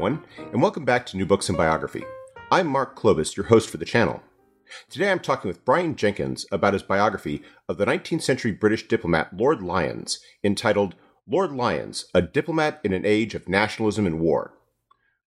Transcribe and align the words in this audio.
Everyone, 0.00 0.24
and 0.50 0.62
welcome 0.62 0.86
back 0.86 1.04
to 1.04 1.18
New 1.18 1.26
Books 1.26 1.50
and 1.50 1.58
Biography. 1.58 2.02
I'm 2.50 2.66
Mark 2.68 2.96
Clovis, 2.96 3.36
your 3.36 3.44
host 3.44 3.68
for 3.68 3.76
the 3.76 3.84
channel. 3.84 4.22
Today 4.88 5.10
I'm 5.10 5.20
talking 5.20 5.46
with 5.46 5.62
Brian 5.66 5.94
Jenkins 5.94 6.46
about 6.50 6.72
his 6.72 6.82
biography 6.82 7.42
of 7.68 7.76
the 7.76 7.84
19th 7.84 8.22
century 8.22 8.50
British 8.50 8.88
diplomat 8.88 9.36
Lord 9.36 9.60
Lyons, 9.60 10.18
entitled 10.42 10.94
Lord 11.28 11.52
Lyons, 11.52 12.06
A 12.14 12.22
Diplomat 12.22 12.80
in 12.82 12.94
an 12.94 13.04
Age 13.04 13.34
of 13.34 13.46
Nationalism 13.46 14.06
and 14.06 14.20
War. 14.20 14.54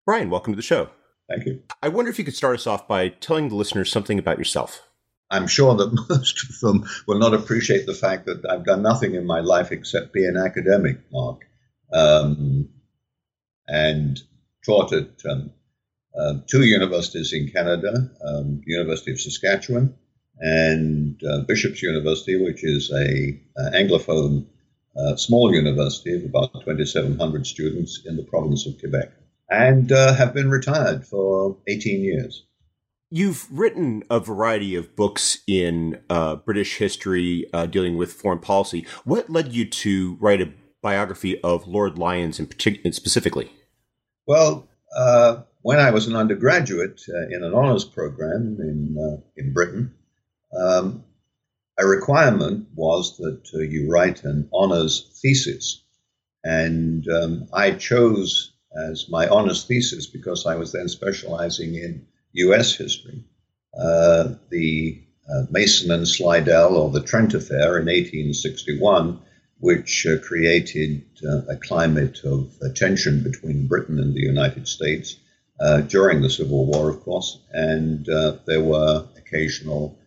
Brian, 0.07 0.31
welcome 0.31 0.53
to 0.53 0.57
the 0.57 0.63
show. 0.63 0.89
Thank 1.29 1.45
you. 1.45 1.61
I 1.83 1.89
wonder 1.89 2.09
if 2.09 2.17
you 2.17 2.25
could 2.25 2.35
start 2.35 2.55
us 2.55 2.65
off 2.65 2.87
by 2.87 3.09
telling 3.09 3.49
the 3.49 3.55
listeners 3.55 3.91
something 3.91 4.17
about 4.17 4.39
yourself. 4.39 4.81
I'm 5.29 5.45
sure 5.45 5.75
that 5.75 5.93
most 6.09 6.49
of 6.49 6.59
them 6.61 6.89
will 7.07 7.19
not 7.19 7.35
appreciate 7.35 7.85
the 7.85 7.93
fact 7.93 8.25
that 8.25 8.43
I've 8.49 8.65
done 8.65 8.81
nothing 8.81 9.13
in 9.13 9.27
my 9.27 9.41
life 9.41 9.71
except 9.71 10.13
be 10.13 10.25
an 10.25 10.35
academic, 10.35 10.97
Mark. 11.11 11.41
Um, 11.93 12.69
and 13.67 14.19
taught 14.65 14.93
at 14.93 15.09
um, 15.29 15.51
uh, 16.17 16.35
two 16.47 16.63
universities 16.63 17.33
in 17.33 17.49
Canada, 17.49 18.09
um, 18.25 18.61
University 18.65 19.11
of 19.11 19.19
Saskatchewan 19.19 19.95
and 20.39 21.19
uh, 21.23 21.41
Bishop's 21.41 21.81
University, 21.81 22.41
which 22.43 22.63
is 22.63 22.91
a, 22.91 23.39
a 23.57 23.71
anglophone 23.71 24.45
uh, 24.97 25.15
small 25.15 25.53
university 25.53 26.15
of 26.15 26.23
about 26.23 26.53
2,700 26.53 27.47
students 27.47 28.01
in 28.05 28.15
the 28.15 28.23
province 28.23 28.67
of 28.67 28.77
Quebec, 28.79 29.11
and 29.49 29.91
uh, 29.91 30.13
have 30.13 30.33
been 30.33 30.49
retired 30.49 31.05
for 31.05 31.57
18 31.67 32.03
years. 32.03 32.45
You've 33.09 33.47
written 33.51 34.03
a 34.09 34.19
variety 34.19 34.75
of 34.75 34.95
books 34.95 35.39
in 35.47 36.01
uh, 36.09 36.35
British 36.37 36.77
history 36.77 37.45
dealing 37.69 37.95
with 37.95 38.13
foreign 38.13 38.39
policy. 38.39 38.87
What 39.03 39.29
led 39.29 39.53
you 39.53 39.65
to 39.65 40.17
write 40.19 40.41
a 40.41 40.51
biography 40.81 41.39
of 41.41 41.67
Lord 41.67 41.97
Lyons 41.99 42.39
in 42.39 42.47
particular, 42.47 42.91
specifically? 42.91 43.51
Well, 44.25 44.67
uh, 44.95 45.41
when 45.61 45.79
I 45.79 45.91
was 45.91 46.07
an 46.07 46.15
undergraduate 46.15 47.01
uh, 47.09 47.27
in 47.29 47.43
an 47.43 47.53
honors 47.53 47.85
program 47.85 48.57
in 48.59 48.97
uh, 48.97 49.21
in 49.35 49.53
Britain, 49.53 49.93
um, 50.57 51.03
a 51.77 51.85
requirement 51.85 52.67
was 52.75 53.17
that 53.17 53.49
uh, 53.53 53.59
you 53.59 53.89
write 53.91 54.23
an 54.23 54.49
honors 54.53 55.19
thesis, 55.21 55.83
and 56.43 57.07
um, 57.09 57.47
I 57.51 57.71
chose 57.71 58.53
as 58.75 59.09
my 59.09 59.27
honors 59.27 59.65
thesis 59.65 60.07
because 60.07 60.45
I 60.45 60.55
was 60.55 60.71
then 60.71 60.87
specializing 60.87 61.75
in 61.75 62.07
U.S. 62.33 62.75
history, 62.75 63.23
uh, 63.77 64.35
the 64.49 65.03
uh, 65.29 65.43
Mason 65.49 65.91
and 65.91 66.07
Slidell 66.07 66.75
or 66.75 66.89
the 66.89 67.03
Trent 67.03 67.33
Affair 67.33 67.77
in 67.77 67.85
1861 67.85 69.19
which 69.59 70.05
uh, 70.05 70.17
created 70.19 71.05
uh, 71.27 71.41
a 71.49 71.55
climate 71.55 72.19
of 72.23 72.51
uh, 72.61 72.69
tension 72.75 73.23
between 73.23 73.67
Britain 73.67 73.99
and 73.99 74.13
the 74.13 74.21
United 74.21 74.67
States 74.67 75.17
uh, 75.59 75.81
during 75.81 76.21
the 76.21 76.29
Civil 76.29 76.65
War, 76.65 76.89
of 76.89 77.01
course, 77.01 77.39
and 77.51 78.07
uh, 78.09 78.37
there 78.45 78.63
were 78.63 79.07
occasional 79.17 79.97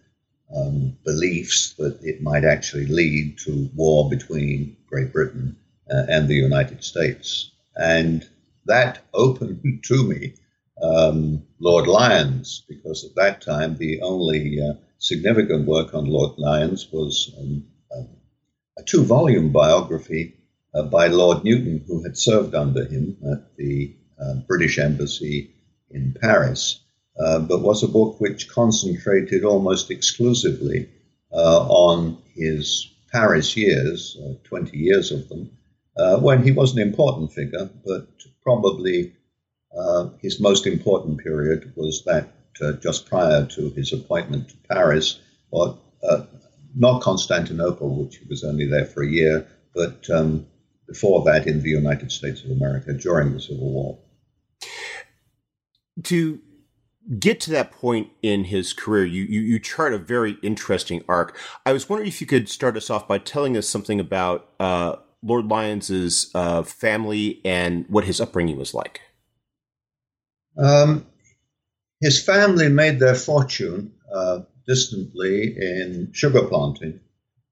um, 0.54 0.96
beliefs 1.04 1.74
that 1.78 1.98
it 2.02 2.22
might 2.22 2.44
actually 2.44 2.86
lead 2.86 3.38
to 3.38 3.70
war 3.74 4.08
between 4.10 4.76
Great 4.88 5.12
Britain 5.12 5.56
uh, 5.90 6.04
and 6.08 6.28
the 6.28 6.34
United 6.34 6.84
States. 6.84 7.50
And 7.76 8.28
that 8.66 9.04
opened 9.14 9.82
to 9.84 10.04
me 10.04 10.34
um, 10.82 11.42
Lord 11.58 11.86
Lyons, 11.86 12.64
because 12.68 13.04
at 13.04 13.14
that 13.14 13.40
time 13.40 13.76
the 13.76 14.02
only 14.02 14.60
significant 14.98 15.66
work 15.66 15.94
on 15.94 16.04
Lord 16.06 16.38
Lyons 16.38 16.88
was 16.92 17.32
um, 17.38 17.64
a 18.78 18.82
two 18.82 19.04
volume 19.04 19.52
biography 19.52 20.34
uh, 20.74 20.82
by 20.82 21.06
Lord 21.06 21.44
Newton, 21.44 21.82
who 21.86 22.02
had 22.02 22.18
served 22.18 22.54
under 22.54 22.84
him 22.84 23.16
at 23.32 23.56
the 23.56 23.94
uh, 24.20 24.34
British 24.46 24.78
Embassy 24.78 25.50
in 25.90 26.14
Paris, 26.20 26.80
uh, 27.18 27.38
but 27.38 27.62
was 27.62 27.82
a 27.82 27.88
book 27.88 28.20
which 28.20 28.48
concentrated 28.48 29.44
almost 29.44 29.90
exclusively 29.90 30.88
uh, 31.32 31.66
on 31.68 32.18
his 32.34 32.92
Paris 33.10 33.56
years, 33.56 34.18
uh, 34.22 34.34
20 34.44 34.76
years 34.76 35.10
of 35.12 35.28
them, 35.28 35.50
uh, 35.96 36.18
when 36.18 36.42
he 36.42 36.52
was 36.52 36.72
an 36.74 36.80
important 36.80 37.32
figure, 37.32 37.70
but 37.84 38.08
probably 38.42 39.12
his 40.22 40.40
most 40.40 40.66
important 40.66 41.18
period 41.18 41.72
was 41.76 42.04
that 42.04 42.32
just 42.80 43.06
prior 43.06 43.44
to 43.44 43.70
his 43.70 43.92
appointment 43.92 44.48
to 44.48 44.56
Paris, 44.68 45.20
or 45.50 45.78
not 46.76 47.00
Constantinople, 47.00 48.04
which 48.04 48.18
he 48.18 48.26
was 48.28 48.44
only 48.44 48.66
there 48.66 48.84
for 48.84 49.02
a 49.02 49.08
year, 49.08 49.46
but 49.74 50.08
um, 50.10 50.46
before 50.86 51.24
that 51.24 51.46
in 51.46 51.62
the 51.62 51.70
United 51.70 52.12
States 52.12 52.44
of 52.44 52.50
America 52.50 52.92
during 52.92 53.32
the 53.32 53.40
Civil 53.40 53.72
War. 53.72 53.98
To 56.04 56.38
get 57.18 57.40
to 57.40 57.50
that 57.52 57.72
point 57.72 58.10
in 58.22 58.44
his 58.44 58.74
career, 58.74 59.06
you, 59.06 59.22
you, 59.24 59.40
you 59.40 59.58
chart 59.58 59.94
a 59.94 59.98
very 59.98 60.36
interesting 60.42 61.02
arc. 61.08 61.36
I 61.64 61.72
was 61.72 61.88
wondering 61.88 62.08
if 62.08 62.20
you 62.20 62.26
could 62.26 62.48
start 62.48 62.76
us 62.76 62.90
off 62.90 63.08
by 63.08 63.18
telling 63.18 63.56
us 63.56 63.66
something 63.66 63.98
about 63.98 64.50
uh, 64.60 64.96
Lord 65.22 65.46
Lyons's 65.46 66.30
uh, 66.34 66.62
family 66.62 67.40
and 67.44 67.86
what 67.88 68.04
his 68.04 68.20
upbringing 68.20 68.58
was 68.58 68.74
like. 68.74 69.00
Um, 70.58 71.06
his 72.00 72.22
family 72.22 72.68
made 72.68 72.98
their 72.98 73.14
fortune 73.14 73.92
uh, 74.14 74.40
distantly 74.66 75.56
in 75.56 76.10
sugar 76.12 76.46
planting 76.46 77.00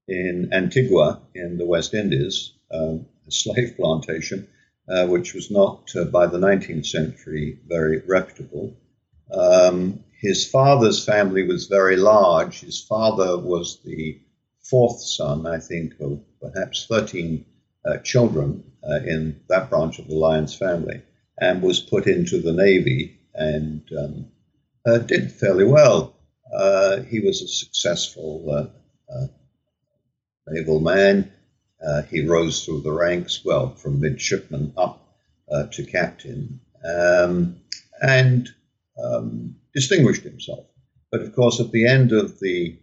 in 0.07 0.49
Antigua 0.53 1.21
in 1.33 1.57
the 1.57 1.65
West 1.65 1.93
Indies, 1.93 2.53
um, 2.71 3.05
a 3.27 3.31
slave 3.31 3.75
plantation, 3.75 4.47
uh, 4.87 5.07
which 5.07 5.33
was 5.33 5.49
not 5.49 5.89
uh, 5.95 6.05
by 6.05 6.27
the 6.27 6.37
19th 6.37 6.85
century 6.85 7.59
very 7.67 8.01
reputable. 8.07 8.77
Um, 9.31 10.03
his 10.21 10.47
father's 10.47 11.03
family 11.03 11.43
was 11.43 11.67
very 11.67 11.97
large. 11.97 12.61
His 12.61 12.81
father 12.81 13.37
was 13.37 13.79
the 13.83 14.21
fourth 14.63 15.01
son, 15.01 15.45
I 15.45 15.59
think, 15.59 15.93
of 15.99 16.21
perhaps 16.39 16.85
13 16.87 17.45
uh, 17.85 17.97
children 17.97 18.63
uh, 18.87 18.97
in 19.05 19.39
that 19.49 19.69
branch 19.69 19.99
of 19.99 20.07
the 20.07 20.15
Lyons 20.15 20.55
family, 20.55 21.01
and 21.39 21.61
was 21.61 21.79
put 21.79 22.07
into 22.07 22.41
the 22.41 22.53
Navy 22.53 23.19
and 23.33 23.81
um, 23.97 24.27
uh, 24.85 24.99
did 24.99 25.31
fairly 25.31 25.65
well. 25.65 26.14
Uh, 26.53 27.01
he 27.03 27.19
was 27.19 27.41
a 27.41 27.47
successful 27.47 28.45
uh, 28.49 29.13
uh, 29.13 29.27
naval 30.47 30.79
man. 30.79 31.31
he 32.09 32.25
rose 32.25 32.63
through 32.65 32.81
the 32.81 32.91
ranks, 32.91 33.43
well, 33.43 33.75
from 33.75 33.99
midshipman 33.99 34.73
up 34.77 35.01
to 35.71 35.85
captain, 35.85 36.59
um, 36.83 37.57
and 38.01 38.49
um, 39.03 39.55
distinguished 39.73 40.23
himself. 40.23 40.65
But 41.11 41.21
of 41.21 41.35
course, 41.35 41.59
at 41.59 41.71
the 41.71 41.87
end 41.87 42.11
of 42.11 42.39
the 42.39 42.77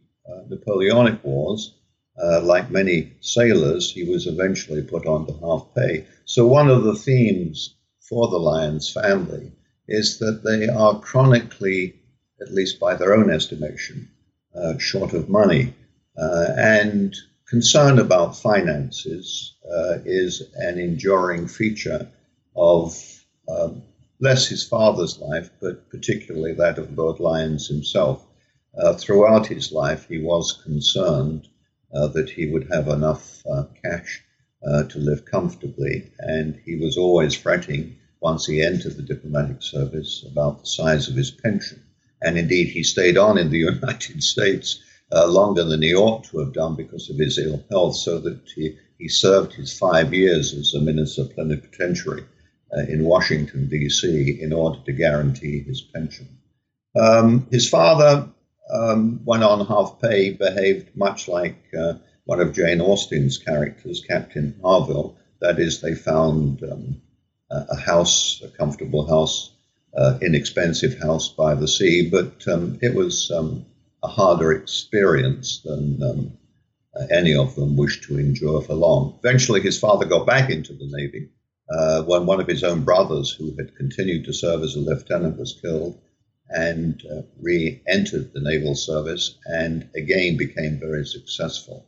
Napoleonic 0.48 1.22
Wars, 1.24 1.74
uh, 2.22 2.40
like 2.42 2.70
many 2.70 3.12
sailors, 3.20 3.92
he 3.92 4.04
was 4.04 4.26
eventually 4.26 4.82
put 4.82 5.06
on 5.06 5.26
to 5.26 5.32
half 5.34 5.74
pay. 5.74 6.06
So, 6.24 6.46
one 6.46 6.68
of 6.68 6.84
the 6.84 6.94
themes 6.94 7.74
for 8.00 8.28
the 8.28 8.38
Lyons 8.38 8.90
family 8.90 9.52
is 9.88 10.18
that 10.18 10.42
they 10.44 10.68
are 10.68 11.00
chronically 11.00 12.01
at 12.42 12.52
least 12.52 12.80
by 12.80 12.94
their 12.94 13.14
own 13.14 13.30
estimation, 13.30 14.08
uh, 14.54 14.76
short 14.78 15.12
of 15.12 15.28
money. 15.28 15.74
Uh, 16.16 16.46
and 16.56 17.16
concern 17.48 17.98
about 17.98 18.36
finances 18.36 19.54
uh, 19.70 19.98
is 20.04 20.42
an 20.56 20.78
enduring 20.78 21.46
feature 21.46 22.06
of 22.54 23.24
um, 23.48 23.82
less 24.20 24.46
his 24.48 24.66
father's 24.66 25.18
life, 25.18 25.50
but 25.60 25.88
particularly 25.88 26.52
that 26.52 26.78
of 26.78 26.96
Lord 26.96 27.20
Lyons 27.20 27.68
himself. 27.68 28.26
Uh, 28.78 28.94
throughout 28.94 29.46
his 29.46 29.72
life, 29.72 30.06
he 30.08 30.18
was 30.18 30.60
concerned 30.64 31.48
uh, 31.94 32.08
that 32.08 32.30
he 32.30 32.46
would 32.46 32.68
have 32.72 32.88
enough 32.88 33.42
uh, 33.46 33.64
cash 33.84 34.22
to 34.88 34.98
live 34.98 35.24
comfortably, 35.24 36.10
and 36.20 36.54
he 36.64 36.76
was 36.76 36.96
always 36.96 37.34
fretting 37.34 37.96
once 38.20 38.46
he 38.46 38.62
entered 38.62 38.96
the 38.96 39.02
diplomatic 39.02 39.60
service 39.60 40.24
about 40.30 40.60
the 40.60 40.66
size 40.66 41.08
of 41.08 41.16
his 41.16 41.32
pension. 41.32 41.82
And 42.22 42.38
indeed, 42.38 42.68
he 42.68 42.82
stayed 42.82 43.18
on 43.18 43.36
in 43.38 43.50
the 43.50 43.58
United 43.72 44.22
States 44.22 44.82
uh, 45.12 45.26
longer 45.26 45.64
than 45.64 45.82
he 45.82 45.94
ought 45.94 46.24
to 46.24 46.38
have 46.38 46.54
done 46.54 46.76
because 46.76 47.10
of 47.10 47.18
his 47.18 47.38
ill 47.38 47.62
health, 47.70 47.96
so 47.96 48.18
that 48.20 48.40
he, 48.54 48.78
he 48.98 49.08
served 49.08 49.52
his 49.52 49.76
five 49.76 50.14
years 50.14 50.54
as 50.54 50.74
a 50.74 50.80
minister 50.80 51.24
plenipotentiary 51.24 52.24
uh, 52.74 52.80
in 52.88 53.04
Washington, 53.04 53.68
D.C., 53.68 54.38
in 54.40 54.52
order 54.52 54.78
to 54.86 54.92
guarantee 54.92 55.62
his 55.62 55.82
pension. 55.82 56.28
Um, 56.98 57.46
his 57.50 57.68
father 57.68 58.28
um, 58.72 59.20
on 59.28 59.66
half 59.66 60.00
pay, 60.00 60.30
behaved 60.30 60.96
much 60.96 61.28
like 61.28 61.58
uh, 61.78 61.94
one 62.24 62.40
of 62.40 62.54
Jane 62.54 62.80
Austen's 62.80 63.38
characters, 63.38 64.04
Captain 64.08 64.58
Harville. 64.62 65.16
That 65.40 65.58
is, 65.58 65.80
they 65.80 65.94
found 65.94 66.62
um, 66.62 67.02
a 67.50 67.76
house, 67.76 68.40
a 68.42 68.48
comfortable 68.48 69.06
house, 69.06 69.50
uh, 69.96 70.18
inexpensive 70.22 70.98
house 70.98 71.28
by 71.28 71.54
the 71.54 71.68
sea, 71.68 72.08
but 72.10 72.46
um, 72.48 72.78
it 72.80 72.94
was 72.94 73.30
um, 73.30 73.66
a 74.02 74.08
harder 74.08 74.52
experience 74.52 75.60
than 75.64 76.02
um, 76.02 76.38
uh, 76.94 77.06
any 77.10 77.34
of 77.34 77.54
them 77.54 77.76
wished 77.76 78.04
to 78.04 78.18
endure 78.18 78.62
for 78.62 78.74
long. 78.74 79.18
Eventually, 79.22 79.60
his 79.60 79.78
father 79.78 80.06
got 80.06 80.26
back 80.26 80.50
into 80.50 80.72
the 80.72 80.88
Navy 80.90 81.28
uh, 81.70 82.02
when 82.02 82.26
one 82.26 82.40
of 82.40 82.48
his 82.48 82.64
own 82.64 82.84
brothers, 82.84 83.30
who 83.30 83.54
had 83.56 83.76
continued 83.76 84.24
to 84.24 84.32
serve 84.32 84.62
as 84.62 84.76
a 84.76 84.80
lieutenant, 84.80 85.38
was 85.38 85.58
killed 85.62 86.00
and 86.48 87.02
uh, 87.10 87.22
re 87.40 87.80
entered 87.88 88.32
the 88.32 88.40
naval 88.40 88.74
service 88.74 89.38
and 89.46 89.88
again 89.96 90.36
became 90.36 90.78
very 90.78 91.06
successful. 91.06 91.86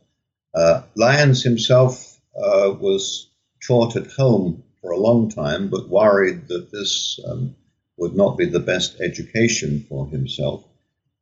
Uh, 0.55 0.81
Lyons 0.95 1.43
himself 1.43 2.19
uh, 2.35 2.73
was 2.79 3.29
taught 3.65 3.95
at 3.95 4.07
home 4.07 4.63
for 4.81 4.91
a 4.91 4.99
long 4.99 5.29
time, 5.29 5.69
but 5.69 5.89
worried 5.89 6.47
that 6.47 6.71
this 6.71 7.19
um, 7.27 7.55
would 7.97 8.15
not 8.15 8.37
be 8.37 8.45
the 8.45 8.59
best 8.59 8.99
education 8.99 9.85
for 9.87 10.07
himself. 10.07 10.63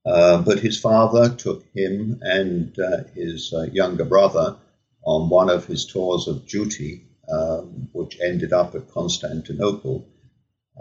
Uh, 0.05 0.41
but 0.41 0.59
his 0.59 0.79
father 0.79 1.29
took 1.29 1.63
him 1.73 2.19
and 2.21 2.77
uh, 2.77 3.03
his 3.15 3.53
uh, 3.53 3.63
younger 3.71 4.03
brother 4.03 4.57
on 5.05 5.29
one 5.29 5.49
of 5.49 5.65
his 5.65 5.85
tours 5.85 6.27
of 6.27 6.47
duty, 6.47 7.03
um, 7.31 7.87
which 7.93 8.19
ended 8.21 8.51
up 8.51 8.75
at 8.75 8.91
Constantinople. 8.91 10.05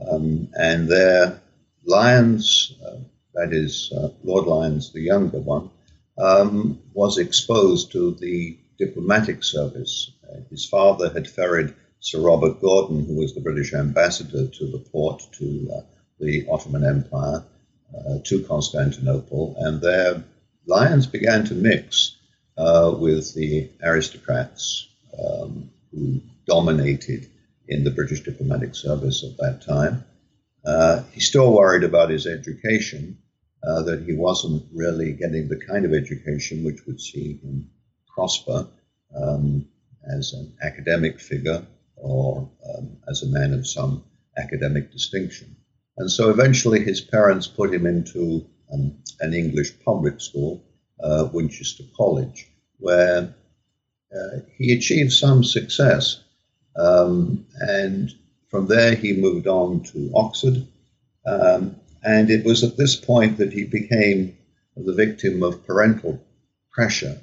Um, 0.09 0.49
and 0.55 0.89
there, 0.89 1.41
Lyons, 1.85 2.75
uh, 2.85 2.97
that 3.35 3.53
is 3.53 3.93
uh, 3.97 4.09
Lord 4.25 4.47
Lyons, 4.47 4.93
the 4.93 5.03
younger 5.03 5.39
one, 5.39 5.71
um, 6.19 6.81
was 6.93 7.19
exposed 7.19 7.93
to 7.93 8.13
the 8.15 8.59
diplomatic 8.79 9.45
service. 9.45 10.11
Uh, 10.29 10.41
his 10.51 10.67
father 10.67 11.13
had 11.13 11.29
ferried 11.29 11.75
Sir 12.03 12.21
Robert 12.21 12.61
Gordon, 12.61 13.05
who 13.07 13.15
was 13.15 13.33
the 13.33 13.41
British 13.41 13.73
ambassador 13.73 14.49
to 14.49 14.67
the 14.67 14.85
Porte, 14.91 15.23
to 15.39 15.71
uh, 15.73 15.81
the 16.19 16.45
Ottoman 16.51 16.85
Empire, 16.85 17.45
uh, 17.97 18.19
to 18.25 18.43
Constantinople, 18.43 19.55
and 19.59 19.81
there 19.81 20.25
Lyons 20.67 21.07
began 21.07 21.45
to 21.45 21.55
mix 21.55 22.17
uh, 22.59 22.93
with 22.99 23.33
the 23.35 23.71
aristocrats 23.85 24.89
um, 25.17 25.71
who 25.93 26.21
dominated 26.45 27.31
in 27.69 27.85
the 27.85 27.93
British 27.93 28.23
diplomatic 28.23 28.75
service 28.75 29.23
at 29.23 29.37
that 29.39 29.65
time. 29.65 30.05
Uh, 30.65 31.05
he 31.13 31.21
still 31.21 31.53
worried 31.53 31.85
about 31.85 32.11
his 32.11 32.27
education, 32.27 33.17
uh, 33.63 33.83
that 33.83 34.03
he 34.03 34.13
wasn't 34.13 34.65
really 34.73 35.13
getting 35.13 35.47
the 35.49 35.65
kind 35.69 35.85
of 35.85 35.95
education 35.95 36.65
which 36.65 36.85
would 36.85 37.01
see 37.01 37.37
him 37.37 37.71
prosper 38.13 38.67
um, 39.15 39.69
as 40.05 40.33
an 40.33 40.53
academic 40.63 41.21
figure 41.21 41.65
or 42.03 42.51
um, 42.69 42.97
as 43.09 43.23
a 43.23 43.29
man 43.29 43.55
of 43.55 43.67
some 43.67 44.05
academic 44.37 44.93
distinction. 44.93 45.57
And 45.97 46.11
so 46.11 46.31
eventually 46.31 46.83
his 46.83 47.01
parents 47.01 47.47
put 47.47 47.73
him 47.73 47.87
into 47.87 48.47
um, 48.73 48.97
an 49.21 49.35
English 49.35 49.73
public 49.85 50.21
school, 50.21 50.65
uh, 51.03 51.29
Winchester 51.33 51.85
College, 51.97 52.49
where 52.79 53.35
uh, 54.15 54.39
he 54.57 54.73
achieved 54.73 55.13
some 55.13 55.45
success. 55.45 56.23
Um, 56.77 57.47
and 57.55 58.13
from 58.51 58.67
there 58.67 58.95
he 58.95 59.13
moved 59.13 59.47
on 59.47 59.83
to 59.85 60.11
Oxford. 60.15 60.67
Um, 61.27 61.77
and 62.03 62.31
it 62.31 62.45
was 62.45 62.65
at 62.65 62.77
this 62.77 62.97
point 62.97 63.39
that 63.39 63.53
he 63.53 63.65
became 63.65 64.37
the 64.77 64.95
victim 64.95 65.43
of 65.43 65.67
parental 65.67 66.21
pressure. 66.73 67.21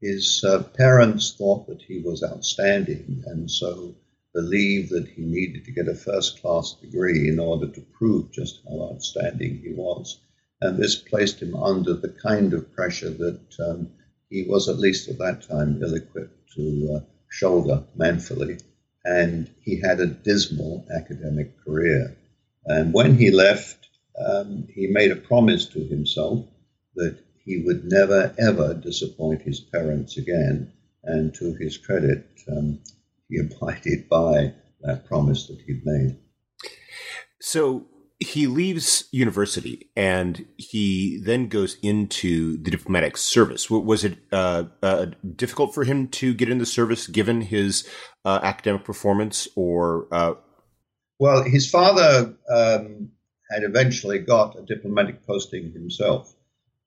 His 0.00 0.44
uh, 0.44 0.62
parents 0.62 1.34
thought 1.36 1.66
that 1.68 1.82
he 1.82 2.00
was 2.00 2.22
outstanding, 2.22 3.22
and 3.26 3.50
so 3.50 3.94
believed 4.40 4.90
that 4.90 5.08
he 5.08 5.22
needed 5.22 5.64
to 5.64 5.72
get 5.72 5.88
a 5.88 5.94
first 6.08 6.40
class 6.40 6.76
degree 6.80 7.28
in 7.28 7.40
order 7.40 7.66
to 7.66 7.88
prove 7.98 8.30
just 8.30 8.60
how 8.64 8.90
outstanding 8.92 9.60
he 9.64 9.72
was. 9.72 10.20
And 10.60 10.78
this 10.78 10.94
placed 10.94 11.42
him 11.42 11.56
under 11.56 11.94
the 11.94 12.14
kind 12.28 12.54
of 12.54 12.72
pressure 12.72 13.10
that 13.10 13.40
um, 13.68 13.90
he 14.30 14.44
was, 14.44 14.68
at 14.68 14.78
least 14.78 15.08
at 15.08 15.18
that 15.18 15.42
time, 15.42 15.82
ill 15.82 15.94
equipped 15.94 16.52
to 16.54 16.64
uh, 16.94 17.00
shoulder 17.28 17.82
manfully. 17.96 18.58
And 19.04 19.50
he 19.60 19.80
had 19.80 19.98
a 19.98 20.06
dismal 20.06 20.86
academic 20.94 21.48
career. 21.64 22.16
And 22.64 22.92
when 22.92 23.16
he 23.18 23.32
left, 23.32 23.88
um, 24.24 24.68
he 24.72 24.86
made 24.86 25.10
a 25.10 25.26
promise 25.30 25.66
to 25.66 25.80
himself 25.80 26.46
that 26.94 27.18
he 27.44 27.62
would 27.64 27.84
never, 27.84 28.32
ever 28.38 28.74
disappoint 28.74 29.42
his 29.42 29.58
parents 29.58 30.16
again. 30.16 30.72
And 31.02 31.34
to 31.34 31.54
his 31.54 31.76
credit, 31.76 32.24
um, 32.52 32.80
he 33.28 33.38
abided 33.38 34.08
by 34.08 34.54
that 34.82 35.06
promise 35.06 35.46
that 35.46 35.60
he'd 35.66 35.82
made. 35.84 36.18
So 37.40 37.86
he 38.20 38.48
leaves 38.48 39.08
university 39.12 39.90
and 39.94 40.44
he 40.56 41.20
then 41.24 41.48
goes 41.48 41.76
into 41.82 42.60
the 42.62 42.70
diplomatic 42.70 43.16
service. 43.16 43.70
Was 43.70 44.04
it 44.04 44.18
uh, 44.32 44.64
uh, 44.82 45.06
difficult 45.36 45.72
for 45.72 45.84
him 45.84 46.08
to 46.08 46.34
get 46.34 46.48
in 46.48 46.58
the 46.58 46.66
service 46.66 47.06
given 47.06 47.42
his 47.42 47.88
uh, 48.24 48.40
academic 48.42 48.84
performance, 48.84 49.46
or? 49.54 50.08
Uh, 50.12 50.34
well, 51.20 51.44
his 51.44 51.70
father 51.70 52.34
um, 52.52 53.10
had 53.50 53.62
eventually 53.62 54.18
got 54.18 54.58
a 54.58 54.62
diplomatic 54.62 55.24
posting 55.24 55.72
himself. 55.72 56.34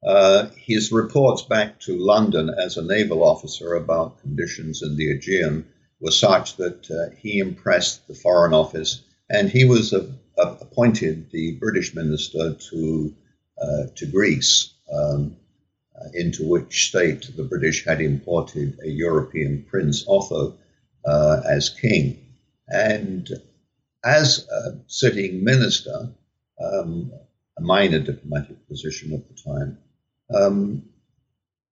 Uh, 0.06 0.50
his 0.58 0.92
reports 0.92 1.44
back 1.44 1.80
to 1.80 1.98
London 1.98 2.50
as 2.50 2.76
a 2.76 2.86
naval 2.86 3.24
officer 3.24 3.76
about 3.76 4.20
conditions 4.20 4.82
in 4.82 4.98
the 4.98 5.12
Aegean 5.12 5.71
was 6.01 6.19
such 6.19 6.57
that 6.57 6.89
uh, 6.92 7.15
he 7.15 7.39
impressed 7.39 8.07
the 8.07 8.15
Foreign 8.15 8.53
Office, 8.53 9.03
and 9.30 9.50
he 9.50 9.63
was 9.65 9.94
a, 9.94 10.12
a, 10.38 10.48
appointed 10.59 11.30
the 11.31 11.53
British 11.56 11.95
minister 11.95 12.53
to 12.53 13.13
uh, 13.62 13.83
to 13.95 14.07
Greece, 14.07 14.74
um, 14.92 15.36
uh, 15.95 16.09
into 16.15 16.48
which 16.48 16.89
state 16.89 17.30
the 17.38 17.44
British 17.44 17.86
had 17.86 18.01
imported 18.01 18.80
a 18.83 18.89
European 18.89 19.63
prince, 19.69 20.03
Otho, 20.07 20.57
uh, 21.06 21.42
as 21.48 21.69
king, 21.69 22.19
and 22.68 23.30
as 24.03 24.48
a 24.50 24.79
sitting 24.88 25.43
minister, 25.43 26.10
um, 26.60 27.12
a 27.58 27.62
minor 27.62 28.00
diplomatic 28.00 28.67
position 28.67 29.13
at 29.13 29.27
the 29.27 29.36
time. 29.36 29.77
Um, 30.34 30.84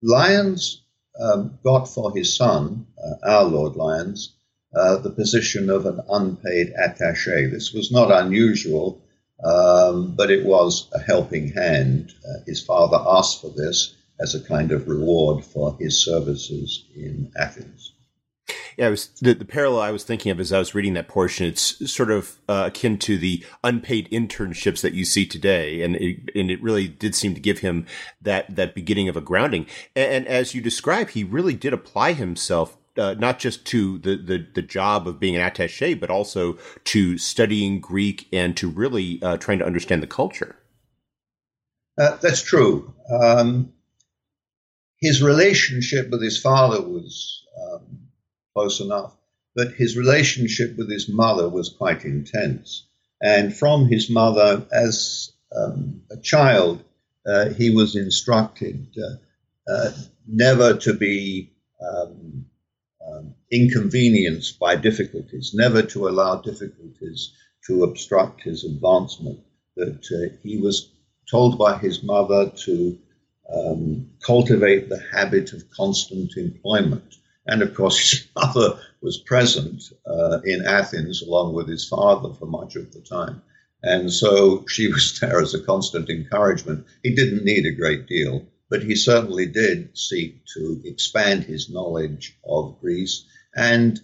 Lyons 0.02 0.84
um, 1.20 1.58
got 1.64 1.86
for 1.86 2.16
his 2.16 2.36
son, 2.36 2.88
uh, 2.98 3.16
our 3.28 3.44
Lord 3.46 3.76
Lyons, 3.76 4.34
uh, 4.76 4.98
the 4.98 5.10
position 5.10 5.70
of 5.70 5.86
an 5.86 6.02
unpaid 6.10 6.74
attache. 6.78 7.48
This 7.48 7.74
was 7.74 7.92
not 7.92 8.12
unusual, 8.12 9.02
um, 9.44 10.16
but 10.16 10.32
it 10.32 10.46
was 10.46 10.90
a 10.94 11.00
helping 11.00 11.52
hand. 11.54 12.14
Uh, 12.28 12.44
his 12.46 12.64
father 12.64 12.98
asked 13.06 13.42
for 13.42 13.50
this 13.50 13.96
as 14.20 14.36
a 14.36 14.42
kind 14.42 14.72
of 14.72 14.88
reward 14.88 15.44
for 15.46 15.78
his 15.80 16.04
services 16.04 16.84
in 16.96 17.32
Athens. 17.38 17.94
Yeah, 18.78 18.90
was, 18.90 19.08
the, 19.22 19.34
the 19.34 19.44
parallel 19.44 19.82
I 19.82 19.90
was 19.90 20.04
thinking 20.04 20.32
of 20.32 20.40
as 20.40 20.54
I 20.54 20.60
was 20.60 20.76
reading 20.76 20.94
that 20.94 21.08
portion. 21.08 21.48
It's 21.48 21.92
sort 21.92 22.12
of 22.12 22.38
uh, 22.48 22.66
akin 22.68 23.00
to 23.00 23.18
the 23.18 23.44
unpaid 23.64 24.08
internships 24.12 24.82
that 24.82 24.94
you 24.94 25.04
see 25.04 25.26
today, 25.26 25.82
and 25.82 25.96
it, 25.96 26.30
and 26.36 26.52
it 26.52 26.62
really 26.62 26.88
did 26.88 27.16
seem 27.16 27.34
to 27.34 27.42
give 27.42 27.60
him 27.60 27.88
that 28.22 28.56
that 28.56 28.76
beginning 28.76 29.10
of 29.10 29.18
a 29.18 29.22
grounding. 29.22 29.66
And, 29.96 30.12
and 30.12 30.28
as 30.28 30.54
you 30.54 30.62
describe, 30.62 31.10
he 31.10 31.24
really 31.24 31.56
did 31.56 31.74
apply 31.74 32.14
himself 32.14 32.78
uh, 32.98 33.16
not 33.18 33.40
just 33.40 33.66
to 33.66 33.98
the, 34.00 34.16
the, 34.16 34.48
the 34.56 34.62
job 34.62 35.08
of 35.08 35.20
being 35.20 35.36
an 35.36 35.42
attache, 35.42 35.94
but 35.94 36.10
also 36.10 36.58
to 36.86 37.18
studying 37.18 37.80
Greek 37.80 38.28
and 38.34 38.56
to 38.58 38.70
really 38.70 39.22
uh, 39.22 39.38
trying 39.38 39.60
to 39.60 39.66
understand 39.66 40.04
the 40.04 40.08
culture. 40.08 40.56
Uh, 41.98 42.16
that's 42.18 42.42
true. 42.42 42.94
Um, 43.22 43.74
his 45.00 45.22
relationship 45.22 46.10
with 46.10 46.22
his 46.22 46.40
father 46.40 46.82
was 46.82 47.44
um, 47.62 48.07
close 48.58 48.80
enough, 48.80 49.16
but 49.56 49.74
his 49.74 49.96
relationship 49.96 50.76
with 50.78 50.90
his 50.90 51.08
mother 51.08 51.48
was 51.48 51.70
quite 51.70 52.04
intense. 52.06 52.88
And 53.22 53.56
from 53.56 53.88
his 53.88 54.10
mother, 54.10 54.66
as 54.72 55.32
um, 55.56 56.02
a 56.10 56.18
child, 56.18 56.84
uh, 57.28 57.50
he 57.50 57.70
was 57.70 57.96
instructed 57.96 58.88
uh, 58.98 59.72
uh, 59.72 59.92
never 60.28 60.76
to 60.78 60.94
be 60.96 61.52
um, 61.88 62.48
um, 63.08 63.36
inconvenienced 63.52 64.58
by 64.58 64.76
difficulties, 64.76 65.52
never 65.54 65.84
to 65.84 66.08
allow 66.08 66.42
difficulties 66.42 67.34
to 67.68 67.84
obstruct 67.84 68.42
his 68.42 68.64
advancement. 68.64 69.40
That 69.76 70.04
uh, 70.12 70.36
he 70.42 70.58
was 70.58 70.90
told 71.30 71.60
by 71.60 71.78
his 71.78 72.02
mother 72.02 72.52
to 72.66 72.98
um, 73.54 74.10
cultivate 74.26 74.90
the 74.90 75.04
habit 75.14 75.54
of 75.54 75.70
constant 75.70 76.38
employment 76.38 77.18
And 77.48 77.62
of 77.62 77.74
course, 77.74 77.98
his 78.12 78.28
mother 78.36 78.80
was 79.02 79.18
present 79.18 79.84
uh, 80.06 80.40
in 80.44 80.66
Athens 80.66 81.22
along 81.22 81.54
with 81.54 81.68
his 81.68 81.88
father 81.88 82.34
for 82.34 82.46
much 82.46 82.76
of 82.76 82.92
the 82.92 83.02
time. 83.02 83.42
And 83.84 84.12
so 84.12 84.66
she 84.68 84.88
was 84.94 85.20
there 85.20 85.40
as 85.42 85.54
a 85.54 85.64
constant 85.64 86.10
encouragement. 86.10 86.86
He 87.04 87.16
didn't 87.16 87.46
need 87.46 87.66
a 87.66 87.76
great 87.76 88.08
deal, 88.08 88.46
but 88.70 88.84
he 88.84 88.96
certainly 88.96 89.46
did 89.46 89.98
seek 89.98 90.44
to 90.56 90.82
expand 90.84 91.44
his 91.44 91.70
knowledge 91.70 92.38
of 92.46 92.80
Greece 92.82 93.26
and 93.56 94.00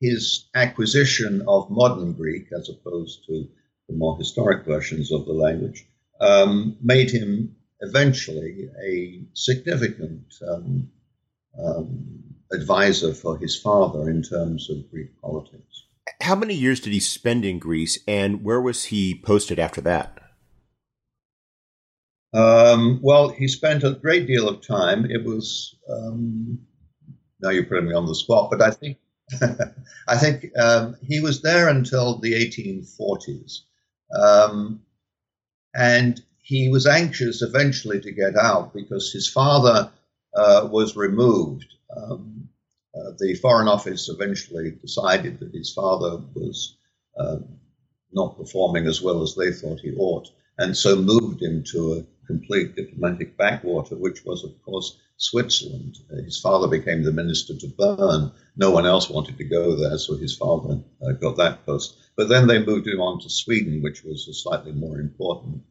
his 0.00 0.46
acquisition 0.54 1.42
of 1.46 1.70
modern 1.70 2.12
Greek, 2.12 2.48
as 2.56 2.68
opposed 2.68 3.24
to 3.26 3.48
the 3.88 3.94
more 3.94 4.16
historic 4.18 4.64
versions 4.64 5.12
of 5.12 5.24
the 5.26 5.32
language, 5.32 5.86
um, 6.20 6.76
made 6.82 7.10
him 7.10 7.54
eventually 7.80 8.70
a 8.82 9.22
significant 9.34 10.34
um, 10.48 10.90
um, 11.58 12.33
advisor 12.52 13.12
for 13.12 13.38
his 13.38 13.58
father 13.58 14.08
in 14.08 14.22
terms 14.22 14.70
of 14.70 14.90
Greek 14.90 15.20
politics. 15.20 15.84
How 16.20 16.34
many 16.34 16.54
years 16.54 16.80
did 16.80 16.92
he 16.92 17.00
spend 17.00 17.44
in 17.44 17.58
Greece, 17.58 17.98
and 18.06 18.44
where 18.44 18.60
was 18.60 18.84
he 18.84 19.20
posted 19.24 19.58
after 19.58 19.80
that? 19.82 20.18
Um, 22.34 22.98
well, 23.02 23.28
he 23.28 23.46
spent 23.46 23.84
a 23.84 23.92
great 23.92 24.26
deal 24.26 24.48
of 24.48 24.66
time. 24.66 25.06
It 25.08 25.24
was 25.24 25.76
um, 25.88 26.58
now 27.40 27.50
you're 27.50 27.64
putting 27.64 27.86
me 27.86 27.94
on 27.94 28.06
the 28.06 28.14
spot, 28.14 28.50
but 28.50 28.60
I 28.60 28.70
think 28.70 28.98
I 30.08 30.16
think 30.16 30.46
um, 30.58 30.96
he 31.02 31.20
was 31.20 31.42
there 31.42 31.68
until 31.68 32.18
the 32.18 32.32
1840s, 32.32 33.60
um, 34.18 34.82
and 35.74 36.20
he 36.42 36.68
was 36.68 36.86
anxious 36.86 37.40
eventually 37.40 38.00
to 38.00 38.12
get 38.12 38.36
out 38.36 38.74
because 38.74 39.12
his 39.12 39.30
father 39.30 39.90
uh, 40.34 40.68
was 40.70 40.96
removed. 40.96 41.66
Um, 41.96 42.33
uh, 42.96 43.10
the 43.18 43.34
Foreign 43.34 43.68
Office 43.68 44.08
eventually 44.08 44.70
decided 44.70 45.40
that 45.40 45.54
his 45.54 45.72
father 45.72 46.22
was 46.34 46.76
uh, 47.18 47.36
not 48.12 48.36
performing 48.36 48.86
as 48.86 49.02
well 49.02 49.22
as 49.22 49.34
they 49.34 49.50
thought 49.50 49.80
he 49.80 49.92
ought, 49.96 50.28
and 50.58 50.76
so 50.76 50.96
moved 50.96 51.42
him 51.42 51.64
to 51.64 51.94
a 51.94 52.26
complete 52.26 52.76
diplomatic 52.76 53.36
backwater, 53.36 53.96
which 53.96 54.24
was, 54.24 54.44
of 54.44 54.62
course, 54.62 54.98
Switzerland. 55.16 55.96
Uh, 56.12 56.22
his 56.22 56.40
father 56.40 56.68
became 56.68 57.02
the 57.02 57.12
minister 57.12 57.56
to 57.56 57.68
Bern. 57.68 58.32
No 58.56 58.70
one 58.70 58.86
else 58.86 59.10
wanted 59.10 59.38
to 59.38 59.44
go 59.44 59.76
there, 59.76 59.98
so 59.98 60.16
his 60.16 60.36
father 60.36 60.80
uh, 61.04 61.12
got 61.12 61.36
that 61.36 61.66
post. 61.66 61.96
But 62.16 62.28
then 62.28 62.46
they 62.46 62.64
moved 62.64 62.86
him 62.86 63.00
on 63.00 63.20
to 63.20 63.28
Sweden, 63.28 63.82
which 63.82 64.04
was 64.04 64.28
a 64.28 64.34
slightly 64.34 64.72
more 64.72 65.00
important 65.00 65.62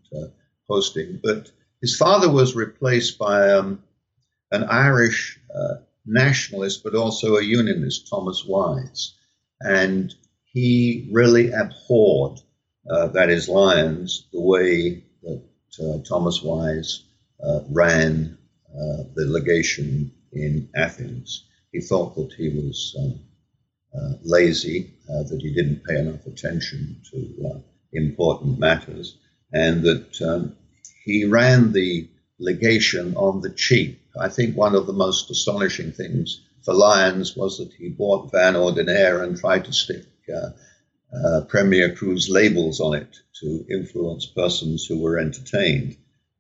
posting. 0.68 1.20
But 1.24 1.51
his 1.82 1.96
father 1.96 2.30
was 2.30 2.56
replaced 2.56 3.18
by 3.18 3.51
um, 3.51 3.82
an 4.51 4.63
Irish 4.65 5.39
nationalist, 6.06 6.84
but 6.84 6.96
also 6.96 7.38
a 7.38 7.44
unionist, 7.44 8.10
Thomas 8.10 8.46
Wyse. 8.48 9.14
And 9.62 10.14
he 10.46 11.10
really 11.12 11.52
abhorred, 11.52 12.40
uh, 12.90 13.08
that 13.08 13.30
is, 13.30 13.48
Lyons, 13.50 14.28
the 14.34 14.42
way 14.42 15.04
that 15.24 15.42
uh, 15.82 15.98
Thomas 16.04 16.42
Wyse 16.42 17.04
uh, 17.44 17.62
ran 17.70 18.38
uh, 18.70 19.04
the 19.16 19.26
legation 19.28 20.12
in 20.32 20.70
Athens. 20.76 21.46
He 21.72 21.80
thought 21.80 22.16
that 22.16 22.34
he 22.34 22.50
was 22.50 22.96
um, 23.00 23.20
uh, 23.96 24.14
lazy, 24.24 24.94
uh, 25.10 25.24
that 25.24 25.42
he 25.42 25.54
didn't 25.54 25.84
pay 25.86 26.00
enough 26.00 26.26
attention 26.26 27.02
to 27.12 27.64
important 27.94 28.60
matters, 28.60 29.18
and 29.52 29.84
that 29.84 30.22
um, 30.22 30.56
he 31.06 31.26
ran 31.26 31.72
the 31.72 32.10
legation 32.44 33.16
on 33.16 33.42
the 33.42 33.50
cheap 33.50 34.04
I 34.20 34.30
think 34.30 34.56
one 34.56 34.76
of 34.76 34.86
the 34.86 34.94
most 34.94 35.32
astonishing 35.32 35.92
things 35.92 36.42
for 36.62 36.74
Lyons 36.74 37.36
was 37.36 37.58
that 37.58 37.74
he 37.74 37.90
bought 37.90 38.32
vin 38.32 38.56
ordinaire 38.56 39.24
and 39.24 39.36
tried 39.36 39.66
to 39.66 39.74
stick 39.74 40.06
uh, 40.32 40.52
uh, 41.16 41.42
Premier 41.46 41.96
Cruise 41.96 42.30
labels 42.30 42.80
on 42.80 42.94
it 42.94 43.18
to 43.42 43.66
influence 43.72 44.28
persons 44.28 44.86
who 44.86 45.00
were 45.00 45.18
entertained. 45.18 45.98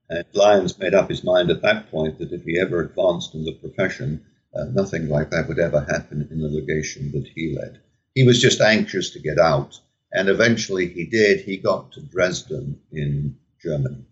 And 0.09 0.25
Lyons 0.33 0.77
made 0.77 0.93
up 0.93 1.09
his 1.09 1.23
mind 1.23 1.49
at 1.49 1.63
that 1.63 1.89
point 1.89 2.19
that 2.19 2.31
if 2.31 2.43
he 2.43 2.59
ever 2.59 2.81
advanced 2.81 3.33
in 3.33 3.43
the 3.43 3.53
profession, 3.53 4.23
uh, 4.53 4.65
nothing 4.65 5.09
like 5.09 5.31
that 5.31 5.47
would 5.47 5.59
ever 5.59 5.81
happen 5.81 6.27
in 6.29 6.41
the 6.41 6.49
legation 6.49 7.11
that 7.13 7.27
he 7.27 7.55
led. 7.55 7.81
He 8.13 8.23
was 8.23 8.39
just 8.39 8.61
anxious 8.61 9.09
to 9.11 9.19
get 9.19 9.39
out, 9.39 9.79
and 10.11 10.29
eventually 10.29 10.87
he 10.89 11.05
did. 11.05 11.41
He 11.41 11.57
got 11.57 11.91
to 11.93 12.01
Dresden 12.01 12.79
in 12.91 13.35
Germany. 13.59 14.05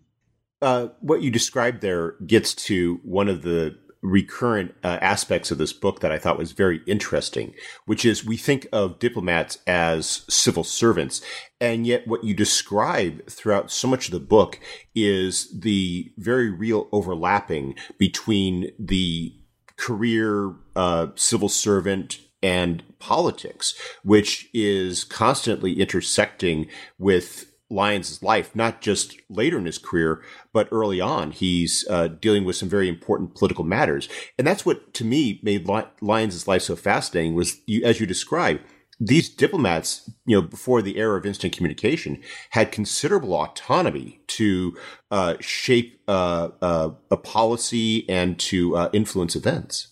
Uh, 0.62 0.88
what 1.00 1.22
you 1.22 1.30
described 1.30 1.80
there 1.80 2.12
gets 2.24 2.54
to 2.54 3.00
one 3.02 3.28
of 3.28 3.42
the 3.42 3.76
recurrent 4.02 4.74
uh, 4.82 4.98
aspects 5.00 5.50
of 5.50 5.58
this 5.58 5.72
book 5.72 6.00
that 6.00 6.10
I 6.12 6.18
thought 6.18 6.38
was 6.38 6.52
very 6.52 6.80
interesting, 6.86 7.54
which 7.86 8.04
is 8.04 8.24
we 8.24 8.36
think 8.36 8.66
of 8.72 8.98
diplomats 8.98 9.58
as 9.66 10.24
civil 10.28 10.64
servants. 10.64 11.20
And 11.60 11.86
yet, 11.86 12.06
what 12.06 12.24
you 12.24 12.34
describe 12.34 13.26
throughout 13.28 13.70
so 13.70 13.88
much 13.88 14.06
of 14.06 14.12
the 14.12 14.20
book 14.20 14.58
is 14.94 15.60
the 15.60 16.12
very 16.16 16.50
real 16.50 16.88
overlapping 16.92 17.76
between 17.98 18.70
the 18.78 19.34
career 19.76 20.54
uh, 20.74 21.08
civil 21.14 21.48
servant 21.48 22.20
and 22.42 22.82
politics, 22.98 23.74
which 24.02 24.48
is 24.52 25.04
constantly 25.04 25.80
intersecting 25.80 26.66
with 26.98 27.51
Lyons' 27.72 28.22
life, 28.22 28.54
not 28.54 28.80
just 28.80 29.16
later 29.30 29.58
in 29.58 29.64
his 29.64 29.78
career, 29.78 30.22
but 30.52 30.68
early 30.70 31.00
on. 31.00 31.32
He's 31.32 31.84
uh, 31.88 32.08
dealing 32.08 32.44
with 32.44 32.56
some 32.56 32.68
very 32.68 32.88
important 32.88 33.34
political 33.34 33.64
matters, 33.64 34.08
and 34.38 34.46
that's 34.46 34.66
what 34.66 34.92
to 34.94 35.04
me 35.04 35.40
made 35.42 35.68
Lyons' 36.00 36.46
life 36.46 36.62
so 36.62 36.76
fascinating. 36.76 37.34
Was 37.34 37.56
you, 37.66 37.82
as 37.84 37.98
you 37.98 38.06
describe, 38.06 38.60
these 39.00 39.28
diplomats, 39.28 40.08
you 40.26 40.36
know, 40.36 40.46
before 40.46 40.82
the 40.82 40.96
era 40.96 41.18
of 41.18 41.26
instant 41.26 41.52
communication, 41.52 42.22
had 42.50 42.70
considerable 42.70 43.34
autonomy 43.34 44.20
to 44.28 44.76
uh, 45.10 45.34
shape 45.40 46.00
uh, 46.06 46.50
uh 46.60 46.90
a 47.10 47.16
policy 47.16 48.08
and 48.08 48.38
to 48.38 48.76
uh, 48.76 48.90
influence 48.92 49.34
events. 49.34 49.88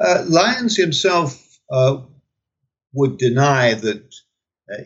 Lyons 0.00 0.76
himself 0.76 1.58
would 2.92 3.18
deny 3.18 3.74
that 3.74 4.14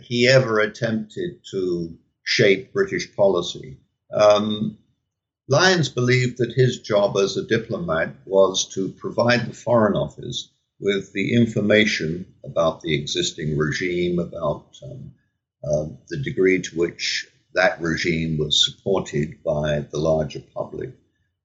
he 0.02 0.28
ever 0.28 0.60
attempted 0.60 1.40
to 1.50 1.96
shape 2.24 2.72
British 2.72 3.14
policy. 3.14 3.78
Um, 4.12 4.78
Lyons 5.48 5.88
believed 5.88 6.38
that 6.38 6.52
his 6.52 6.80
job 6.80 7.16
as 7.16 7.36
a 7.36 7.46
diplomat 7.46 8.14
was 8.24 8.68
to 8.74 8.90
provide 8.90 9.46
the 9.46 9.54
Foreign 9.54 9.96
Office 9.96 10.50
with 10.78 11.12
the 11.12 11.34
information 11.34 12.26
about 12.44 12.80
the 12.80 12.94
existing 12.94 13.56
regime, 13.56 14.18
about 14.18 14.66
um, 14.82 15.12
uh, 15.64 15.86
the 16.08 16.18
degree 16.18 16.60
to 16.60 16.76
which 16.76 17.28
that 17.54 17.80
regime 17.80 18.38
was 18.38 18.64
supported 18.64 19.42
by 19.44 19.80
the 19.90 19.98
larger 19.98 20.40
public, 20.54 20.90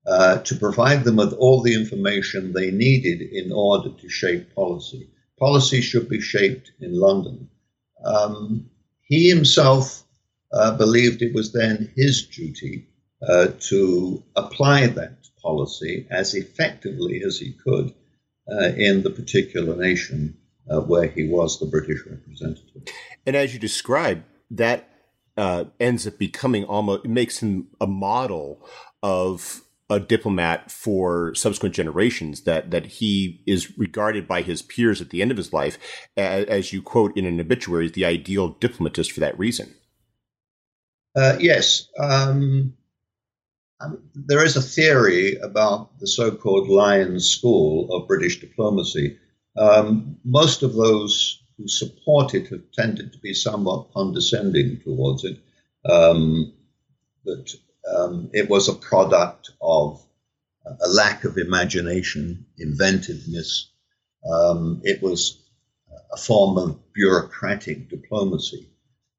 uh, 0.06 0.38
to 0.40 0.56
provide 0.56 1.04
them 1.04 1.18
with 1.18 1.34
all 1.34 1.62
the 1.62 1.74
information 1.74 2.54
they 2.54 2.72
needed 2.72 3.22
in 3.22 3.52
order 3.52 3.90
to 3.90 4.10
shape 4.10 4.54
policy. 4.56 5.10
Policy 5.40 5.82
should 5.82 6.08
be 6.08 6.22
shaped 6.22 6.72
in 6.80 6.98
London. 7.00 7.50
Um, 8.06 8.70
he 9.02 9.30
himself 9.30 10.04
uh, 10.52 10.78
believed 10.78 11.22
it 11.22 11.34
was 11.34 11.54
then 11.54 11.92
his 11.96 12.26
duty 12.28 12.88
uh, 13.28 13.48
to 13.60 14.24
apply 14.36 14.88
that 14.88 15.28
policy 15.42 16.08
as 16.10 16.36
effectively 16.36 17.22
as 17.26 17.40
he 17.40 17.54
could 17.54 17.94
uh, 18.52 18.68
in 18.78 19.04
the 19.04 19.10
particular 19.10 19.76
nation 19.76 20.38
uh, 20.70 20.82
where 20.82 21.08
he 21.08 21.28
was 21.28 21.60
the 21.60 21.66
British 21.66 22.06
representative. 22.06 22.84
And 23.26 23.36
as 23.36 23.54
you 23.54 23.60
describe, 23.60 24.24
that 24.52 24.90
uh, 25.36 25.66
ends 25.80 26.08
up 26.08 26.18
becoming 26.18 26.66
almost 26.66 27.06
makes 27.06 27.40
him 27.40 27.68
a 27.80 27.88
model 27.88 28.66
of 29.04 29.62
a 29.90 30.00
diplomat 30.00 30.72
for 30.72 31.34
subsequent 31.36 31.74
generations 31.74 32.42
that 32.42 32.72
that 32.72 32.86
he 32.86 33.42
is 33.46 33.78
regarded 33.78 34.28
by 34.28 34.42
his 34.42 34.62
peers 34.62 35.02
at 35.02 35.10
the 35.10 35.22
end 35.22 35.32
of 35.32 35.38
his 35.38 35.54
life 35.54 35.78
as, 36.18 36.46
as 36.46 36.74
you 36.74 36.82
quote 36.82 37.16
in 37.16 37.26
an 37.26 37.40
obituary 37.40 37.86
as 37.86 37.94
the 37.94 38.06
ideal 38.06 38.50
diplomatist 38.60 39.12
for 39.12 39.20
that 39.20 39.38
reason 39.40 39.74
uh, 41.16 41.38
yes 41.40 41.88
um, 42.00 42.74
um, 43.80 44.00
there 44.16 44.44
is 44.44 44.56
a 44.56 44.62
theory 44.62 45.36
about 45.38 46.00
the 46.00 46.08
so-called 46.08 46.68
Lyons 46.68 47.30
School 47.30 47.94
of 47.94 48.08
British 48.08 48.40
diplomacy. 48.40 49.18
Um, 49.56 50.18
most 50.24 50.64
of 50.64 50.74
those 50.74 51.44
who 51.58 51.68
support 51.68 52.34
it 52.34 52.48
have 52.48 52.72
tended 52.74 53.14
to 53.14 53.20
be 53.20 53.34
somewhat 53.34 53.94
condescending 53.94 54.80
towards 54.82 55.24
it. 55.24 55.38
Um, 55.86 56.54
that 57.26 57.54
um, 57.96 58.30
it 58.34 58.50
was 58.50 58.68
a 58.68 58.74
product 58.74 59.52
of 59.62 60.04
a 60.66 60.90
lack 60.90 61.24
of 61.24 61.38
imagination, 61.38 62.46
inventiveness. 62.58 63.72
Um, 64.30 64.82
it 64.84 65.02
was 65.02 65.42
a 66.12 66.18
form 66.18 66.58
of 66.58 66.94
bureaucratic 66.94 67.90
diplomacy, 67.90 68.68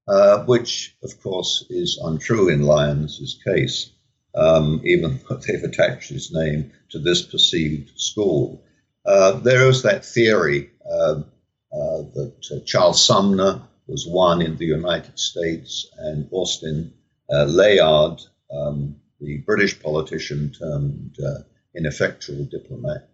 uh, 0.07 0.45
which, 0.45 0.97
of 1.03 1.21
course, 1.23 1.65
is 1.71 2.01
untrue 2.03 2.49
in 2.49 2.63
Lyons' 2.63 3.39
case, 3.45 3.91
um, 4.35 4.81
even 4.85 5.21
though 5.29 5.37
they've 5.37 5.65
attached 5.65 6.11
his 6.11 6.33
name 6.33 6.73
to 6.91 6.99
this 6.99 7.23
perceived 7.23 7.99
school. 7.99 8.63
Uh, 9.07 9.33
there 9.33 9.67
was 9.67 9.83
that 9.83 10.05
theory 10.05 10.71
um, 10.91 11.25
uh, 11.73 12.03
that 12.15 12.35
uh, 12.51 12.61
Charles 12.65 13.05
Sumner 13.05 13.63
was 13.87 14.07
one 14.07 14.43
in 14.43 14.57
the 14.57 14.67
United 14.67 15.19
States 15.19 15.87
and 15.99 16.29
Austen 16.31 16.93
uh, 17.33 17.45
Layard, 17.45 18.21
um, 18.53 18.97
the 19.21 19.39
British 19.39 19.81
politician 19.83 20.53
turned 20.53 21.17
uh, 21.25 21.43
ineffectual 21.77 22.45
diplomat, 22.45 23.09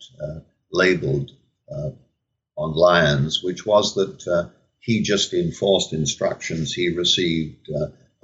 labeled 0.73 1.31
on 2.57 2.73
Lyons, 2.73 3.43
which 3.43 3.67
was 3.67 3.95
that 3.95 4.51
he 4.81 5.03
just 5.03 5.33
enforced 5.33 5.93
instructions 5.93 6.73
he 6.73 6.91
received 6.91 7.69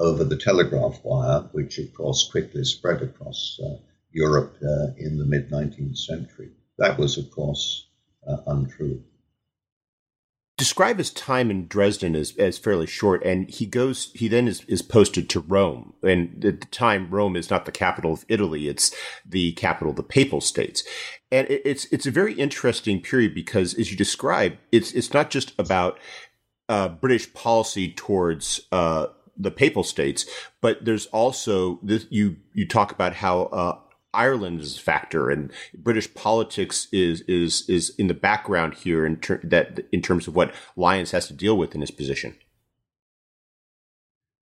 over 0.01 0.25
the 0.25 0.37
telegraph 0.37 0.99
wire, 1.05 1.41
which 1.53 1.79
of 1.79 1.93
course 1.95 2.29
quickly 2.31 2.65
spread 2.65 3.03
across 3.03 3.61
uh, 3.63 3.77
Europe 4.11 4.57
uh, 4.63 4.87
in 4.97 5.19
the 5.19 5.27
mid 5.27 5.51
19th 5.51 5.99
century. 5.99 6.51
That 6.79 6.99
was, 6.99 7.19
of 7.19 7.31
course, 7.31 7.87
uh, 8.27 8.39
untrue. 8.47 9.03
Describe 10.61 10.99
his 10.99 11.11
time 11.11 11.51
in 11.51 11.69
Dresden 11.69 12.15
as, 12.15 12.37
as 12.37 12.59
fairly 12.59 12.87
short, 12.87 13.25
and 13.25 13.49
he 13.49 13.65
goes. 13.65 14.13
He 14.15 14.29
then 14.29 14.47
is, 14.47 14.63
is 14.69 14.83
posted 14.83 15.31
to 15.31 15.41
Rome, 15.41 15.95
and 16.03 16.45
at 16.45 16.61
the 16.61 16.67
time, 16.67 17.09
Rome 17.11 17.35
is 17.35 17.49
not 17.49 17.65
the 17.65 17.73
capital 17.73 18.13
of 18.13 18.27
Italy; 18.29 18.69
it's 18.69 18.95
the 19.25 19.53
capital 19.53 19.93
of 19.93 19.97
the 19.97 20.03
Papal 20.03 20.43
States. 20.43 20.85
And 21.33 21.49
it, 21.49 21.63
it's 21.65 21.87
it's 21.87 22.05
a 22.05 22.11
very 22.11 22.35
interesting 22.35 23.01
period 23.01 23.35
because, 23.35 23.73
as 23.73 23.91
you 23.91 23.97
describe, 23.97 24.59
it's 24.71 24.93
it's 24.93 25.15
not 25.15 25.31
just 25.31 25.59
about 25.59 25.99
uh, 26.69 26.91
British 26.91 27.33
policy 27.33 27.95
towards 27.95 28.61
uh, 28.71 29.07
the 29.39 29.51
Papal 29.51 29.83
States, 29.83 30.27
but 30.61 30.85
there's 30.85 31.07
also 31.07 31.81
this, 31.83 32.05
you 32.11 32.37
you 32.53 32.69
talk 32.69 32.93
about 32.93 33.15
how 33.15 33.45
uh, 33.45 33.79
Ireland 34.13 34.61
is 34.61 34.77
a 34.77 34.81
factor, 34.81 35.31
and 35.31 35.53
British 35.75 36.13
politics 36.15 36.89
is 36.91 37.21
is 37.23 37.69
is 37.69 37.91
in 37.97 38.09
the 38.09 38.15
background 38.15 38.75
here 38.75 39.07
in 39.07 39.17
ter- 39.17 39.41
that 39.45 39.87
in 39.93 40.03
terms 40.03 40.27
of 40.27 40.35
what 40.35 40.53
Lyons 40.77 41.13
has 41.13 41.29
to 41.29 41.33
deal 41.33 41.57
with 41.57 41.75
in 41.75 41.81
his 41.81 41.91
position. 41.91 42.35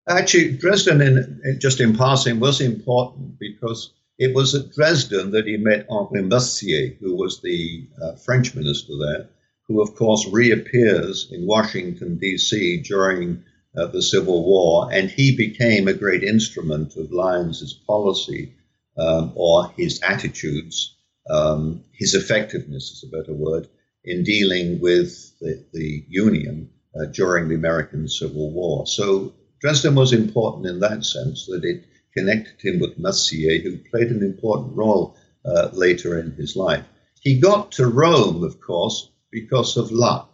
Actually, 0.09 0.57
Dresden, 0.57 1.03
in, 1.03 1.59
just 1.61 1.81
in 1.81 1.95
passing, 1.95 2.41
was 2.41 2.63
important 2.63 3.39
because 3.39 3.93
it 4.19 4.35
was 4.35 4.55
at 4.55 4.73
Dresden 4.73 5.33
that 5.33 5.47
he 5.47 5.59
met 5.59 5.87
Henri 5.91 6.23
Mercier, 6.23 6.97
who 6.99 7.15
was 7.15 7.43
the 7.43 7.87
uh, 8.03 8.13
French 8.17 8.55
minister 8.55 8.95
there, 8.99 9.29
who, 9.67 9.83
of 9.83 9.95
course, 9.95 10.27
reappears 10.29 11.29
in 11.31 11.47
Washington, 11.47 12.17
D.C. 12.17 12.81
during 12.83 13.45
uh, 13.77 13.85
the 13.87 14.03
Civil 14.03 14.45
War, 14.45 14.89
and 14.91 15.11
he 15.11 15.37
became 15.37 15.87
a 15.87 15.93
great 15.93 16.25
instrument 16.25 16.97
of 16.97 17.13
Lyons's 17.13 17.75
policy 17.75 18.55
um, 18.99 19.33
or 19.35 19.71
his 19.77 20.01
attitudes, 20.03 20.97
um, 21.31 21.85
his 21.93 22.15
effectiveness 22.15 22.91
is 22.91 23.05
a 23.05 23.17
better 23.17 23.33
word, 23.33 23.69
in 24.05 24.25
dealing 24.25 24.81
with 24.81 25.39
the, 25.41 25.65
the 25.73 26.05
Union 26.09 26.71
uh, 26.99 27.07
during 27.07 27.49
the 27.49 27.55
American 27.55 28.09
Civil 28.09 28.51
War. 28.53 28.87
So 28.87 29.35
Dresden 29.61 29.95
was 29.95 30.13
important 30.13 30.67
in 30.67 30.81
that 30.81 31.05
sense 31.05 31.47
that 31.47 31.65
it 31.65 31.85
connected 32.17 32.61
him 32.61 32.81
with 32.81 32.99
Mercier, 32.99 33.61
who 33.63 33.79
played 33.91 34.09
an 34.09 34.23
important 34.23 34.77
role 34.77 35.17
uh, 35.45 35.69
later 35.73 36.19
in 36.19 36.33
his 36.33 36.57
life. 36.57 36.85
He 37.21 37.41
got 37.41 37.73
to 37.73 37.87
Rome, 37.87 38.43
of 38.45 38.61
course, 38.61 39.11
because 39.31 39.77
of 39.77 39.91
luck. 39.91 40.33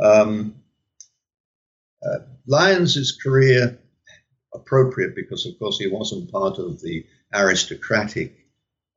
Um, 0.00 0.56
uh, 2.04 2.18
Lyons's 2.46 3.12
career 3.12 3.78
appropriate 4.54 5.14
because, 5.14 5.46
of 5.46 5.58
course, 5.58 5.78
he 5.78 5.86
wasn't 5.86 6.30
part 6.30 6.58
of 6.58 6.80
the 6.80 7.04
aristocratic 7.32 8.34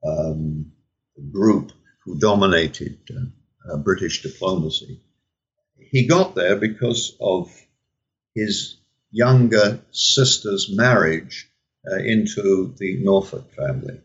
um, 0.05 0.71
group 1.31 1.71
who 2.03 2.17
dominated 2.17 2.97
uh, 3.09 3.73
uh, 3.73 3.77
British 3.77 4.21
diplomacy. 4.21 5.01
He 5.77 6.07
got 6.07 6.35
there 6.35 6.55
because 6.55 7.15
of 7.19 7.51
his 8.33 8.77
younger 9.11 9.81
sister's 9.91 10.69
marriage 10.71 11.49
uh, 11.89 11.97
into 11.97 12.73
the 12.77 13.03
Norfolk 13.03 13.51
family. 13.53 13.99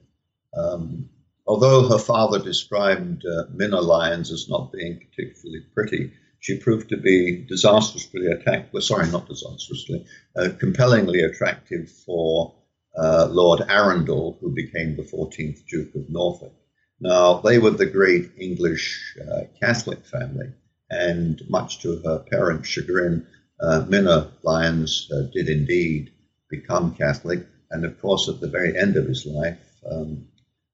Um, 0.56 1.08
although 1.46 1.88
her 1.88 1.98
father 1.98 2.38
described 2.38 3.24
uh, 3.24 3.44
Minna 3.52 3.80
Lyons 3.80 4.32
as 4.32 4.48
not 4.48 4.72
being 4.72 4.98
particularly 4.98 5.64
pretty, 5.74 6.12
she 6.40 6.58
proved 6.58 6.88
to 6.90 6.96
be 6.96 7.44
disastrously 7.48 8.26
attractive. 8.26 8.82
Sorry, 8.82 9.08
not 9.10 9.28
disastrously, 9.28 10.06
uh, 10.36 10.50
compellingly 10.58 11.20
attractive 11.20 11.90
for 11.90 12.54
uh, 12.98 13.28
Lord 13.30 13.62
Arundel, 13.68 14.38
who 14.40 14.54
became 14.54 14.96
the 14.96 15.02
14th 15.02 15.66
Duke 15.66 15.94
of 15.94 16.08
Norfolk. 16.08 16.54
Now, 17.00 17.40
they 17.40 17.58
were 17.58 17.70
the 17.70 17.86
great 17.86 18.30
English 18.38 19.16
uh, 19.20 19.42
Catholic 19.60 20.04
family, 20.06 20.52
and 20.90 21.40
much 21.48 21.80
to 21.82 22.00
her 22.04 22.24
parents' 22.30 22.68
chagrin, 22.68 23.26
uh, 23.60 23.84
Minna 23.88 24.32
Lyons 24.42 25.10
uh, 25.12 25.22
did 25.32 25.48
indeed 25.48 26.10
become 26.48 26.94
Catholic. 26.94 27.46
And 27.70 27.84
of 27.84 28.00
course, 28.00 28.28
at 28.28 28.40
the 28.40 28.48
very 28.48 28.78
end 28.78 28.96
of 28.96 29.06
his 29.06 29.26
life, 29.26 29.58
um, 29.90 30.26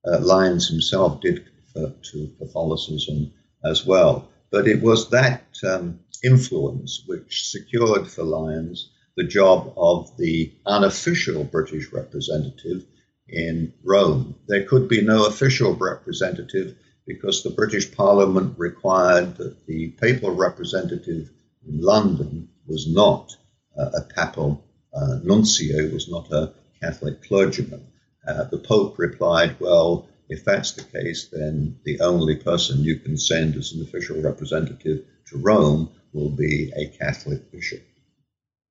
Lyons 0.05 0.69
himself 0.69 1.21
did 1.21 1.45
convert 1.75 2.03
to 2.05 2.31
Catholicism 2.39 3.33
as 3.65 3.87
well. 3.87 4.29
But 4.51 4.69
it 4.69 4.83
was 4.83 5.09
that 5.11 5.45
um, 5.67 6.01
influence 6.23 7.03
which 7.07 7.49
secured 7.49 8.07
for 8.09 8.23
Lyons 8.25 8.91
the 9.17 9.25
job 9.25 9.73
of 9.77 10.17
the 10.17 10.53
unofficial 10.67 11.45
British 11.45 11.93
representative 11.93 12.85
in 13.29 13.73
Rome. 13.85 14.35
There 14.49 14.65
could 14.65 14.89
be 14.89 15.03
no 15.03 15.27
official 15.27 15.75
representative 15.75 16.77
because 17.07 17.43
the 17.43 17.51
British 17.51 17.95
Parliament 17.95 18.55
required 18.59 19.37
that 19.37 19.67
the 19.67 19.89
papal 20.01 20.31
representative 20.31 21.31
in 21.67 21.81
London 21.81 22.49
was 22.67 22.87
not 22.87 23.37
uh, 23.79 23.91
a 23.95 24.01
papal 24.03 24.65
uh, 24.95 25.19
nuncio, 25.23 25.91
was 25.93 26.09
not 26.09 26.31
a 26.31 26.53
Catholic 26.81 27.23
clergyman. 27.23 27.87
Uh, 28.27 28.45
the 28.45 28.59
Pope 28.59 28.99
replied, 28.99 29.57
Well, 29.59 30.09
if 30.29 30.45
that's 30.45 30.73
the 30.73 30.85
case, 30.85 31.29
then 31.33 31.79
the 31.85 32.01
only 32.01 32.37
person 32.37 32.85
you 32.85 32.97
can 32.97 33.17
send 33.17 33.57
as 33.57 33.73
an 33.73 33.83
official 33.83 34.21
representative 34.21 35.05
to 35.29 35.39
Rome 35.39 35.91
will 36.13 36.31
be 36.31 36.73
a 36.77 36.87
Catholic 36.99 37.51
bishop, 37.51 37.83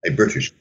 a 0.06 0.12
British. 0.12 0.52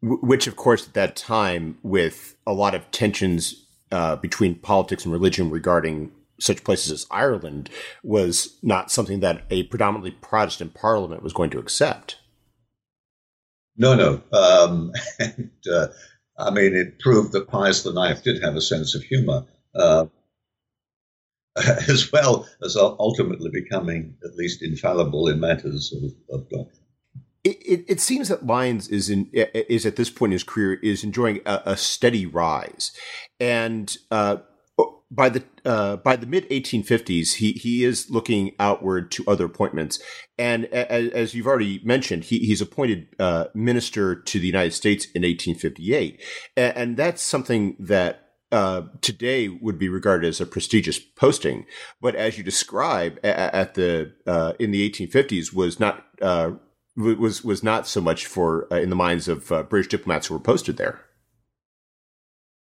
Which, 0.00 0.46
of 0.46 0.56
course, 0.56 0.86
at 0.86 0.94
that 0.94 1.16
time, 1.16 1.78
with 1.82 2.36
a 2.46 2.52
lot 2.52 2.74
of 2.74 2.88
tensions 2.90 3.66
uh, 3.90 4.16
between 4.16 4.54
politics 4.56 5.04
and 5.04 5.12
religion 5.12 5.50
regarding 5.50 6.12
such 6.40 6.62
places 6.62 6.92
as 6.92 7.06
Ireland, 7.10 7.68
was 8.04 8.58
not 8.62 8.92
something 8.92 9.20
that 9.20 9.42
a 9.50 9.64
predominantly 9.64 10.12
Protestant 10.12 10.74
parliament 10.74 11.22
was 11.22 11.32
going 11.32 11.50
to 11.50 11.58
accept. 11.58 12.18
No, 13.76 13.94
no. 13.94 14.22
Um, 14.32 14.92
and, 15.18 15.50
uh, 15.72 15.88
I 16.38 16.50
mean, 16.50 16.74
it 16.74 17.00
proved 17.00 17.32
that 17.32 17.48
Pius 17.48 17.84
IX 17.84 18.20
did 18.20 18.42
have 18.42 18.54
a 18.54 18.60
sense 18.60 18.94
of 18.94 19.02
humor 19.02 19.44
uh, 19.74 20.06
as 21.88 22.10
well 22.12 22.46
as 22.62 22.76
ultimately 22.76 23.50
becoming 23.50 24.16
at 24.24 24.36
least 24.36 24.62
infallible 24.62 25.28
in 25.28 25.40
matters 25.40 25.92
of, 25.92 26.40
of 26.40 26.48
doctrine. 26.48 26.84
It, 27.44 27.84
it, 27.88 28.00
seems 28.00 28.28
that 28.28 28.46
Lyons 28.46 28.88
is 28.88 29.08
in 29.08 29.30
is 29.32 29.86
at 29.86 29.96
this 29.96 30.10
point 30.10 30.30
in 30.30 30.34
his 30.34 30.44
career 30.44 30.74
is 30.82 31.04
enjoying 31.04 31.40
a, 31.46 31.62
a 31.66 31.76
steady 31.76 32.26
rise, 32.26 32.90
and 33.38 33.96
uh, 34.10 34.38
by 35.10 35.28
the 35.28 35.44
uh, 35.64 35.96
by 35.96 36.16
the 36.16 36.26
mid 36.26 36.48
1850s, 36.50 37.34
he 37.34 37.52
he 37.52 37.84
is 37.84 38.10
looking 38.10 38.54
outward 38.58 39.10
to 39.12 39.24
other 39.26 39.46
appointments, 39.46 39.98
and 40.36 40.66
as, 40.66 41.10
as 41.10 41.34
you've 41.34 41.46
already 41.46 41.80
mentioned, 41.84 42.24
he, 42.24 42.40
he's 42.40 42.60
appointed 42.60 43.08
uh, 43.18 43.46
minister 43.54 44.14
to 44.14 44.38
the 44.38 44.46
United 44.46 44.72
States 44.72 45.06
in 45.06 45.22
1858, 45.22 46.20
and, 46.56 46.76
and 46.76 46.96
that's 46.96 47.22
something 47.22 47.76
that 47.78 48.28
uh, 48.52 48.82
today 49.00 49.48
would 49.48 49.78
be 49.78 49.88
regarded 49.88 50.28
as 50.28 50.40
a 50.40 50.46
prestigious 50.46 50.98
posting, 50.98 51.64
but 52.00 52.14
as 52.14 52.36
you 52.36 52.44
describe 52.44 53.18
at 53.24 53.74
the 53.74 54.12
uh, 54.26 54.52
in 54.58 54.70
the 54.70 54.88
1850s 54.90 55.54
was 55.54 55.80
not 55.80 56.04
uh, 56.20 56.52
was 56.98 57.44
was 57.44 57.62
not 57.62 57.86
so 57.86 58.00
much 58.00 58.26
for 58.26 58.66
uh, 58.72 58.76
in 58.76 58.90
the 58.90 58.96
minds 58.96 59.28
of 59.28 59.52
uh, 59.52 59.62
British 59.62 59.88
diplomats 59.88 60.26
who 60.26 60.34
were 60.34 60.40
posted 60.40 60.76
there. 60.76 61.00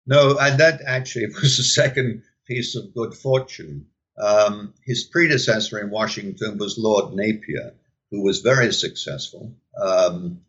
No, 0.06 0.38
and 0.40 0.60
that 0.60 0.82
actually 0.86 1.26
was 1.42 1.58
the 1.58 1.64
second 1.64 2.24
piece 2.48 2.76
of 2.76 2.94
good 2.94 3.14
fortune. 3.14 3.88
Um, 4.18 4.74
his 4.86 5.04
predecessor 5.06 5.80
in 5.80 5.90
Washington 5.90 6.58
was 6.58 6.78
Lord 6.78 7.14
Napier, 7.14 7.74
who 8.12 8.24
was 8.24 8.42
very 8.42 8.74
successful. 8.74 9.56
Um, 9.82 10.42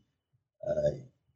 uh, 0.66 0.90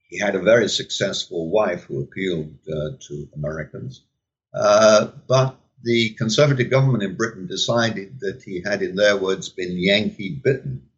he 0.08 0.18
had 0.18 0.34
a 0.34 0.42
very 0.42 0.68
successful 0.68 1.50
wife 1.50 1.84
who 1.84 2.02
appealed 2.02 2.54
uh, 2.68 2.96
to 3.08 3.28
Americans. 3.34 4.04
Uh, 4.52 5.08
but 5.28 5.56
the 5.82 6.10
conservative 6.14 6.70
government 6.70 7.02
in 7.02 7.16
Britain 7.16 7.46
decided 7.46 8.20
that 8.20 8.42
he 8.44 8.62
had, 8.64 8.82
in 8.82 8.96
their 8.96 9.16
words, 9.16 9.48
been 9.48 9.76
Yankee 9.76 10.40
bitten. 10.42 10.88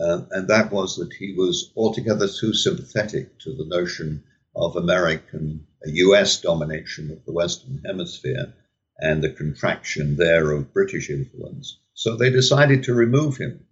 Uh, 0.00 0.22
and 0.30 0.48
that 0.48 0.72
was 0.72 0.96
that 0.96 1.12
he 1.12 1.34
was 1.34 1.72
altogether 1.76 2.26
too 2.26 2.54
sympathetic 2.54 3.38
to 3.38 3.54
the 3.54 3.66
notion 3.66 4.22
of 4.56 4.76
American, 4.76 5.66
US 5.84 6.40
domination 6.40 7.10
of 7.10 7.24
the 7.26 7.32
Western 7.32 7.82
Hemisphere 7.84 8.54
and 8.98 9.22
the 9.22 9.30
contraction 9.30 10.16
there 10.16 10.52
of 10.52 10.72
British 10.72 11.10
influence. 11.10 11.78
So 11.94 12.16
they 12.16 12.30
decided 12.30 12.84
to 12.84 12.94
remove 12.94 13.36
him. 13.36 13.66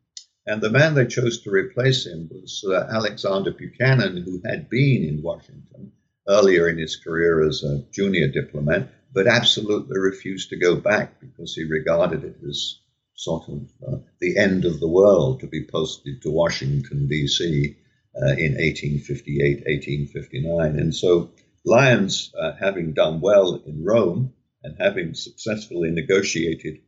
And 0.46 0.60
the 0.60 0.70
man 0.70 0.94
they 0.94 1.06
chose 1.06 1.40
to 1.42 1.50
replace 1.50 2.06
him 2.06 2.28
was 2.30 2.64
uh, 2.66 2.86
Alexander 2.90 3.50
Buchanan, 3.50 4.22
who 4.22 4.40
had 4.44 4.68
been 4.70 5.04
in 5.04 5.22
Washington 5.22 5.92
earlier 6.28 6.68
in 6.68 6.78
his 6.78 6.96
career 6.96 7.46
as 7.46 7.62
a 7.62 7.84
junior 7.90 8.28
diplomat, 8.28 8.88
but 9.12 9.26
absolutely 9.26 9.98
refused 9.98 10.50
to 10.50 10.58
go 10.58 10.76
back 10.76 11.20
because 11.20 11.54
he 11.54 11.64
regarded 11.64 12.24
it 12.24 12.36
as 12.46 12.78
sort 13.18 13.48
of 13.48 13.68
uh, 13.86 13.96
the 14.20 14.38
end 14.38 14.64
of 14.64 14.78
the 14.78 14.88
world 14.88 15.40
to 15.40 15.48
be 15.48 15.66
posted 15.66 16.22
to 16.22 16.30
Washington, 16.30 17.08
D.C. 17.08 17.76
Uh, 18.14 18.30
in 18.38 18.54
1858, 18.54 19.64
1859. 19.66 20.78
And 20.78 20.94
so 20.94 21.30
Lyons, 21.64 22.32
uh, 22.40 22.52
having 22.60 22.92
done 22.92 23.20
well 23.20 23.60
in 23.66 23.84
Rome 23.84 24.32
and 24.62 24.76
having 24.78 25.14
successfully 25.14 25.90
negotiated 25.90 26.78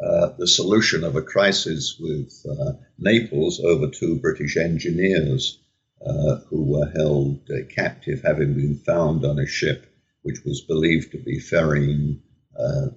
uh, 0.00 0.34
the 0.38 0.46
solution 0.46 1.02
of 1.02 1.16
a 1.16 1.22
crisis 1.22 1.96
with 1.98 2.32
uh, 2.48 2.74
Naples 2.96 3.60
over 3.60 3.88
two 3.88 4.20
British 4.20 4.56
engineers 4.56 5.58
uh, 6.00 6.36
who 6.48 6.62
were 6.62 6.92
held 6.96 7.40
captive, 7.74 8.22
having 8.22 8.54
been 8.54 8.76
found 8.76 9.24
on 9.24 9.40
a 9.40 9.46
ship 9.46 9.92
which 10.22 10.44
was 10.44 10.60
believed 10.60 11.10
to 11.10 11.18
be 11.18 11.40
ferrying 11.40 12.22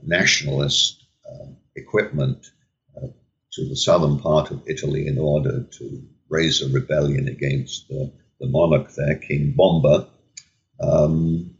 nationalist 0.03 1.01
equipment 1.81 2.45
to 3.53 3.67
the 3.67 3.75
southern 3.75 4.17
part 4.19 4.51
of 4.51 4.63
Italy 4.67 5.07
in 5.07 5.17
order 5.17 5.63
to 5.63 6.03
raise 6.29 6.61
a 6.61 6.69
rebellion 6.69 7.27
against 7.27 7.87
the, 7.89 8.11
the 8.39 8.47
monarch 8.47 8.89
there, 8.95 9.15
King 9.15 9.53
Bomba. 9.55 10.07
Um, 10.81 11.55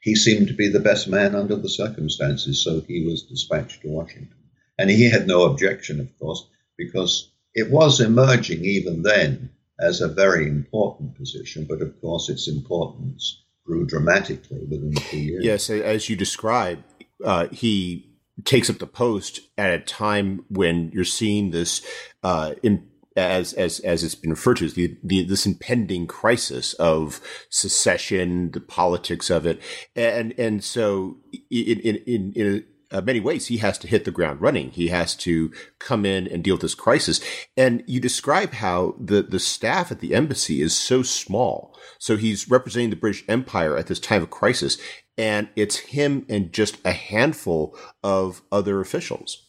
he 0.00 0.16
seemed 0.16 0.48
to 0.48 0.54
be 0.54 0.68
the 0.68 0.80
best 0.80 1.08
man 1.08 1.34
under 1.34 1.56
the 1.56 1.68
circumstances, 1.68 2.62
so 2.62 2.80
he 2.80 3.06
was 3.06 3.22
dispatched 3.22 3.82
to 3.82 3.88
Washington. 3.88 4.36
And 4.76 4.90
he 4.90 5.08
had 5.08 5.26
no 5.26 5.44
objection, 5.44 6.00
of 6.00 6.18
course, 6.18 6.46
because 6.76 7.30
it 7.54 7.70
was 7.70 8.00
emerging 8.00 8.64
even 8.64 9.02
then 9.02 9.50
as 9.80 10.00
a 10.00 10.08
very 10.08 10.48
important 10.48 11.16
position, 11.16 11.64
but 11.68 11.80
of 11.80 11.98
course 12.00 12.28
its 12.28 12.48
importance 12.48 13.44
grew 13.64 13.86
dramatically 13.86 14.60
within 14.68 14.94
two 14.94 15.18
years. 15.18 15.44
Yes, 15.44 15.70
as 15.70 16.08
you 16.08 16.16
describe, 16.16 16.82
uh, 17.24 17.46
he 17.48 18.13
takes 18.44 18.68
up 18.68 18.78
the 18.78 18.86
post 18.86 19.40
at 19.56 19.72
a 19.72 19.78
time 19.78 20.44
when 20.48 20.90
you're 20.92 21.04
seeing 21.04 21.50
this 21.50 21.84
uh, 22.22 22.54
in, 22.62 22.88
as 23.16 23.52
as 23.52 23.78
as 23.80 24.02
it's 24.02 24.14
been 24.14 24.30
referred 24.30 24.56
to 24.56 24.64
as 24.64 24.74
the, 24.74 24.96
the 25.04 25.24
this 25.24 25.46
impending 25.46 26.06
crisis 26.06 26.74
of 26.74 27.20
secession, 27.48 28.50
the 28.50 28.60
politics 28.60 29.30
of 29.30 29.46
it, 29.46 29.60
and 29.94 30.34
and 30.38 30.64
so 30.64 31.18
in 31.50 31.80
in 31.80 31.96
in, 32.06 32.32
in 32.34 32.64
uh, 32.94 33.00
many 33.00 33.18
ways, 33.18 33.48
he 33.48 33.56
has 33.56 33.76
to 33.78 33.88
hit 33.88 34.04
the 34.04 34.10
ground 34.12 34.40
running. 34.40 34.70
He 34.70 34.88
has 34.88 35.16
to 35.16 35.50
come 35.80 36.06
in 36.06 36.28
and 36.28 36.44
deal 36.44 36.54
with 36.54 36.62
this 36.62 36.76
crisis. 36.76 37.20
And 37.56 37.82
you 37.86 37.98
describe 37.98 38.52
how 38.52 38.94
the, 39.00 39.22
the 39.22 39.40
staff 39.40 39.90
at 39.90 39.98
the 39.98 40.14
embassy 40.14 40.62
is 40.62 40.76
so 40.76 41.02
small. 41.02 41.76
So 41.98 42.16
he's 42.16 42.48
representing 42.48 42.90
the 42.90 42.96
British 42.96 43.24
Empire 43.26 43.76
at 43.76 43.88
this 43.88 43.98
time 43.98 44.22
of 44.22 44.30
crisis. 44.30 44.78
And 45.16 45.48
it's 45.54 45.76
him 45.76 46.26
and 46.28 46.52
just 46.52 46.78
a 46.84 46.92
handful 46.92 47.76
of 48.02 48.42
other 48.50 48.80
officials. 48.80 49.44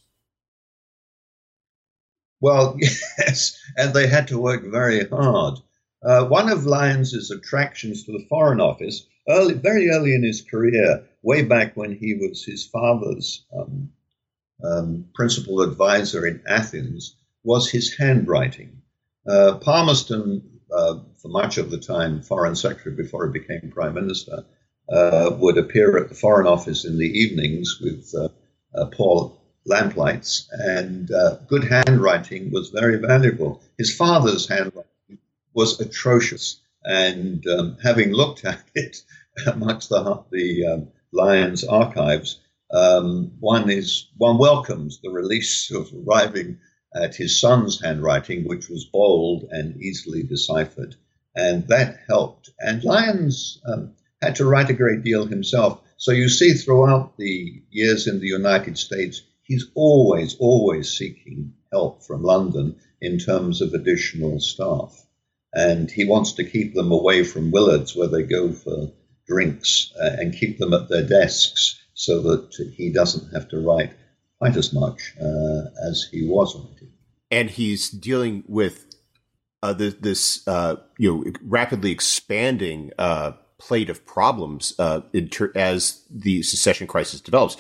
Well, 2.41 2.78
yes. 2.80 3.58
And 3.75 3.93
they 3.93 4.08
had 4.08 4.28
to 4.28 4.39
work 4.39 4.63
very 4.65 5.08
hard. 5.08 5.60
Uh, 6.04 6.25
one 6.25 6.49
of 6.49 6.65
Lyons's 6.65 7.32
attractions 7.32 8.04
to 8.04 8.12
the 8.12 8.25
Foreign 8.30 8.62
Office, 8.62 9.08
early, 9.28 9.56
very 9.56 9.89
early 9.89 10.13
in 10.13 10.23
his 10.23 10.41
career, 10.41 11.04
way 11.23 11.41
back 11.41 11.75
when 11.75 11.95
he 11.95 12.13
was 12.13 12.43
his 12.43 12.67
father's 12.67 13.43
um, 13.58 13.89
um, 14.63 15.06
principal 15.15 15.62
advisor 15.62 16.28
in 16.28 16.43
Athens, 16.47 17.15
was 17.43 17.69
his 17.69 17.95
handwriting. 17.97 18.82
Uh, 19.28 19.58
Palmerston, 19.58 20.43
uh, 20.71 20.99
for 21.19 21.30
much 21.30 21.58
of 21.58 21.71
the 21.71 21.80
time 21.80 22.21
foreign 22.21 22.56
secretary 22.56 22.95
before 22.95 23.25
he 23.25 23.39
became 23.39 23.71
prime 23.71 23.95
minister, 23.95 24.45
uh, 24.89 25.32
would 25.39 25.58
appear 25.58 25.98
at 25.98 26.10
the 26.10 26.15
Foreign 26.15 26.48
Office 26.48 26.86
in 26.86 26.98
the 26.98 27.08
evenings 27.08 27.80
with 27.82 28.13
uh, 28.17 28.30
uh, 28.76 28.86
poor 28.88 29.36
lamplights, 29.65 30.48
and 30.52 31.12
uh, 31.12 31.38
good 31.48 31.63
handwriting 31.63 32.52
was 32.52 32.69
very 32.69 32.98
valuable. 32.98 33.62
His 33.78 33.95
father's 33.95 34.48
handwriting 34.48 35.17
was 35.54 35.80
atrocious, 35.80 36.62
and 36.84 37.45
um, 37.48 37.78
having 37.82 38.12
looked 38.12 38.45
at 38.45 38.63
it 38.76 39.02
amongst 39.48 39.89
the, 39.89 40.24
the 40.32 40.65
um, 40.65 40.88
Lyons 41.12 41.63
archives, 41.63 42.39
um, 42.71 43.32
one 43.39 43.69
is 43.69 44.08
one 44.17 44.38
welcomes 44.38 45.00
the 45.02 45.10
release 45.10 45.71
of 45.71 45.89
arriving 46.06 46.60
at 46.95 47.15
his 47.15 47.39
son's 47.39 47.82
handwriting, 47.82 48.48
which 48.48 48.69
was 48.69 48.86
bold 48.86 49.45
and 49.50 49.82
easily 49.82 50.24
deciphered, 50.24 50.95
and 51.36 51.67
that 51.67 52.00
helped. 52.08 52.50
And 52.60 52.84
Lyons 52.84 53.62
um, 53.65 53.93
had 54.26 54.36
to 54.36 54.46
write 54.46 54.70
a 54.70 54.74
great 54.74 55.04
deal 55.04 55.26
himself. 55.26 55.82
So 55.98 56.12
you 56.12 56.28
see 56.30 56.54
throughout 56.54 57.18
the 57.18 57.62
years 57.70 58.08
in 58.08 58.20
the 58.20 58.28
United 58.28 58.78
States, 58.78 59.22
he's 59.44 59.66
always, 59.76 60.36
always 60.40 60.92
seeking 60.92 61.54
help 61.72 62.04
from 62.04 62.24
London 62.24 62.76
in 63.02 63.20
terms 63.20 63.62
of 63.62 63.74
additional 63.74 64.40
staff. 64.40 65.06
And 65.54 65.90
he 65.90 66.06
wants 66.06 66.34
to 66.34 66.44
keep 66.44 66.74
them 66.74 66.92
away 66.92 67.24
from 67.24 67.52
Willard's, 67.52 67.96
where 67.96 68.10
they 68.10 68.24
go 68.24 68.52
for 68.52 68.92
drinks 69.28 69.94
uh, 70.02 70.16
and 70.20 70.38
keep 70.38 70.58
them 70.58 70.74
at 70.74 70.90
their 70.90 71.08
desks 71.08 71.82
so 71.94 72.22
that 72.22 72.74
he 72.76 72.92
doesn't 72.92 73.34
have 73.34 73.48
to 73.50 73.60
write 73.60 73.94
quite 74.38 74.58
as 74.58 74.74
much 74.74 75.14
uh, 75.22 75.62
as 75.90 76.08
he 76.12 76.28
was 76.28 76.56
writing. 76.56 76.92
And 77.32 77.50
he's 77.50 77.90
dealing 77.90 78.44
with 78.48 78.86
uh, 79.64 79.74
this, 79.74 80.46
uh, 80.48 80.76
you 80.98 81.12
know, 81.12 81.32
rapidly 81.42 81.92
expanding 81.92 82.92
uh, 83.00 83.32
plate 83.67 83.89
of 83.89 84.06
problems 84.06 84.73
uh, 84.80 85.01
as 85.56 86.04
the 86.10 86.43
secession 86.43 86.88
crisis 86.88 87.21
develops. 87.21 87.58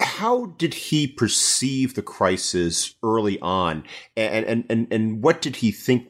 How 0.00 0.46
did 0.58 0.74
he 0.74 1.06
perceive 1.08 1.94
the 1.94 2.02
crisis 2.02 2.94
early 3.02 3.40
on, 3.40 3.82
and 4.16 4.44
and 4.46 4.64
and, 4.70 4.92
and 4.92 5.22
what 5.22 5.42
did 5.42 5.56
he 5.56 5.72
think? 5.72 6.08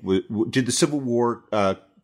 Did 0.51 0.67
the 0.67 0.73
Civil 0.73 1.01
War 1.01 1.45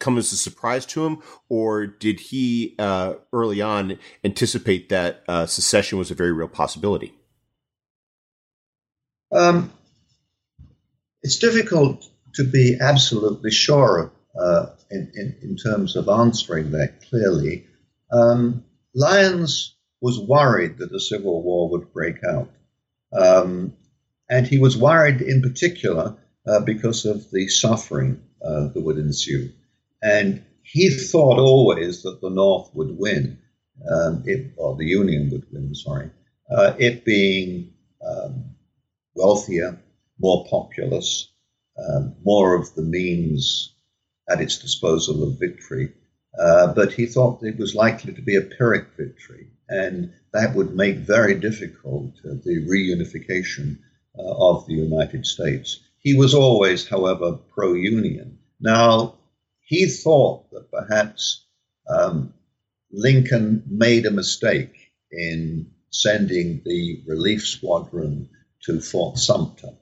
come 0.01 0.19
as 0.19 0.33
a 0.33 0.37
surprise 0.37 0.85
to 0.87 1.07
him, 1.07 1.19
or 1.49 1.87
did 1.87 2.19
he 2.19 2.75
uh, 2.79 3.15
early 3.33 3.61
on 3.61 3.99
anticipate 4.25 4.89
that 4.89 5.23
uh, 5.29 5.47
secession 5.47 5.99
was 5.99 6.11
a 6.11 6.15
very 6.15 6.33
real 6.33 6.49
possibility? 6.49 7.15
Um, 9.31 9.73
it's 11.23 11.39
difficult 11.39 12.05
to 12.35 12.45
be 12.45 12.79
absolutely 12.81 13.53
sure 13.53 14.11
uh, 14.39 14.67
in, 14.91 15.11
in, 15.15 15.37
in, 15.43 15.57
terms 15.57 15.97
of 15.97 16.09
answering 16.09 16.71
that 16.71 17.03
clearly. 17.09 17.67
Um, 18.13 18.65
Lyons 18.95 19.77
was 20.01 20.19
worried 20.19 20.79
that 20.79 20.95
a 20.95 21.01
civil 21.01 21.43
war 21.43 21.69
would 21.71 21.93
break 21.93 22.23
out. 22.25 22.51
Um, 23.13 23.75
and 24.29 24.47
he 24.47 24.59
was 24.59 24.77
worried 24.77 25.21
in 25.21 25.43
particular 25.43 26.17
uh, 26.47 26.61
because 26.61 27.05
of 27.05 27.31
the 27.31 27.49
suffering 27.49 28.23
uh, 28.45 28.69
that 28.69 28.81
would 28.81 28.99
ensue. 28.99 29.53
And 30.03 30.45
he 30.63 30.91
thought 30.91 31.39
always 31.39 32.03
that 32.03 32.21
the 32.21 32.31
North 32.31 32.71
would 32.75 32.97
win, 32.97 33.39
um, 33.91 34.23
it, 34.25 34.53
or 34.57 34.77
the 34.77 34.87
Union 34.87 35.31
would 35.33 35.47
win, 35.53 35.75
sorry, 35.75 36.11
uh, 36.51 36.75
it 36.79 37.05
being 37.05 37.73
um, 38.07 38.55
wealthier, 39.15 39.81
more 40.19 40.47
populous, 40.49 41.33
um, 41.79 42.15
more 42.25 42.55
of 42.55 42.75
the 42.75 42.83
means 42.83 43.75
at 44.31 44.41
its 44.41 44.59
disposal 44.59 45.23
of 45.23 45.39
victory. 45.39 45.93
Uh, 46.39 46.73
but 46.73 46.93
he 46.93 47.07
thought 47.07 47.43
it 47.43 47.59
was 47.59 47.75
likely 47.75 48.13
to 48.13 48.23
be 48.23 48.37
a 48.37 48.43
Pyrrhic 48.43 48.87
victory, 48.97 49.49
and 49.69 50.13
that 50.33 50.55
would 50.55 50.77
make 50.77 50.99
very 50.99 51.35
difficult 51.35 52.15
uh, 52.25 52.35
the 52.45 52.65
reunification 52.69 53.79
uh, 54.19 54.23
of 54.23 54.67
the 54.67 54.75
United 54.75 55.27
States. 55.27 55.81
He 55.99 56.15
was 56.15 56.33
always, 56.35 56.89
however, 56.89 57.33
pro 57.55 57.75
Union. 57.75 58.39
Now, 58.61 59.19
he 59.61 59.87
thought 59.87 60.51
that 60.53 60.71
perhaps 60.71 61.45
um, 61.89 62.33
Lincoln 62.93 63.65
made 63.67 64.07
a 64.07 64.11
mistake 64.11 64.93
in 65.11 65.71
sending 65.91 66.63
the 66.65 67.03
relief 67.07 67.47
squadron 67.47 68.29
to 68.63 68.81
Fort 68.81 69.19
Sumter 69.19 69.75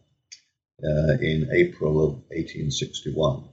uh, 0.82 1.12
in 1.20 1.48
April 1.52 2.04
of 2.04 2.12
1861. 2.30 3.48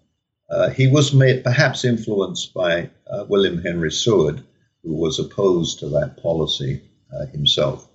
Uh, 0.49 0.69
he 0.69 0.87
was 0.87 1.13
made, 1.13 1.43
perhaps 1.43 1.83
influenced 1.83 2.53
by 2.53 2.89
uh, 3.09 3.25
William 3.27 3.61
Henry 3.61 3.91
Seward, 3.91 4.43
who 4.83 4.93
was 4.93 5.19
opposed 5.19 5.79
to 5.79 5.89
that 5.89 6.21
policy 6.21 6.81
uh, 7.13 7.25
himself. 7.27 7.89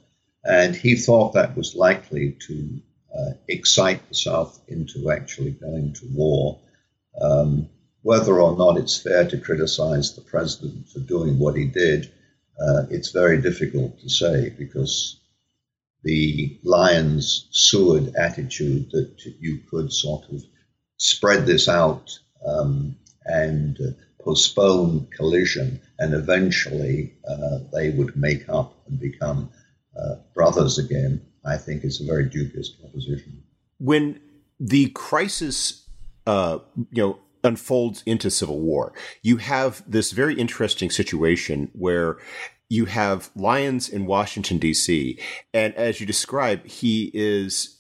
And 0.44 0.74
he 0.74 0.96
thought 0.96 1.34
that 1.34 1.56
was 1.56 1.76
likely 1.76 2.36
to 2.46 2.80
uh, 3.16 3.30
excite 3.48 4.08
the 4.08 4.14
South 4.14 4.60
into 4.68 5.10
actually 5.10 5.52
going 5.52 5.92
to 5.94 6.06
war. 6.12 6.58
Um, 7.20 7.68
whether 8.02 8.40
or 8.40 8.56
not 8.56 8.78
it's 8.78 9.00
fair 9.00 9.28
to 9.28 9.38
criticize 9.38 10.14
the 10.14 10.22
president 10.22 10.88
for 10.88 11.00
doing 11.00 11.38
what 11.38 11.56
he 11.56 11.66
did, 11.66 12.10
uh, 12.60 12.86
it's 12.90 13.10
very 13.10 13.40
difficult 13.40 13.98
to 14.00 14.08
say 14.08 14.50
because 14.50 15.20
the 16.02 16.58
Lyons 16.64 17.48
Seward 17.50 18.14
attitude 18.16 18.90
that 18.92 19.14
you 19.38 19.60
could 19.70 19.92
sort 19.92 20.24
of 20.30 20.42
spread 20.96 21.46
this 21.46 21.68
out 21.68 22.18
um, 22.46 22.96
and 23.24 23.78
postpone 24.20 25.06
collision, 25.16 25.80
and 25.98 26.14
eventually 26.14 27.12
uh, 27.28 27.58
they 27.72 27.90
would 27.90 28.16
make 28.16 28.48
up 28.48 28.74
and 28.86 28.98
become 28.98 29.50
uh, 29.98 30.16
brothers 30.34 30.78
again, 30.78 31.20
I 31.44 31.56
think 31.56 31.84
is 31.84 32.00
a 32.00 32.04
very 32.04 32.28
dubious 32.28 32.68
proposition. 32.68 33.42
When 33.78 34.20
the 34.58 34.90
crisis, 34.90 35.86
uh, 36.26 36.58
you 36.92 37.02
know, 37.02 37.18
unfolds 37.42 38.02
into 38.04 38.30
civil 38.30 38.60
war, 38.60 38.92
you 39.22 39.38
have 39.38 39.82
this 39.90 40.12
very 40.12 40.34
interesting 40.34 40.90
situation 40.90 41.70
where 41.72 42.18
you 42.68 42.84
have 42.84 43.30
Lyons 43.34 43.88
in 43.88 44.06
Washington 44.06 44.58
D.C., 44.58 45.18
and 45.52 45.74
as 45.74 46.00
you 46.00 46.06
describe, 46.06 46.64
he 46.66 47.10
is 47.14 47.78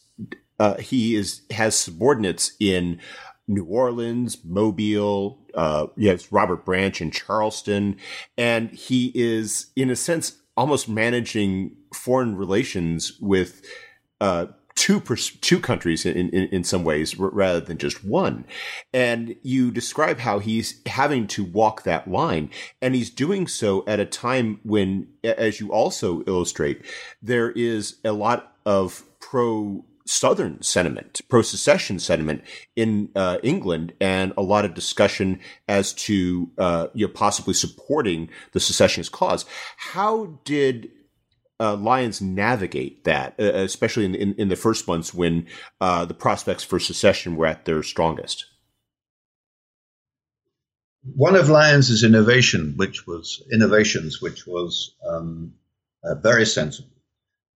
uh, 0.58 0.76
he 0.78 1.14
is 1.14 1.42
has 1.50 1.74
subordinates 1.74 2.52
in 2.60 3.00
New 3.50 3.64
Orleans, 3.64 4.38
Mobile. 4.44 5.38
Uh, 5.54 5.88
yes, 5.96 6.30
Robert 6.30 6.64
Bunch 6.64 7.00
in 7.00 7.10
Charleston, 7.10 7.96
and 8.38 8.70
he 8.70 9.10
is, 9.14 9.72
in 9.74 9.90
a 9.90 9.96
sense, 9.96 10.40
almost 10.56 10.88
managing 10.88 11.76
foreign 11.92 12.36
relations 12.36 13.18
with 13.20 13.62
uh, 14.20 14.46
two 14.76 15.00
pers- 15.00 15.36
two 15.40 15.58
countries 15.58 16.06
in, 16.06 16.28
in, 16.30 16.48
in 16.48 16.64
some 16.64 16.84
ways 16.84 17.18
r- 17.18 17.30
rather 17.30 17.58
than 17.58 17.78
just 17.78 18.04
one. 18.04 18.44
And 18.94 19.34
you 19.42 19.72
describe 19.72 20.20
how 20.20 20.38
he's 20.38 20.80
having 20.86 21.26
to 21.28 21.44
walk 21.44 21.82
that 21.82 22.08
line, 22.08 22.50
and 22.80 22.94
he's 22.94 23.10
doing 23.10 23.48
so 23.48 23.84
at 23.88 23.98
a 23.98 24.06
time 24.06 24.60
when, 24.62 25.08
as 25.24 25.58
you 25.58 25.72
also 25.72 26.22
illustrate, 26.28 26.82
there 27.20 27.50
is 27.50 27.96
a 28.04 28.12
lot 28.12 28.54
of 28.64 29.02
pro 29.18 29.84
Southern 30.10 30.60
sentiment, 30.60 31.20
pro 31.28 31.40
secession 31.40 32.00
sentiment 32.00 32.42
in 32.74 33.10
uh, 33.14 33.38
England, 33.44 33.92
and 34.00 34.32
a 34.36 34.42
lot 34.42 34.64
of 34.64 34.74
discussion 34.74 35.38
as 35.68 35.92
to 35.92 36.50
uh, 36.58 36.88
you 36.94 37.06
know, 37.06 37.12
possibly 37.12 37.54
supporting 37.54 38.28
the 38.50 38.58
secessionist 38.58 39.12
cause. 39.12 39.44
How 39.76 40.40
did 40.44 40.90
uh, 41.60 41.76
Lyons 41.76 42.20
navigate 42.20 43.04
that, 43.04 43.34
uh, 43.38 43.44
especially 43.44 44.04
in, 44.04 44.16
in, 44.16 44.34
in, 44.34 44.48
the 44.48 44.56
first 44.56 44.88
months 44.88 45.14
when 45.14 45.46
uh, 45.80 46.04
the 46.06 46.14
prospects 46.14 46.64
for 46.64 46.80
secession 46.80 47.36
were 47.36 47.46
at 47.46 47.64
their 47.64 47.82
strongest? 47.84 48.46
One 51.14 51.36
of 51.36 51.48
Lyons's 51.48 52.02
innovation, 52.02 52.74
which 52.76 53.06
was 53.06 53.42
innovations, 53.52 54.20
which 54.20 54.44
was 54.44 54.96
um, 55.08 55.54
uh, 56.02 56.16
very 56.16 56.46
sensible, 56.46 56.96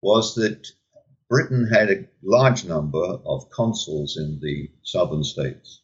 was 0.03 0.37
that 0.37 0.69
Britain 1.31 1.67
had 1.67 1.91
a 1.91 2.07
large 2.23 2.67
number 2.67 3.03
of 3.25 3.51
consuls 3.51 4.19
in 4.19 4.41
the 4.41 4.71
southern 4.83 5.25
states. 5.25 5.81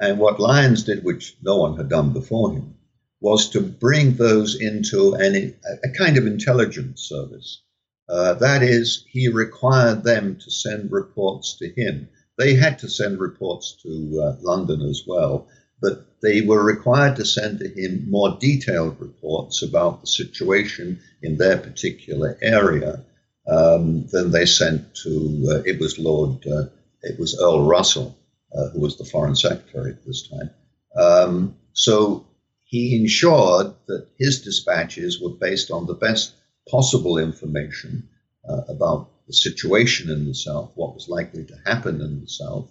And 0.00 0.18
what 0.18 0.40
Lyons 0.40 0.82
did, 0.82 1.04
which 1.04 1.36
no 1.40 1.58
one 1.58 1.76
had 1.76 1.88
done 1.88 2.12
before 2.12 2.52
him, 2.52 2.74
was 3.20 3.48
to 3.50 3.60
bring 3.60 4.16
those 4.16 4.60
into 4.60 5.14
a 5.14 5.88
kind 5.96 6.16
of 6.18 6.26
intelligence 6.26 7.02
service. 7.02 7.62
Uh, 8.08 8.34
that 8.34 8.64
is, 8.64 9.04
he 9.08 9.28
required 9.28 10.02
them 10.02 10.36
to 10.36 10.50
send 10.50 10.90
reports 10.90 11.56
to 11.58 11.68
him. 11.68 12.08
They 12.36 12.54
had 12.54 12.80
to 12.80 12.88
send 12.88 13.20
reports 13.20 13.76
to 13.84 14.20
uh, 14.20 14.36
London 14.40 14.82
as 14.82 15.04
well, 15.06 15.46
but 15.80 16.20
they 16.20 16.40
were 16.40 16.64
required 16.64 17.14
to 17.16 17.24
send 17.24 17.60
to 17.60 17.68
him 17.68 18.10
more 18.10 18.36
detailed 18.40 19.00
reports 19.00 19.62
about 19.62 20.00
the 20.00 20.08
situation 20.08 21.00
in 21.22 21.36
their 21.36 21.58
particular 21.58 22.36
area 22.42 23.04
um, 23.46 24.06
then 24.12 24.30
they 24.30 24.46
sent 24.46 24.94
to, 24.96 25.48
uh, 25.50 25.62
it 25.64 25.80
was 25.80 25.98
Lord, 25.98 26.46
uh, 26.46 26.64
it 27.02 27.18
was 27.18 27.38
Earl 27.40 27.66
Russell, 27.66 28.16
uh, 28.56 28.68
who 28.68 28.80
was 28.80 28.96
the 28.96 29.04
Foreign 29.04 29.36
Secretary 29.36 29.92
at 29.92 30.04
this 30.06 30.28
time. 30.28 30.50
Um, 30.96 31.56
so 31.72 32.26
he 32.64 32.96
ensured 32.96 33.74
that 33.86 34.06
his 34.18 34.42
dispatches 34.42 35.20
were 35.20 35.30
based 35.30 35.70
on 35.70 35.86
the 35.86 35.94
best 35.94 36.34
possible 36.70 37.18
information 37.18 38.08
uh, 38.48 38.62
about 38.68 39.10
the 39.26 39.32
situation 39.32 40.10
in 40.10 40.26
the 40.26 40.34
South, 40.34 40.72
what 40.74 40.94
was 40.94 41.08
likely 41.08 41.44
to 41.44 41.54
happen 41.66 42.00
in 42.00 42.20
the 42.20 42.28
South, 42.28 42.70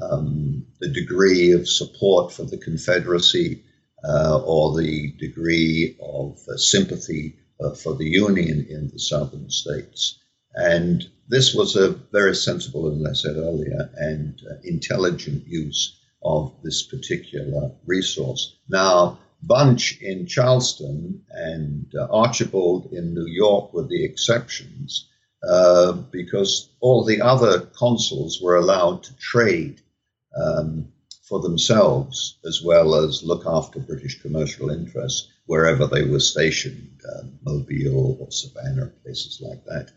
um, 0.00 0.66
the 0.80 0.88
degree 0.88 1.52
of 1.52 1.68
support 1.68 2.32
for 2.32 2.44
the 2.44 2.58
Confederacy 2.58 3.62
uh, 4.06 4.40
or 4.44 4.76
the 4.80 5.12
degree 5.18 5.96
of 6.02 6.38
uh, 6.48 6.56
sympathy 6.56 7.36
for 7.72 7.94
the 7.94 8.08
Union 8.08 8.66
in 8.68 8.90
the 8.90 8.98
southern 8.98 9.50
states. 9.50 10.18
And 10.54 11.04
this 11.28 11.54
was 11.54 11.76
a 11.76 11.90
very 11.90 12.34
sensible, 12.34 12.92
as 12.92 13.10
I 13.10 13.12
said 13.14 13.36
earlier, 13.36 13.90
and 13.96 14.40
uh, 14.50 14.54
intelligent 14.62 15.46
use 15.46 15.98
of 16.22 16.52
this 16.62 16.82
particular 16.82 17.70
resource. 17.86 18.56
Now, 18.68 19.18
Bunch 19.46 20.00
in 20.00 20.26
Charleston 20.26 21.22
and 21.30 21.92
uh, 21.94 22.06
Archibald 22.10 22.92
in 22.92 23.12
New 23.12 23.26
York 23.26 23.74
were 23.74 23.86
the 23.86 24.02
exceptions 24.02 25.06
uh, 25.46 25.92
because 25.92 26.70
all 26.80 27.04
the 27.04 27.20
other 27.20 27.60
consuls 27.60 28.40
were 28.40 28.56
allowed 28.56 29.02
to 29.02 29.16
trade 29.16 29.82
um, 30.34 30.88
for 31.28 31.40
themselves 31.40 32.38
as 32.46 32.62
well 32.62 32.94
as 32.94 33.22
look 33.22 33.44
after 33.46 33.80
British 33.80 34.22
commercial 34.22 34.70
interests 34.70 35.28
wherever 35.46 35.86
they 35.86 36.04
were 36.04 36.20
stationed, 36.20 37.00
uh, 37.08 37.24
Mobile 37.42 38.18
or 38.20 38.30
Savannah, 38.30 38.92
places 39.02 39.42
like 39.44 39.64
that. 39.66 39.90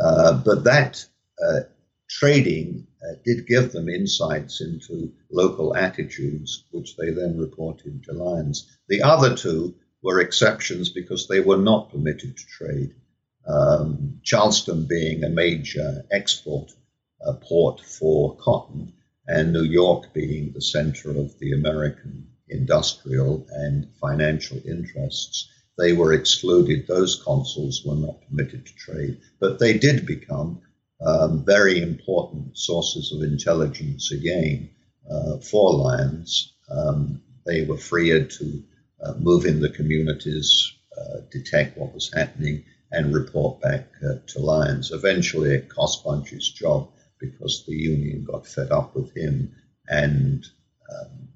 Uh, 0.00 0.42
but 0.44 0.64
that 0.64 1.04
uh, 1.44 1.60
trading 2.08 2.86
uh, 3.02 3.14
did 3.24 3.46
give 3.46 3.72
them 3.72 3.88
insights 3.88 4.60
into 4.60 5.12
local 5.30 5.76
attitudes, 5.76 6.64
which 6.70 6.96
they 6.96 7.10
then 7.10 7.38
reported 7.38 8.04
to 8.04 8.12
Lyons. 8.12 8.70
The 8.88 9.02
other 9.02 9.36
two 9.36 9.74
were 10.02 10.20
exceptions 10.20 10.90
because 10.90 11.26
they 11.26 11.40
were 11.40 11.56
not 11.56 11.90
permitted 11.90 12.36
to 12.36 12.46
trade. 12.46 12.94
Um, 13.46 14.20
Charleston 14.22 14.86
being 14.86 15.24
a 15.24 15.28
major 15.28 16.04
export 16.10 16.72
uh, 17.26 17.34
port 17.34 17.80
for 17.80 18.36
cotton, 18.36 18.92
and 19.26 19.52
New 19.52 19.64
York 19.64 20.12
being 20.12 20.52
the 20.52 20.60
center 20.60 21.10
of 21.10 21.38
the 21.38 21.52
American 21.52 22.28
industrial 22.54 23.46
and 23.50 23.88
financial 24.00 24.58
interests. 24.66 25.48
They 25.76 25.92
were 25.92 26.12
excluded. 26.12 26.86
Those 26.86 27.20
consuls 27.22 27.84
were 27.84 27.96
not 27.96 28.22
permitted 28.28 28.66
to 28.66 28.74
trade, 28.76 29.20
but 29.40 29.58
they 29.58 29.76
did 29.76 30.06
become 30.06 30.60
um, 31.04 31.44
very 31.44 31.82
important 31.82 32.56
sources 32.56 33.12
of 33.12 33.22
intelligence 33.22 34.12
again 34.12 34.70
uh, 35.10 35.38
for 35.38 35.74
Lyons. 35.74 36.54
Um, 36.70 37.20
they 37.44 37.64
were 37.64 37.76
freer 37.76 38.24
to 38.24 38.62
uh, 39.04 39.14
move 39.18 39.44
in 39.44 39.60
the 39.60 39.68
communities, 39.70 40.72
uh, 40.96 41.20
detect 41.30 41.76
what 41.76 41.92
was 41.92 42.12
happening, 42.14 42.64
and 42.92 43.12
report 43.12 43.60
back 43.60 43.88
uh, 44.02 44.14
to 44.28 44.38
Lyons. 44.38 44.92
Eventually, 44.92 45.50
it 45.54 45.68
cost 45.68 46.04
Bunch's 46.04 46.48
job 46.50 46.88
because 47.18 47.64
the 47.66 47.74
union 47.74 48.24
got 48.24 48.46
fed 48.46 48.70
up 48.70 48.94
with 48.94 49.14
him 49.16 49.54
and 49.88 50.46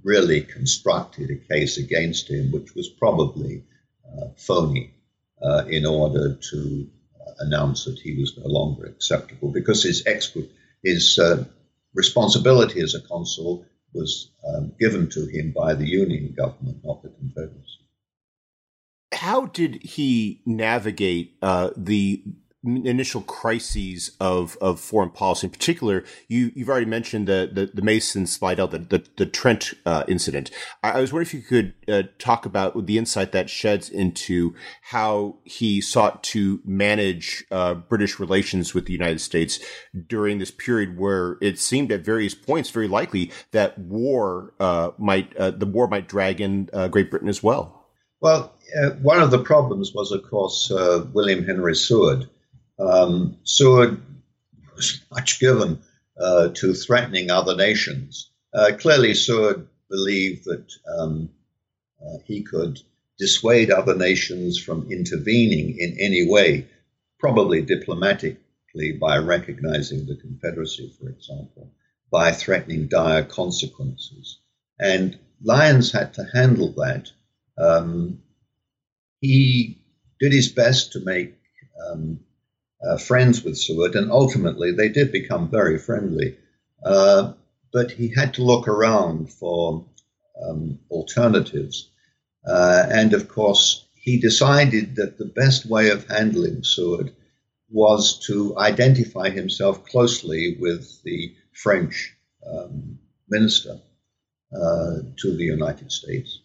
really 0.05 0.41
constructed 0.43 1.31
a 1.31 1.55
case 1.55 1.77
against 1.79 2.31
him, 2.31 2.51
which 2.53 2.75
was 2.75 2.89
probably 2.89 3.65
uh, 4.07 4.29
phony, 4.37 4.95
uh, 5.43 5.65
in 5.69 5.87
order 5.87 6.35
to 6.35 6.89
uh, 7.21 7.33
announce 7.41 7.85
that 7.85 7.99
he 7.99 8.19
was 8.19 8.37
no 8.39 8.47
longer 8.47 8.87
acceptable 8.87 9.51
because 9.53 9.83
his 9.83 10.07
expert, 10.07 10.47
his 10.83 11.19
uh, 11.19 11.45
responsibility 11.95 12.81
as 12.81 12.95
a 12.95 13.01
consul 13.03 13.65
was 13.93 14.31
um, 14.49 14.73
given 14.79 15.09
to 15.11 15.27
him 15.27 15.53
by 15.53 15.75
the 15.75 15.87
Union 15.87 16.35
government, 16.37 16.79
not 16.85 17.03
the 17.03 17.09
Confederacy. 17.09 17.65
How 19.13 19.47
did 19.47 19.83
he 19.83 20.43
navigate 20.45 21.37
uh, 21.43 21.71
the 21.77 22.23
initial 22.65 23.23
crises 23.23 24.17
of, 24.21 24.59
of 24.61 24.81
foreign 24.81 25.11
policy. 25.11 25.47
In 25.47 25.51
particular, 25.53 26.05
you, 26.27 26.51
you've 26.57 26.69
already 26.69 26.87
mentioned 26.87 27.29
the, 27.29 27.49
the, 27.53 27.67
the 27.73 27.83
Mason 27.83 28.27
Slidell, 28.27 28.67
the, 28.67 28.79
the, 28.79 29.05
the 29.17 29.27
Trent 29.27 29.75
uh, 29.87 30.03
incident. 30.09 30.51
I, 30.83 30.93
I, 30.93 31.01
was 31.01 31.13
wondering 31.13 31.27
if 31.27 31.35
you 31.35 31.43
could 31.43 31.75
uh, 31.87 32.09
talk 32.19 32.47
about 32.47 32.87
the 32.87 32.99
insight 32.99 33.31
that 33.31 33.49
sheds 33.49 33.89
into 33.89 34.55
how 34.83 35.39
he 35.45 35.81
sought 35.81 36.25
to 36.25 36.61
manage 36.65 37.45
uh, 37.53 37.75
British 37.75 38.19
relations 38.19 38.75
with 38.75 38.87
the 38.87 38.93
United 38.93 39.21
States 39.21 39.61
during 40.09 40.39
this 40.39 40.51
period 40.51 40.99
where 40.99 41.39
it 41.41 41.61
seemed 41.61 41.93
at 41.93 42.05
various 42.05 42.35
points 42.35 42.71
very 42.71 42.89
likely 42.89 43.31
that 43.53 43.79
war 43.79 44.53
uh, 44.59 44.91
might, 44.99 45.35
uh, 45.37 45.53
the 45.53 45.67
war 45.67 45.87
might 45.87 46.09
drag 46.09 46.41
in 46.41 46.69
uh, 46.73 46.89
Great 46.89 47.09
Britain 47.09 47.29
as 47.29 47.41
well. 47.41 47.87
Well, 48.21 48.53
one 49.01 49.23
of 49.23 49.31
the 49.31 49.39
problems 49.39 49.95
was, 49.95 50.11
of 50.11 50.29
course, 50.29 50.73
William 51.13 51.45
Henry 51.45 51.77
Seward 51.77 52.29
um, 52.79 53.37
Seward 53.45 54.01
was 54.75 55.01
much 55.11 55.41
given 55.41 55.81
uh, 56.21 56.49
to 56.55 56.75
threatening 56.75 57.31
other 57.31 57.57
nations. 57.57 58.31
Uh, 58.55 58.73
clearly, 58.79 59.15
Seward 59.15 59.69
believed 59.91 60.45
that 60.45 60.73
um, 60.99 61.31
uh, 62.01 62.19
he 62.25 62.43
could 62.43 62.81
dissuade 63.19 63.71
other 63.71 63.97
nations 63.97 64.59
from 64.59 64.91
intervening 64.91 65.77
in 65.79 65.97
any 66.01 66.27
way, 66.29 66.67
probably 67.19 67.63
diplomatically 67.63 68.93
by 69.01 69.19
recognizing 69.19 70.07
the 70.07 70.17
Confederacy, 70.17 70.93
for 70.99 71.09
example, 71.09 71.73
by 72.13 72.33
threatening 72.33 72.87
dire 72.87 73.25
consequences. 73.25 74.39
And 74.79 75.19
Lyons 75.43 75.93
had 75.93 76.15
to 76.15 76.29
handle 76.33 76.73
that. 76.75 77.11
Um, 77.59 78.23
he 79.21 79.83
did 80.21 80.33
his 80.33 80.53
best 80.53 80.93
to 80.93 81.01
make 81.01 81.35
um, 81.87 82.21
uh, 82.83 82.97
friends 82.97 83.43
with 83.43 83.57
Seward, 83.57 83.95
and 83.95 84.11
ultimately 84.11 84.73
they 84.73 84.89
did 84.89 85.13
become 85.13 85.51
very 85.51 85.79
friendly. 85.79 86.37
Uh, 86.85 87.33
but 87.73 87.91
he 87.91 88.15
had 88.15 88.35
to 88.35 88.45
look 88.45 88.69
around 88.69 89.31
for 89.33 89.85
um, 90.43 90.79
alternatives. 90.91 91.91
Uh, 92.47 92.87
and 92.91 93.13
of 93.13 93.29
course, 93.29 93.87
he 93.95 94.19
decided 94.19 94.97
that 94.97 95.19
the 95.19 95.25
best 95.25 95.67
way 95.67 95.91
of 95.91 96.07
handling 96.09 96.63
Seward 96.63 97.13
was 97.71 98.19
to 98.27 98.57
identify 98.59 99.29
himself 99.29 99.85
closely 99.85 100.57
with 100.59 101.03
the 101.03 101.35
French 101.53 102.15
um, 102.47 102.99
minister 103.29 103.81
uh, 104.55 104.97
to 105.17 105.37
the 105.37 105.45
United 105.45 105.93
States. 105.93 106.41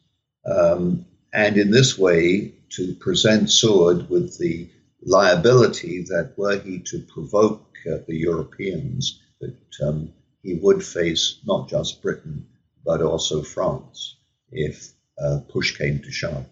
Um, 0.46 1.06
and 1.32 1.58
in 1.58 1.72
this 1.72 1.98
way, 1.98 2.54
to 2.72 2.96
present 2.96 3.50
Seward 3.50 4.10
with 4.10 4.38
the 4.38 4.70
liability 5.06 6.04
that 6.10 6.34
were 6.38 6.60
he 6.60 6.80
to 6.80 7.00
provoke 7.14 7.68
uh, 7.92 7.98
the 8.08 8.16
Europeans, 8.16 9.22
that 9.42 9.58
um, 9.86 10.14
he 10.42 10.56
would 10.62 10.84
face 10.84 11.40
not 11.46 11.70
just 11.70 12.02
Britain, 12.02 12.46
but 12.86 13.02
also 13.02 13.42
France 13.42 14.18
if 14.52 14.92
uh, 15.24 15.40
push 15.50 15.78
came 15.78 16.00
to 16.00 16.12
shove. 16.12 16.46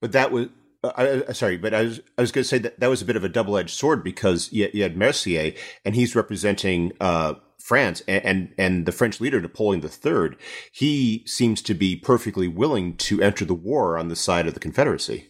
But 0.00 0.12
that 0.12 0.32
was. 0.32 0.48
Uh, 0.82 1.32
sorry, 1.32 1.56
but 1.56 1.72
I 1.72 1.80
was 1.82 2.00
I 2.18 2.20
was 2.20 2.30
going 2.30 2.42
to 2.42 2.48
say 2.48 2.58
that 2.58 2.78
that 2.78 2.88
was 2.88 3.00
a 3.00 3.06
bit 3.06 3.16
of 3.16 3.24
a 3.24 3.28
double 3.28 3.56
edged 3.56 3.70
sword 3.70 4.04
because 4.04 4.52
you, 4.52 4.68
you, 4.74 4.82
had 4.82 4.98
Mercier 4.98 5.54
and 5.82 5.94
he's 5.94 6.14
representing 6.14 6.92
uh, 7.00 7.34
France 7.58 8.02
and, 8.06 8.24
and, 8.26 8.54
and 8.58 8.86
the 8.86 8.92
French 8.92 9.18
leader 9.18 9.40
Napoleon 9.40 9.82
III. 9.82 10.36
He 10.70 11.22
seems 11.24 11.62
to 11.62 11.72
be 11.72 11.96
perfectly 11.96 12.48
willing 12.48 12.98
to 12.98 13.22
enter 13.22 13.46
the 13.46 13.54
war 13.54 13.96
on 13.96 14.08
the 14.08 14.16
side 14.16 14.46
of 14.46 14.52
the 14.52 14.60
Confederacy. 14.60 15.28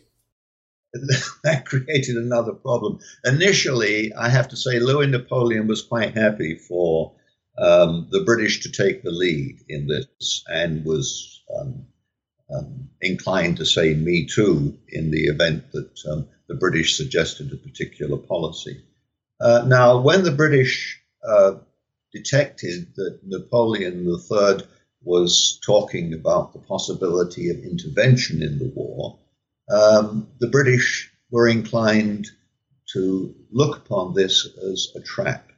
that 1.45 1.67
created 1.67 2.17
another 2.17 2.53
problem. 2.53 3.01
Initially, 3.25 4.13
I 4.15 4.29
have 4.29 4.49
to 4.49 4.57
say, 4.57 4.79
Louis 4.79 5.09
Napoleon 5.09 5.67
was 5.67 5.83
quite 5.83 6.17
happy 6.17 6.57
for 6.57 7.13
um, 7.59 8.09
the 8.11 8.23
British 8.25 8.63
to 8.63 8.71
take 8.71 9.03
the 9.03 9.11
lead 9.11 9.59
in 9.69 9.87
this 9.87 10.45
and 10.49 10.85
was 10.85 11.43
um, 11.57 11.87
um, 12.55 12.89
inclined 13.01 13.57
to 13.57 13.67
say 13.67 13.95
me 13.95 14.27
too 14.27 14.79
in 14.89 15.11
the 15.11 15.25
event 15.25 15.73
that 15.73 15.99
um, 16.11 16.29
the 16.49 16.55
British 16.55 16.97
suggested 16.97 17.53
a 17.53 17.57
particular 17.57 18.19
policy. 18.19 18.85
Uh, 19.41 19.65
now, 19.67 20.01
when 20.01 20.23
the 20.23 20.31
British 20.31 21.01
uh, 21.27 21.55
detected 22.13 22.95
that 22.97 23.19
Napoleon 23.25 24.07
III 24.07 24.67
was 25.03 25.61
talking 25.65 26.15
about 26.15 26.53
the 26.53 26.59
possibility 26.61 27.51
of 27.51 27.59
intervention 27.59 28.43
in 28.43 28.59
the 28.59 28.73
war, 28.75 29.19
um, 29.69 30.29
the 30.41 30.49
British 30.49 31.11
were 31.31 31.49
inclined 31.49 32.29
to 32.93 33.35
look 33.51 33.79
upon 33.79 34.15
this 34.15 34.47
as 34.71 34.93
a 34.95 35.01
trap. 35.01 35.51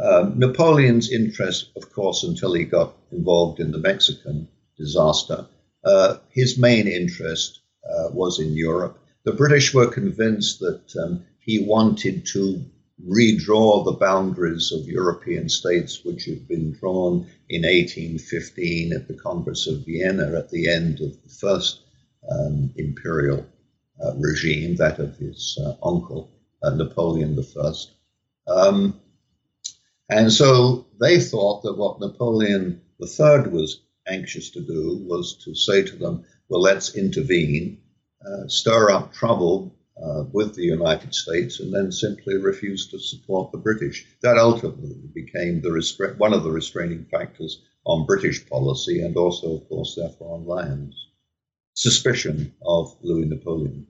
Um, 0.00 0.38
Napoleon's 0.38 1.10
interest, 1.10 1.70
of 1.76 1.92
course, 1.92 2.22
until 2.22 2.52
he 2.54 2.64
got 2.64 2.94
involved 3.10 3.58
in 3.58 3.72
the 3.72 3.78
Mexican 3.78 4.48
disaster, 4.76 5.46
uh, 5.84 6.18
his 6.30 6.58
main 6.58 6.86
interest 6.86 7.60
uh, 7.84 8.10
was 8.12 8.38
in 8.38 8.54
Europe. 8.54 8.98
The 9.24 9.32
British 9.32 9.74
were 9.74 9.88
convinced 9.88 10.60
that 10.60 10.96
um, 11.02 11.24
he 11.40 11.58
wanted 11.58 12.26
to 12.26 12.64
redraw 13.06 13.84
the 13.84 13.92
boundaries 13.98 14.72
of 14.72 14.86
European 14.86 15.48
states, 15.48 16.04
which 16.04 16.24
had 16.24 16.46
been 16.48 16.72
drawn 16.72 17.26
in 17.48 17.62
1815 17.62 18.92
at 18.92 19.08
the 19.08 19.14
Congress 19.14 19.66
of 19.66 19.84
Vienna 19.86 20.36
at 20.36 20.50
the 20.50 20.68
end 20.68 21.00
of 21.00 21.12
the 21.22 21.28
first 21.28 21.80
um, 22.30 22.72
imperial 22.76 23.46
uh, 24.04 24.14
regime, 24.16 24.76
that 24.76 24.98
of 24.98 25.16
his 25.16 25.58
uh, 25.64 25.72
uncle, 25.82 26.30
uh, 26.62 26.70
Napoleon 26.70 27.38
I. 27.38 27.72
Um, 28.50 29.00
and 30.08 30.32
so 30.32 30.86
they 31.00 31.20
thought 31.20 31.62
that 31.62 31.76
what 31.76 32.00
Napoleon 32.00 32.80
III 33.00 33.50
was 33.50 33.80
anxious 34.06 34.50
to 34.50 34.60
do 34.60 35.02
was 35.04 35.34
to 35.44 35.54
say 35.54 35.82
to 35.82 35.96
them, 35.96 36.24
well, 36.48 36.62
let's 36.62 36.94
intervene, 36.94 37.80
uh, 38.26 38.48
stir 38.48 38.90
up 38.90 39.12
trouble 39.12 39.74
uh, 40.02 40.24
with 40.32 40.54
the 40.54 40.64
United 40.64 41.14
States, 41.14 41.60
and 41.60 41.74
then 41.74 41.92
simply 41.92 42.36
refuse 42.36 42.88
to 42.88 42.98
support 42.98 43.52
the 43.52 43.58
British. 43.58 44.06
That 44.22 44.38
ultimately 44.38 44.94
became 45.12 45.60
the 45.60 45.70
restra- 45.70 46.16
one 46.16 46.32
of 46.32 46.42
the 46.44 46.50
restraining 46.50 47.04
factors 47.10 47.60
on 47.84 48.06
British 48.06 48.48
policy 48.48 49.02
and 49.02 49.16
also, 49.16 49.56
of 49.56 49.68
course, 49.68 49.96
therefore 49.96 50.36
on 50.36 50.46
Lyons' 50.46 51.07
suspicion 51.78 52.52
of 52.66 52.96
Louis 53.02 53.26
Napoleon 53.26 53.86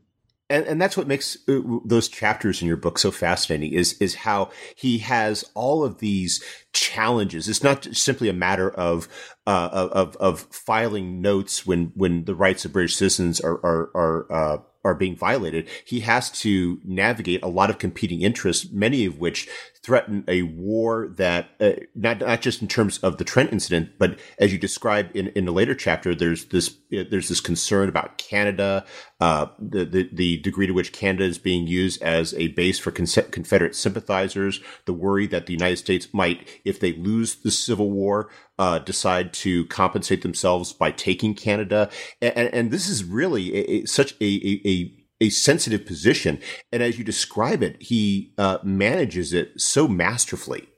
and, 0.50 0.66
and 0.66 0.80
that's 0.80 0.96
what 0.96 1.06
makes 1.06 1.36
uh, 1.48 1.60
those 1.84 2.08
chapters 2.08 2.62
in 2.62 2.68
your 2.68 2.76
book 2.76 2.98
so 2.98 3.10
fascinating 3.10 3.72
is 3.72 3.94
is 4.00 4.14
how 4.14 4.50
he 4.74 4.98
has 4.98 5.44
all 5.54 5.84
of 5.84 5.98
these 5.98 6.42
challenges. 6.72 7.48
It's 7.48 7.62
not 7.62 7.84
simply 7.94 8.28
a 8.28 8.34
matter 8.34 8.70
of 8.70 9.08
uh, 9.48 9.88
of 9.92 10.14
of 10.16 10.40
filing 10.50 11.22
notes 11.22 11.66
when 11.66 11.90
when 11.94 12.26
the 12.26 12.34
rights 12.34 12.66
of 12.66 12.72
British 12.74 12.96
citizens 12.96 13.40
are 13.40 13.58
are, 13.64 13.90
are 13.94 14.32
uh, 14.32 14.58
are 14.84 14.94
being 14.94 15.16
violated, 15.16 15.66
he 15.86 16.00
has 16.00 16.30
to 16.30 16.78
navigate 16.84 17.42
a 17.42 17.48
lot 17.48 17.70
of 17.70 17.78
competing 17.78 18.20
interests, 18.20 18.70
many 18.70 19.06
of 19.06 19.18
which 19.18 19.48
threaten 19.82 20.22
a 20.28 20.42
war 20.42 21.08
that 21.16 21.48
uh, 21.60 21.72
not 21.94 22.20
not 22.20 22.42
just 22.42 22.60
in 22.60 22.68
terms 22.68 22.98
of 22.98 23.16
the 23.16 23.24
Trent 23.24 23.50
incident, 23.50 23.92
but 23.98 24.18
as 24.38 24.52
you 24.52 24.58
describe 24.58 25.10
in, 25.14 25.28
in 25.28 25.48
a 25.48 25.52
later 25.52 25.74
chapter, 25.74 26.14
there's 26.14 26.44
this 26.46 26.68
uh, 26.92 27.04
there's 27.10 27.30
this 27.30 27.40
concern 27.40 27.88
about 27.88 28.18
Canada, 28.18 28.84
uh, 29.18 29.46
the, 29.58 29.86
the, 29.86 30.10
the 30.12 30.36
degree 30.38 30.66
to 30.66 30.74
which 30.74 30.92
Canada 30.92 31.24
is 31.24 31.38
being 31.38 31.66
used 31.66 32.02
as 32.02 32.34
a 32.34 32.48
base 32.48 32.78
for 32.78 32.90
Confederate 32.90 33.74
sympathizers, 33.74 34.60
the 34.84 34.92
worry 34.92 35.26
that 35.26 35.46
the 35.46 35.54
United 35.54 35.78
States 35.78 36.08
might, 36.12 36.46
if 36.66 36.78
they 36.80 36.92
lose 36.92 37.36
the 37.36 37.50
Civil 37.50 37.90
War, 37.90 38.28
uh, 38.58 38.78
decide 38.78 39.32
to 39.32 39.66
compensate 39.66 40.22
themselves 40.22 40.72
by 40.72 40.90
taking 40.90 41.34
Canada, 41.34 41.90
and, 42.20 42.52
and 42.54 42.70
this 42.70 42.88
is 42.88 43.04
really 43.04 43.54
a, 43.56 43.70
a, 43.70 43.84
such 43.86 44.12
a, 44.20 44.60
a 44.66 44.94
a 45.20 45.30
sensitive 45.30 45.84
position. 45.84 46.38
And 46.70 46.82
as 46.82 46.98
you 46.98 47.04
describe 47.04 47.62
it, 47.62 47.82
he 47.82 48.32
uh, 48.38 48.58
manages 48.62 49.32
it 49.32 49.60
so 49.60 49.88
masterfully. 49.88 50.68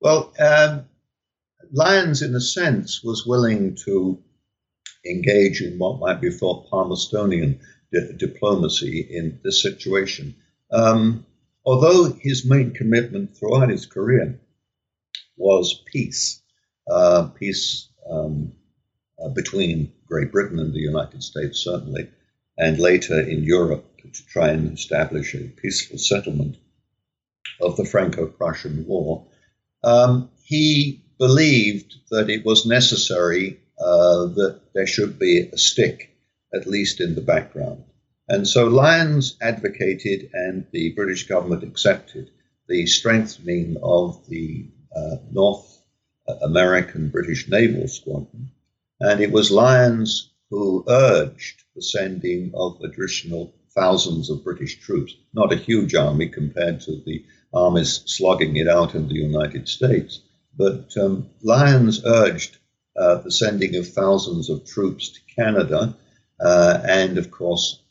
Well, 0.00 0.32
um, 0.38 0.84
Lyons, 1.72 2.22
in 2.22 2.34
a 2.34 2.40
sense, 2.40 3.02
was 3.02 3.26
willing 3.26 3.76
to 3.84 4.22
engage 5.04 5.60
in 5.60 5.78
what 5.78 6.00
might 6.00 6.20
be 6.20 6.30
thought 6.30 6.70
Palmerstonian 6.70 7.58
di- 7.92 8.12
diplomacy 8.16 9.06
in 9.10 9.40
this 9.42 9.62
situation. 9.62 10.36
Um, 10.72 11.26
although 11.64 12.12
his 12.20 12.48
main 12.48 12.72
commitment 12.74 13.36
throughout 13.36 13.70
his 13.70 13.86
career 13.86 14.38
was 15.36 15.82
peace, 15.92 16.42
uh, 16.88 17.28
peace 17.28 17.88
um, 18.10 18.52
uh, 19.22 19.28
between 19.28 19.92
Great 20.06 20.32
Britain 20.32 20.58
and 20.58 20.72
the 20.72 20.80
United 20.80 21.22
States, 21.22 21.58
certainly, 21.58 22.08
and 22.58 22.78
later 22.78 23.20
in 23.20 23.44
Europe 23.44 23.84
to 24.12 24.26
try 24.26 24.48
and 24.48 24.72
establish 24.72 25.34
a 25.34 25.48
peaceful 25.48 25.98
settlement 25.98 26.56
of 27.60 27.76
the 27.76 27.84
Franco 27.84 28.26
Prussian 28.26 28.86
War. 28.86 29.26
Um, 29.82 30.30
he 30.44 31.02
believed 31.18 31.94
that 32.10 32.30
it 32.30 32.44
was 32.44 32.66
necessary 32.66 33.60
uh, 33.78 34.26
that 34.26 34.60
there 34.74 34.86
should 34.86 35.18
be 35.18 35.48
a 35.52 35.58
stick, 35.58 36.10
at 36.54 36.66
least 36.66 37.00
in 37.00 37.14
the 37.14 37.20
background. 37.20 37.84
And 38.28 38.46
so 38.46 38.66
Lyons 38.66 39.36
advocated, 39.40 40.30
and 40.32 40.66
the 40.72 40.92
British 40.94 41.28
government 41.28 41.62
accepted, 41.62 42.30
the 42.68 42.86
strengthening 42.86 43.76
of 43.82 44.26
the 44.28 44.68
uh, 44.94 45.16
North 45.30 45.75
American 46.42 47.08
British 47.08 47.48
Naval 47.48 47.88
Squadron. 47.88 48.50
And 49.00 49.20
it 49.20 49.30
was 49.32 49.50
Lyons 49.50 50.30
who 50.50 50.84
urged 50.88 51.64
the 51.74 51.82
sending 51.82 52.52
of 52.54 52.80
additional 52.82 53.54
thousands 53.74 54.30
of 54.30 54.44
British 54.44 54.80
troops, 54.80 55.14
not 55.34 55.52
a 55.52 55.56
huge 55.56 55.94
army 55.94 56.28
compared 56.28 56.80
to 56.80 57.02
the 57.04 57.24
armies 57.52 58.02
slugging 58.06 58.56
it 58.56 58.68
out 58.68 58.94
in 58.94 59.08
the 59.08 59.14
United 59.14 59.68
States. 59.68 60.20
But 60.56 60.96
um, 60.96 61.28
Lyons 61.42 62.02
urged 62.04 62.56
uh, 62.96 63.16
the 63.16 63.30
sending 63.30 63.76
of 63.76 63.88
thousands 63.88 64.48
of 64.48 64.64
troops 64.64 65.10
to 65.10 65.20
Canada, 65.34 65.94
uh, 66.40 66.80
and 66.88 67.18
of 67.18 67.30
course, 67.30 67.82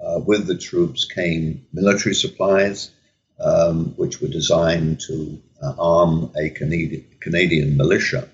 uh, 0.00 0.20
with 0.20 0.46
the 0.46 0.56
troops 0.56 1.04
came 1.04 1.66
military 1.72 2.14
supplies, 2.14 2.90
um, 3.38 3.94
which 3.96 4.20
were 4.20 4.28
designed 4.28 5.00
to 5.00 5.42
uh, 5.62 5.74
arm 5.78 6.30
a 6.36 6.50
Canadian, 6.50 7.04
Canadian 7.26 7.76
militia, 7.76 8.28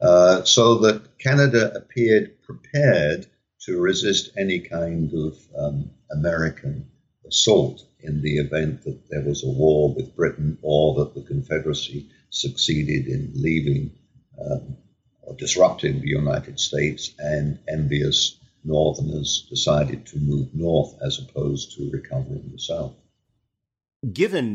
uh, 0.00 0.42
so 0.42 0.78
that 0.78 1.18
Canada 1.18 1.70
appeared 1.74 2.40
prepared 2.42 3.26
to 3.60 3.78
resist 3.78 4.30
any 4.38 4.58
kind 4.60 5.12
of 5.12 5.36
um, 5.54 5.90
American 6.10 6.88
assault. 7.26 7.84
in 8.00 8.22
the 8.22 8.38
event 8.38 8.84
that 8.84 8.98
there 9.10 9.24
was 9.30 9.44
a 9.44 9.54
war 9.62 9.92
with 9.94 10.16
Britain 10.16 10.56
or 10.62 10.84
that 10.98 11.12
the 11.14 11.26
Confederacy 11.32 12.08
succeeded 12.30 13.06
in 13.06 13.32
leaving 13.34 13.90
um, 14.44 14.76
or 15.22 15.34
disrupting 15.34 16.00
the 16.00 16.14
United 16.22 16.58
States 16.58 17.02
and 17.18 17.58
envious 17.68 18.38
Northerners 18.64 19.46
decided 19.50 20.06
to 20.06 20.18
move 20.30 20.48
north 20.54 20.94
as 21.06 21.18
opposed 21.18 21.76
to 21.76 21.90
recovering 21.90 22.50
the 22.52 22.62
South. 22.70 22.94
Given 24.22 24.48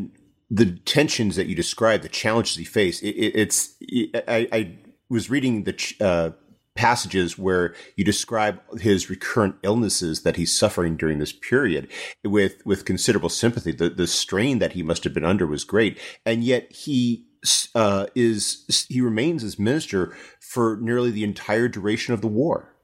the 0.54 0.78
tensions 0.86 1.36
that 1.36 1.48
you 1.48 1.56
describe, 1.56 2.04
the 2.04 2.10
challenges 2.10 2.58
he 2.58 2.64
faced, 2.64 3.02
it, 3.02 3.16
it, 3.16 3.36
it's 3.36 3.76
it, 3.82 4.24
I, 4.28 4.48
I, 4.52 4.78
was 5.10 5.30
reading 5.30 5.64
the 5.64 5.96
uh, 6.00 6.32
passages 6.76 7.38
where 7.38 7.74
you 7.96 8.04
describe 8.04 8.60
his 8.80 9.10
recurrent 9.10 9.56
illnesses 9.64 10.22
that 10.22 10.36
he's 10.36 10.58
suffering 10.58 10.96
during 10.96 11.18
this 11.18 11.34
period 11.34 11.88
with 12.24 12.64
with 12.66 12.86
considerable 12.86 13.30
sympathy. 13.30 13.72
The 13.72 13.90
the 13.90 14.06
strain 14.06 14.60
that 14.60 14.74
he 14.74 14.84
must 14.84 15.04
have 15.04 15.14
been 15.14 15.26
under 15.26 15.48
was 15.48 15.64
great, 15.64 16.00
and 16.24 16.44
yet 16.44 16.72
he 16.72 17.26
uh, 17.74 18.08
is 18.14 18.86
he 18.90 19.02
remains 19.02 19.44
as 19.44 19.58
minister 19.58 20.16
for 20.40 20.78
nearly 20.82 21.10
the 21.10 21.24
entire 21.24 21.68
duration 21.68 22.14
of 22.14 22.22
the 22.22 22.28
war. 22.28 22.76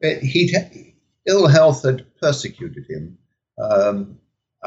He 0.00 0.94
ill 1.26 1.48
health 1.48 1.84
had 1.84 2.06
persecuted 2.20 2.84
him. 2.88 3.18
Um, 3.58 4.18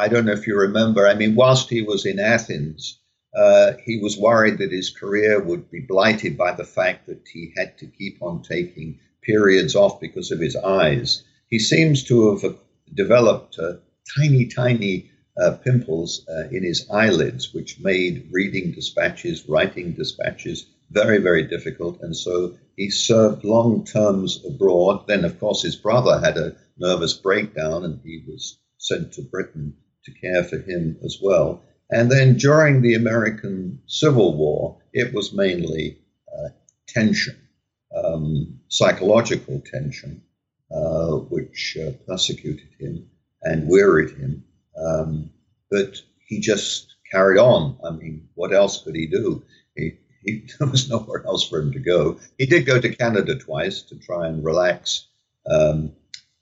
I 0.01 0.07
don't 0.07 0.25
know 0.25 0.31
if 0.31 0.47
you 0.47 0.57
remember. 0.57 1.07
I 1.07 1.13
mean, 1.13 1.35
whilst 1.35 1.69
he 1.69 1.83
was 1.83 2.07
in 2.07 2.19
Athens, 2.19 2.99
uh, 3.35 3.73
he 3.85 3.97
was 3.97 4.17
worried 4.17 4.57
that 4.57 4.71
his 4.71 4.89
career 4.89 5.39
would 5.39 5.69
be 5.69 5.81
blighted 5.81 6.35
by 6.35 6.53
the 6.53 6.63
fact 6.63 7.05
that 7.05 7.21
he 7.31 7.53
had 7.55 7.77
to 7.77 7.85
keep 7.85 8.19
on 8.19 8.41
taking 8.41 8.97
periods 9.21 9.75
off 9.75 10.01
because 10.01 10.31
of 10.31 10.39
his 10.39 10.55
eyes. 10.55 11.23
He 11.51 11.59
seems 11.59 12.03
to 12.05 12.35
have 12.35 12.57
developed 12.91 13.59
uh, 13.59 13.73
tiny, 14.17 14.47
tiny 14.47 15.11
uh, 15.39 15.57
pimples 15.63 16.27
uh, 16.27 16.47
in 16.49 16.63
his 16.63 16.89
eyelids, 16.89 17.53
which 17.53 17.79
made 17.79 18.27
reading 18.31 18.71
dispatches, 18.71 19.47
writing 19.47 19.93
dispatches 19.93 20.65
very, 20.89 21.19
very 21.19 21.43
difficult. 21.43 21.99
And 22.01 22.17
so 22.17 22.57
he 22.75 22.89
served 22.89 23.43
long 23.43 23.85
terms 23.85 24.43
abroad. 24.47 25.05
Then, 25.05 25.25
of 25.25 25.39
course, 25.39 25.61
his 25.61 25.75
brother 25.75 26.19
had 26.19 26.39
a 26.39 26.55
nervous 26.75 27.13
breakdown 27.13 27.85
and 27.85 27.99
he 28.03 28.23
was 28.27 28.57
sent 28.79 29.13
to 29.13 29.21
Britain 29.21 29.75
to 30.05 30.11
care 30.11 30.43
for 30.43 30.57
him 30.57 30.97
as 31.03 31.19
well. 31.21 31.61
And 31.89 32.11
then 32.11 32.37
during 32.37 32.81
the 32.81 32.95
American 32.95 33.81
Civil 33.87 34.37
War, 34.37 34.77
it 34.93 35.13
was 35.13 35.33
mainly 35.33 35.99
uh, 36.33 36.49
tension, 36.87 37.37
um, 37.95 38.59
psychological 38.69 39.61
tension, 39.65 40.23
uh, 40.73 41.17
which 41.29 41.77
uh, 41.81 41.91
persecuted 42.07 42.69
him 42.79 43.09
and 43.43 43.67
wearied 43.67 44.17
him. 44.17 44.43
Um, 44.77 45.31
but 45.69 46.01
he 46.25 46.39
just 46.39 46.95
carried 47.11 47.39
on. 47.39 47.77
I 47.85 47.91
mean, 47.91 48.29
what 48.35 48.53
else 48.53 48.81
could 48.83 48.95
he 48.95 49.07
do? 49.07 49.43
He, 49.75 49.91
he, 50.23 50.47
there 50.59 50.69
was 50.69 50.89
nowhere 50.89 51.25
else 51.25 51.47
for 51.47 51.59
him 51.59 51.73
to 51.73 51.79
go. 51.79 52.19
He 52.37 52.45
did 52.45 52.65
go 52.65 52.79
to 52.79 52.95
Canada 52.95 53.37
twice 53.37 53.81
to 53.83 53.95
try 53.95 54.27
and 54.27 54.45
relax 54.45 55.07
um, 55.49 55.91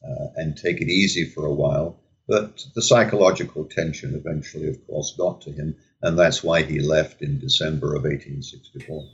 uh, 0.03 0.27
and 0.35 0.55
take 0.55 0.81
it 0.81 0.89
easy 0.89 1.25
for 1.25 1.45
a 1.45 1.53
while. 1.53 1.99
But 2.29 2.63
the 2.75 2.83
psychological 2.83 3.65
tension 3.65 4.13
eventually, 4.13 4.69
of 4.69 4.85
course, 4.85 5.15
got 5.17 5.41
to 5.41 5.51
him, 5.51 5.75
and 6.03 6.17
that's 6.17 6.43
why 6.43 6.61
he 6.61 6.79
left 6.79 7.23
in 7.23 7.39
December 7.39 7.95
of 7.95 8.03
1864. 8.03 9.09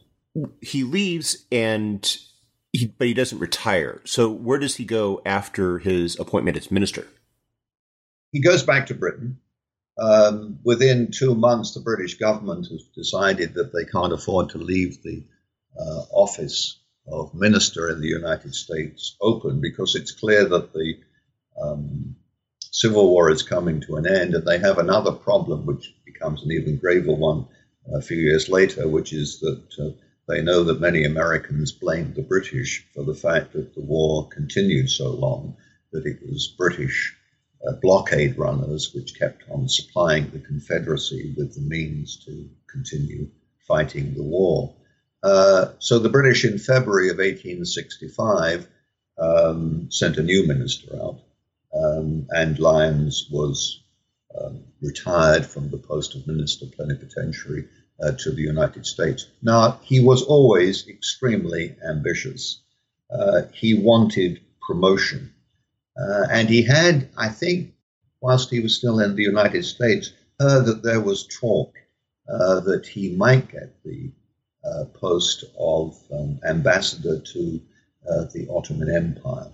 He 0.60 0.84
leaves, 0.84 1.46
and 1.50 2.06
he, 2.74 2.88
but 2.88 3.08
he 3.08 3.14
doesn't 3.14 3.40
retire. 3.40 4.02
So 4.04 4.30
where 4.30 4.60
does 4.60 4.76
he 4.76 4.84
go 4.84 5.22
after 5.26 5.80
his 5.80 6.20
appointment 6.20 6.58
as 6.58 6.70
minister? 6.70 7.08
He 8.34 8.42
goes 8.42 8.64
back 8.64 8.88
to 8.88 8.94
Britain. 8.94 9.40
Um, 9.98 10.60
within 10.66 11.10
two 11.10 11.36
months, 11.36 11.74
the 11.74 11.80
British 11.80 12.18
government 12.18 12.68
has 12.68 12.84
decided 12.94 13.54
that 13.54 13.72
they 13.72 13.90
can't 13.90 14.12
afford 14.12 14.50
to 14.50 14.58
leave 14.58 15.02
the 15.04 15.24
uh, 15.80 16.02
office 16.12 16.80
of 17.08 17.34
minister 17.34 17.90
in 17.90 18.02
the 18.02 18.10
United 18.10 18.54
States 18.54 19.16
open 19.22 19.62
because 19.62 19.96
it's 19.96 20.12
clear 20.12 20.44
that 20.44 20.74
the 20.74 20.96
um, 21.62 22.18
civil 22.76 23.10
war 23.10 23.32
is 23.32 23.42
coming 23.42 23.80
to 23.80 23.96
an 23.96 24.06
end, 24.06 24.34
and 24.34 24.46
they 24.46 24.60
have 24.60 24.78
another 24.78 25.14
problem, 25.14 25.66
which 25.66 25.96
becomes 26.06 26.44
an 26.44 26.52
even 26.52 26.78
graver 26.78 27.14
one 27.14 27.48
a 27.94 28.02
few 28.02 28.18
years 28.18 28.50
later, 28.50 28.86
which 28.86 29.14
is 29.14 29.40
that 29.40 29.64
uh, 29.80 29.90
they 30.28 30.42
know 30.42 30.62
that 30.66 30.82
many 30.82 31.06
Americans 31.06 31.72
blamed 31.72 32.16
the 32.16 32.22
British 32.22 32.86
for 32.94 33.04
the 33.06 33.14
fact 33.14 33.54
that 33.54 33.74
the 33.76 33.82
war 33.82 34.28
continued 34.28 34.90
so 34.90 35.10
long, 35.10 35.56
that 35.94 36.06
it 36.06 36.20
was 36.30 36.54
British 36.58 37.16
uh, 37.66 37.72
blockade 37.82 38.38
runners 38.38 38.94
which 38.94 39.18
kept 39.18 39.44
on 39.50 39.70
supplying 39.70 40.30
the 40.32 40.40
Confederacy 40.40 41.34
with 41.38 41.56
the 41.56 41.62
means 41.62 42.18
to 42.26 42.50
continue 42.68 43.30
fighting 43.66 44.14
the 44.16 44.24
war. 44.24 44.76
Uh, 45.24 45.68
so 45.80 45.98
the 45.98 46.10
British 46.10 46.44
in 46.44 46.58
February 46.58 47.10
of 47.10 47.18
1865 47.20 48.68
um, 49.18 49.88
sent 49.92 50.18
a 50.18 50.24
new 50.24 50.46
minister 50.46 50.94
out, 51.02 51.22
um, 51.76 52.28
and 52.30 52.60
Lyons 52.60 53.28
was 53.32 53.84
um, 54.40 54.64
retired 54.82 55.46
from 55.46 55.70
the 55.70 55.78
post 55.78 56.16
of 56.16 56.28
minister 56.28 56.66
plenipotentiary 56.68 57.68
uh, 58.04 58.12
to 58.12 58.32
the 58.32 58.42
United 58.42 58.86
States. 58.86 59.28
Now, 59.42 59.80
he 59.84 60.00
was 60.00 60.24
always 60.24 60.88
extremely 60.88 61.76
ambitious. 61.88 62.62
Uh, 63.12 63.44
he 63.54 63.74
wanted 63.74 64.42
promotion. 64.68 65.34
Uh, 65.98 66.26
and 66.32 66.50
he 66.50 66.62
had, 66.62 67.10
I 67.18 67.30
think, 67.30 67.74
whilst 68.22 68.50
he 68.50 68.60
was 68.60 68.76
still 68.78 69.00
in 69.00 69.16
the 69.16 69.24
United 69.24 69.64
States, 69.64 70.12
heard 70.40 70.66
that 70.66 70.84
there 70.84 71.00
was 71.00 71.28
talk 71.28 71.74
uh, 72.28 72.60
that 72.62 72.86
he 72.86 73.16
might 73.16 73.50
get 73.50 73.82
the 73.84 74.12
uh, 74.66 74.86
post 74.86 75.46
of 75.60 75.96
um, 76.12 76.40
ambassador 76.46 77.20
to 77.20 77.62
uh, 78.10 78.24
the 78.34 78.48
Ottoman 78.50 78.94
Empire. 78.94 79.52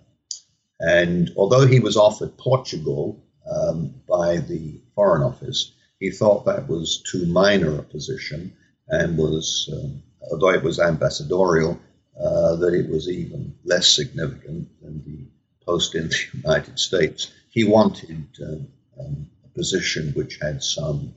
And 0.81 1.31
although 1.37 1.67
he 1.67 1.79
was 1.79 1.95
offered 1.95 2.37
Portugal 2.37 3.23
um, 3.49 3.93
by 4.09 4.37
the 4.37 4.81
Foreign 4.95 5.21
Office, 5.21 5.73
he 5.99 6.09
thought 6.09 6.45
that 6.45 6.67
was 6.67 7.03
too 7.11 7.27
minor 7.27 7.77
a 7.77 7.83
position 7.83 8.53
and 8.87 9.17
was, 9.17 9.69
um, 9.71 10.01
although 10.31 10.49
it 10.49 10.63
was 10.63 10.79
ambassadorial, 10.79 11.79
uh, 12.19 12.55
that 12.55 12.73
it 12.73 12.89
was 12.89 13.07
even 13.07 13.55
less 13.63 13.87
significant 13.95 14.67
than 14.81 15.03
the 15.05 15.25
post 15.65 15.93
in 15.95 16.09
the 16.09 16.17
United 16.33 16.79
States. 16.79 17.31
He 17.51 17.63
wanted 17.63 18.27
uh, 18.41 19.01
um, 19.01 19.27
a 19.45 19.49
position 19.49 20.13
which 20.13 20.39
had 20.41 20.63
some 20.63 21.13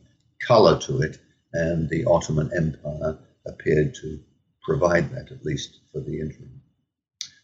color 0.47 0.79
to 0.81 1.01
it, 1.01 1.19
and 1.53 1.89
the 1.89 2.05
Ottoman 2.05 2.51
Empire 2.55 3.17
appeared 3.47 3.95
to 4.03 4.21
provide 4.62 5.11
that, 5.12 5.33
at 5.33 5.45
least 5.45 5.81
for 5.91 6.01
the 6.01 6.21
interim. 6.21 6.61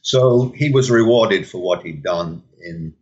So 0.02 0.52
he 0.56 0.70
was 0.70 0.90
rewarded 0.90 1.46
for 1.48 1.58
what 1.58 1.82
he'd 1.82 2.02
done 2.02 2.42
in 2.60 2.94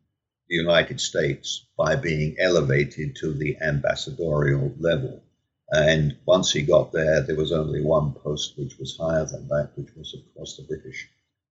the 0.48 0.56
United 0.56 1.00
States 1.00 1.66
by 1.76 1.96
being 1.96 2.36
elevated 2.40 3.16
to 3.16 3.32
the 3.32 3.56
ambassadorial 3.60 4.74
level. 4.78 5.22
And 5.70 6.16
once 6.26 6.50
he 6.52 6.62
got 6.62 6.92
there, 6.92 7.20
there 7.20 7.36
was 7.36 7.52
only 7.52 7.82
one 7.82 8.12
post 8.12 8.54
which 8.56 8.78
was 8.78 8.96
higher 8.98 9.26
than 9.26 9.46
that, 9.48 9.72
which 9.76 9.90
was, 9.96 10.14
of 10.14 10.20
course, 10.34 10.56
the 10.56 10.62
British 10.62 11.08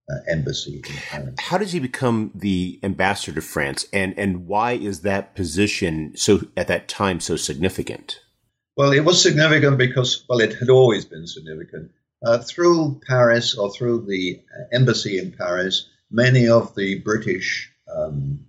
uh, 0.09 0.15
embassy 0.29 0.77
in 0.77 0.95
Paris. 1.09 1.35
How 1.39 1.57
does 1.57 1.71
he 1.71 1.79
become 1.79 2.31
the 2.33 2.79
ambassador 2.81 3.39
to 3.39 3.45
France, 3.45 3.85
and 3.91 4.17
and 4.17 4.47
why 4.47 4.71
is 4.71 5.01
that 5.01 5.35
position 5.35 6.13
so 6.15 6.41
at 6.55 6.67
that 6.67 6.87
time 6.87 7.19
so 7.19 7.35
significant? 7.35 8.21
Well, 8.75 8.91
it 8.91 9.05
was 9.05 9.21
significant 9.21 9.77
because 9.77 10.23
well, 10.29 10.39
it 10.39 10.53
had 10.55 10.69
always 10.69 11.05
been 11.05 11.27
significant. 11.27 11.91
Uh, 12.25 12.39
through 12.39 12.99
Paris 13.07 13.55
or 13.55 13.71
through 13.71 14.05
the 14.05 14.41
embassy 14.71 15.19
in 15.19 15.31
Paris, 15.31 15.87
many 16.09 16.47
of 16.47 16.73
the 16.75 16.99
British 16.99 17.71
um, 17.95 18.39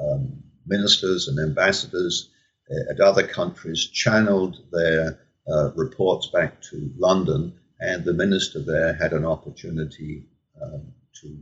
um, 0.00 0.42
ministers 0.66 1.28
and 1.28 1.38
ambassadors 1.38 2.30
uh, 2.70 2.92
at 2.92 3.00
other 3.00 3.26
countries 3.26 3.86
channeled 3.86 4.64
their 4.72 5.20
uh, 5.52 5.70
reports 5.74 6.28
back 6.28 6.60
to 6.62 6.90
London, 6.96 7.52
and 7.80 8.04
the 8.04 8.14
minister 8.14 8.60
there 8.60 8.94
had 8.94 9.12
an 9.12 9.26
opportunity 9.26 10.24
um, 10.62 10.92
to 11.20 11.38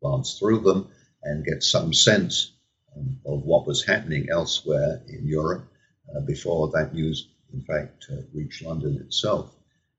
glance 0.00 0.38
through 0.38 0.60
them 0.60 0.88
and 1.24 1.44
get 1.44 1.62
some 1.62 1.92
sense 1.92 2.52
um, 2.96 3.18
of 3.26 3.42
what 3.42 3.66
was 3.66 3.84
happening 3.84 4.28
elsewhere 4.30 5.02
in 5.08 5.26
Europe 5.26 5.66
uh, 6.14 6.20
before 6.20 6.70
that 6.70 6.94
news, 6.94 7.28
in 7.52 7.62
fact, 7.62 8.06
uh, 8.12 8.22
reached 8.32 8.62
London 8.62 9.00
itself. 9.04 9.52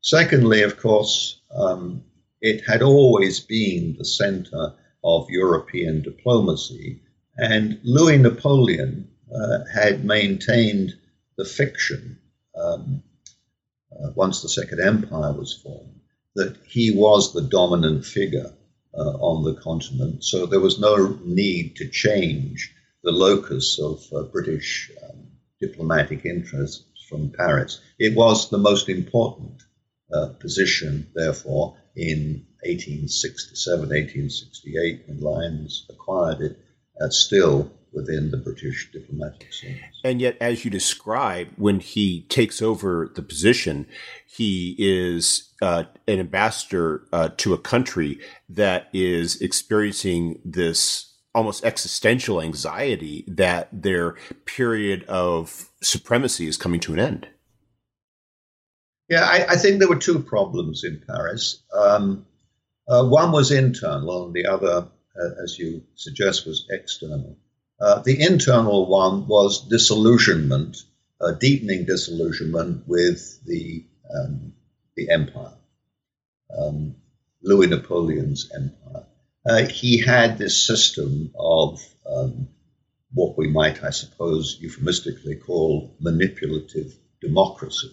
Secondly, 0.05 0.63
of 0.63 0.77
course, 0.77 1.39
um, 1.55 2.03
it 2.41 2.61
had 2.67 2.81
always 2.81 3.39
been 3.39 3.95
the 3.97 4.03
center 4.03 4.73
of 5.01 5.29
European 5.29 6.01
diplomacy, 6.01 6.99
and 7.37 7.79
Louis 7.83 8.17
Napoleon 8.17 9.07
uh, 9.33 9.59
had 9.73 10.03
maintained 10.03 10.93
the 11.37 11.45
fiction 11.45 12.19
um, 12.53 13.01
uh, 13.93 14.09
once 14.13 14.41
the 14.41 14.49
Second 14.49 14.81
Empire 14.81 15.31
was 15.31 15.53
formed 15.53 16.01
that 16.35 16.57
he 16.67 16.91
was 16.91 17.31
the 17.31 17.41
dominant 17.41 18.05
figure 18.05 18.53
uh, 18.93 19.15
on 19.21 19.45
the 19.45 19.55
continent, 19.61 20.21
so 20.21 20.45
there 20.45 20.59
was 20.59 20.79
no 20.79 21.17
need 21.23 21.77
to 21.77 21.87
change 21.87 22.75
the 23.05 23.11
locus 23.13 23.79
of 23.79 24.03
uh, 24.13 24.23
British 24.23 24.91
um, 25.01 25.27
diplomatic 25.61 26.25
interests 26.25 26.83
from 27.07 27.29
Paris. 27.29 27.79
It 27.99 28.17
was 28.17 28.49
the 28.49 28.57
most 28.57 28.89
important 28.89 29.63
uh, 30.13 30.27
position, 30.39 31.07
therefore, 31.15 31.75
in 31.95 32.45
1867, 32.63 33.79
1868, 33.79 35.03
when 35.07 35.19
Lyons 35.19 35.85
acquired 35.89 36.41
it, 36.41 36.59
uh, 37.01 37.09
still 37.09 37.71
within 37.93 38.31
the 38.31 38.37
British 38.37 38.91
diplomatic 38.91 39.53
service. 39.53 39.79
And 40.03 40.19
yet, 40.19 40.37
as 40.41 40.65
you 40.65 40.71
describe, 40.71 41.49
when 41.57 41.79
he 41.79 42.23
takes 42.23 42.61
over 42.61 43.11
the 43.13 43.21
position, 43.21 43.87
he 44.25 44.75
is 44.79 45.53
uh, 45.61 45.83
an 46.07 46.19
ambassador 46.19 47.07
uh, 47.13 47.29
to 47.37 47.53
a 47.53 47.57
country 47.57 48.19
that 48.49 48.89
is 48.93 49.39
experiencing 49.41 50.41
this 50.43 51.13
almost 51.35 51.65
existential 51.65 52.41
anxiety 52.41 53.25
that 53.27 53.69
their 53.71 54.15
period 54.45 55.03
of 55.05 55.69
supremacy 55.81 56.47
is 56.47 56.57
coming 56.57 56.79
to 56.79 56.93
an 56.93 56.99
end. 56.99 57.27
Yeah, 59.09 59.23
I, 59.23 59.45
I 59.53 59.55
think 59.57 59.79
there 59.79 59.89
were 59.89 59.97
two 59.97 60.19
problems 60.19 60.83
in 60.83 61.01
Paris. 61.07 61.61
Um, 61.73 62.25
uh, 62.87 63.05
one 63.05 63.31
was 63.31 63.51
internal, 63.51 64.25
and 64.25 64.33
the 64.33 64.45
other, 64.45 64.87
uh, 65.19 65.43
as 65.43 65.57
you 65.59 65.83
suggest, 65.95 66.45
was 66.45 66.65
external. 66.69 67.37
Uh, 67.79 68.01
the 68.01 68.21
internal 68.21 68.87
one 68.87 69.27
was 69.27 69.67
disillusionment, 69.67 70.83
deepening 71.39 71.85
disillusionment 71.85 72.87
with 72.87 73.39
the 73.45 73.85
um, 74.13 74.53
the 74.95 75.09
empire, 75.09 75.53
um, 76.57 76.95
Louis 77.41 77.67
Napoleon's 77.67 78.51
empire. 78.53 79.05
Uh, 79.45 79.65
he 79.65 80.01
had 80.01 80.37
this 80.37 80.65
system 80.65 81.31
of 81.37 81.81
um, 82.05 82.47
what 83.13 83.37
we 83.37 83.47
might, 83.47 83.83
I 83.83 83.89
suppose, 83.89 84.57
euphemistically 84.61 85.35
call 85.35 85.95
manipulative 85.99 86.93
democracy, 87.21 87.91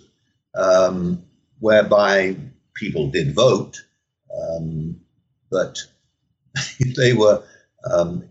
um, 0.55 1.25
whereby 1.59 2.37
people 2.75 3.11
did 3.11 3.35
vote, 3.35 3.77
um, 4.35 5.01
but 5.51 5.79
they 6.97 7.13
were 7.13 7.43
um, 7.91 8.25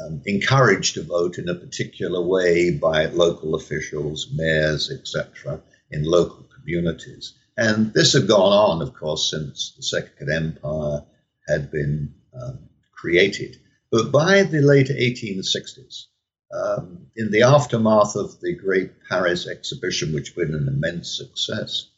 um, 0.00 0.22
encouraged 0.26 0.94
to 0.94 1.02
vote 1.02 1.38
in 1.38 1.48
a 1.48 1.54
particular 1.54 2.20
way 2.20 2.70
by 2.70 3.06
local 3.06 3.54
officials, 3.54 4.28
mayors, 4.34 4.90
etc., 4.90 5.60
in 5.90 6.04
local 6.04 6.46
communities. 6.54 7.34
And 7.56 7.92
this 7.94 8.12
had 8.12 8.28
gone 8.28 8.52
on, 8.52 8.82
of 8.82 8.94
course, 8.94 9.30
since 9.30 9.72
the 9.76 9.82
Second 9.82 10.30
Empire 10.30 11.04
had 11.48 11.70
been 11.70 12.14
um, 12.34 12.58
created. 12.92 13.56
But 13.90 14.12
by 14.12 14.42
the 14.42 14.60
late 14.60 14.88
1860s, 14.88 16.06
um, 16.52 17.06
in 17.16 17.30
the 17.30 17.42
aftermath 17.42 18.16
of 18.16 18.40
the 18.40 18.54
Great 18.54 18.92
Paris 19.08 19.46
Exhibition, 19.46 20.14
which 20.14 20.28
had 20.28 20.36
been 20.36 20.54
an 20.54 20.68
immense 20.68 21.16
success, 21.16 21.88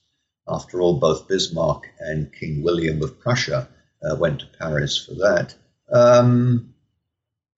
after 0.49 0.81
all, 0.81 0.99
both 0.99 1.29
Bismarck 1.29 1.89
and 2.01 2.33
King 2.33 2.63
William 2.63 3.03
of 3.03 3.21
Prussia 3.21 3.69
uh, 4.03 4.17
went 4.17 4.41
to 4.41 4.47
Paris 4.59 4.97
for 4.97 5.15
that. 5.15 5.55
Um, 5.93 6.75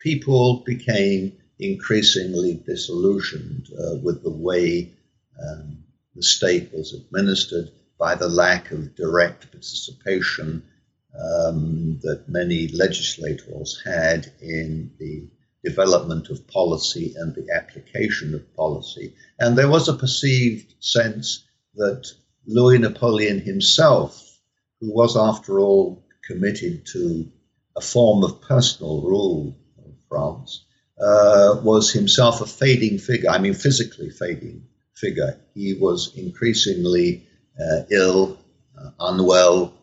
people 0.01 0.63
became 0.67 1.37
increasingly 1.59 2.55
disillusioned 2.67 3.69
uh, 3.73 3.97
with 4.03 4.23
the 4.23 4.31
way 4.31 4.93
um, 5.41 5.85
the 6.17 6.23
state 6.23 6.73
was 6.73 6.95
administered 6.95 7.71
by 7.99 8.15
the 8.15 8.29
lack 8.29 8.71
of 8.73 8.95
direct 8.97 9.51
participation 9.53 10.63
um, 11.15 11.99
that 12.03 12.29
many 12.29 12.69
legislators 12.69 13.81
had 13.85 14.33
in 14.41 14.91
the 14.99 15.29
development 15.65 16.31
of 16.31 16.47
policy 16.47 17.15
and 17.17 17.35
the 17.35 17.47
application 17.55 18.35
of 18.35 18.57
policy. 18.57 19.15
And 19.39 19.57
there 19.57 19.69
was 19.69 19.89
a 19.89 19.95
perceived 19.95 20.75
sense 20.81 21.45
that 21.75 22.07
Louis 22.47 22.79
Napoleon 22.79 23.41
himself, 23.41 24.39
who 24.81 24.93
was, 24.93 25.17
after 25.17 25.61
all, 25.61 26.05
committed 26.25 26.87
to 26.93 27.31
a 27.77 27.81
form 27.81 28.25
of 28.25 28.41
personal 28.41 29.03
rule 29.03 29.57
of 29.79 29.93
France, 30.09 30.65
uh, 31.01 31.61
was 31.63 31.93
himself 31.93 32.41
a 32.41 32.47
fading 32.47 32.99
figure. 32.99 33.31
I 33.31 33.39
mean, 33.39 33.55
physically 33.55 34.11
fading 34.11 34.67
figure. 34.95 35.39
He 35.55 35.75
was 35.75 36.13
increasingly 36.17 37.27
uh, 37.59 37.83
ill, 37.91 38.39
uh, 38.79 38.91
unwell, 38.99 39.75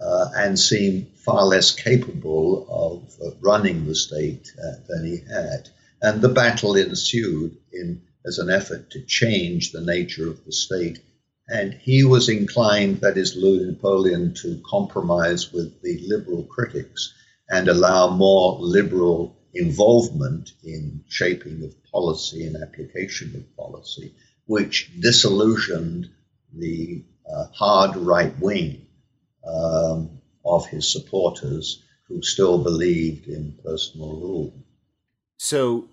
uh, 0.00 0.30
and 0.34 0.58
seemed 0.58 1.08
far 1.16 1.44
less 1.44 1.72
capable 1.72 2.66
of 2.68 3.34
running 3.40 3.86
the 3.86 3.94
state 3.94 4.50
uh, 4.58 4.76
than 4.88 5.04
he 5.04 5.18
had. 5.32 5.68
And 6.02 6.22
the 6.22 6.28
battle 6.28 6.76
ensued 6.76 7.56
in 7.72 8.02
as 8.26 8.38
an 8.38 8.50
effort 8.50 8.90
to 8.90 9.02
change 9.02 9.72
the 9.72 9.80
nature 9.80 10.28
of 10.28 10.44
the 10.44 10.52
state. 10.52 11.00
And 11.48 11.74
he 11.74 12.04
was 12.04 12.28
inclined, 12.28 13.00
that 13.00 13.16
is, 13.16 13.34
Louis 13.34 13.66
Napoleon, 13.66 14.34
to 14.34 14.62
compromise 14.64 15.52
with 15.52 15.82
the 15.82 15.98
liberal 16.06 16.44
critics 16.44 17.12
and 17.48 17.66
allow 17.68 18.10
more 18.10 18.58
liberal 18.60 19.36
involvement 19.54 20.52
in 20.62 21.02
shaping 21.08 21.64
of 21.64 21.74
policy 21.90 22.46
and 22.46 22.56
application 22.62 23.34
of 23.34 23.56
policy, 23.56 24.14
which 24.46 24.90
disillusioned 25.00 26.08
the 26.52 27.02
uh, 27.28 27.46
hard 27.52 27.96
right 27.96 28.38
wing 28.38 28.86
um, 29.46 30.20
of 30.44 30.66
his 30.66 30.90
supporters 30.90 31.82
who 32.08 32.22
still 32.22 32.62
believed 32.62 33.28
in 33.28 33.56
personal 33.64 34.10
rule. 34.20 34.54
So 35.38 35.88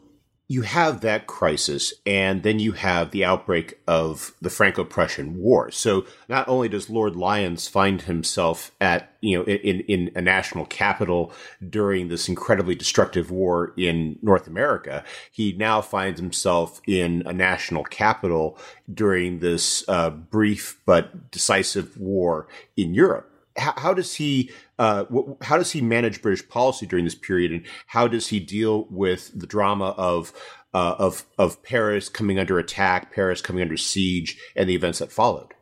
you 0.49 0.61
have 0.61 1.01
that 1.01 1.27
crisis, 1.27 1.93
and 2.05 2.41
then 2.41 2.57
you 2.57 2.71
have 2.71 3.11
the 3.11 3.25
outbreak 3.25 3.79
of 3.85 4.33
the 4.41 4.49
Franco-Prussian 4.49 5.37
War. 5.37 5.71
So 5.71 6.05
not 6.29 6.47
only 6.47 6.69
does 6.69 6.89
Lord 6.89 7.17
Lyons 7.17 7.67
find 7.67 8.01
himself 8.01 8.71
at 8.79 9.11
you 9.19 9.37
know 9.37 9.43
in 9.43 9.81
in 9.81 10.11
a 10.15 10.21
national 10.21 10.65
capital 10.65 11.33
during 11.69 12.07
this 12.07 12.29
incredibly 12.29 12.75
destructive 12.75 13.29
war 13.29 13.73
in 13.77 14.19
North 14.21 14.47
America, 14.47 15.03
he 15.31 15.51
now 15.51 15.81
finds 15.81 16.19
himself 16.19 16.79
in 16.87 17.23
a 17.25 17.33
national 17.33 17.83
capital 17.83 18.57
during 18.91 19.39
this 19.39 19.83
uh, 19.89 20.09
brief 20.09 20.79
but 20.85 21.29
decisive 21.29 21.97
war 21.97 22.47
in 22.77 22.93
Europe 22.93 23.29
how, 23.57 23.73
how 23.77 23.93
does 23.93 24.15
he 24.15 24.51
uh, 24.79 25.05
how 25.41 25.57
does 25.57 25.71
he 25.71 25.81
manage 25.81 26.21
British 26.21 26.47
policy 26.47 26.85
during 26.85 27.05
this 27.05 27.15
period, 27.15 27.51
and 27.51 27.63
how 27.87 28.07
does 28.07 28.27
he 28.27 28.39
deal 28.39 28.85
with 28.89 29.31
the 29.37 29.47
drama 29.47 29.95
of 29.97 30.33
uh, 30.73 30.95
of 30.99 31.25
of 31.37 31.63
Paris 31.63 32.09
coming 32.09 32.39
under 32.39 32.59
attack, 32.59 33.13
Paris 33.13 33.41
coming 33.41 33.61
under 33.61 33.77
siege, 33.77 34.39
and 34.55 34.69
the 34.69 34.75
events 34.75 34.99
that 34.99 35.11
followed? 35.11 35.53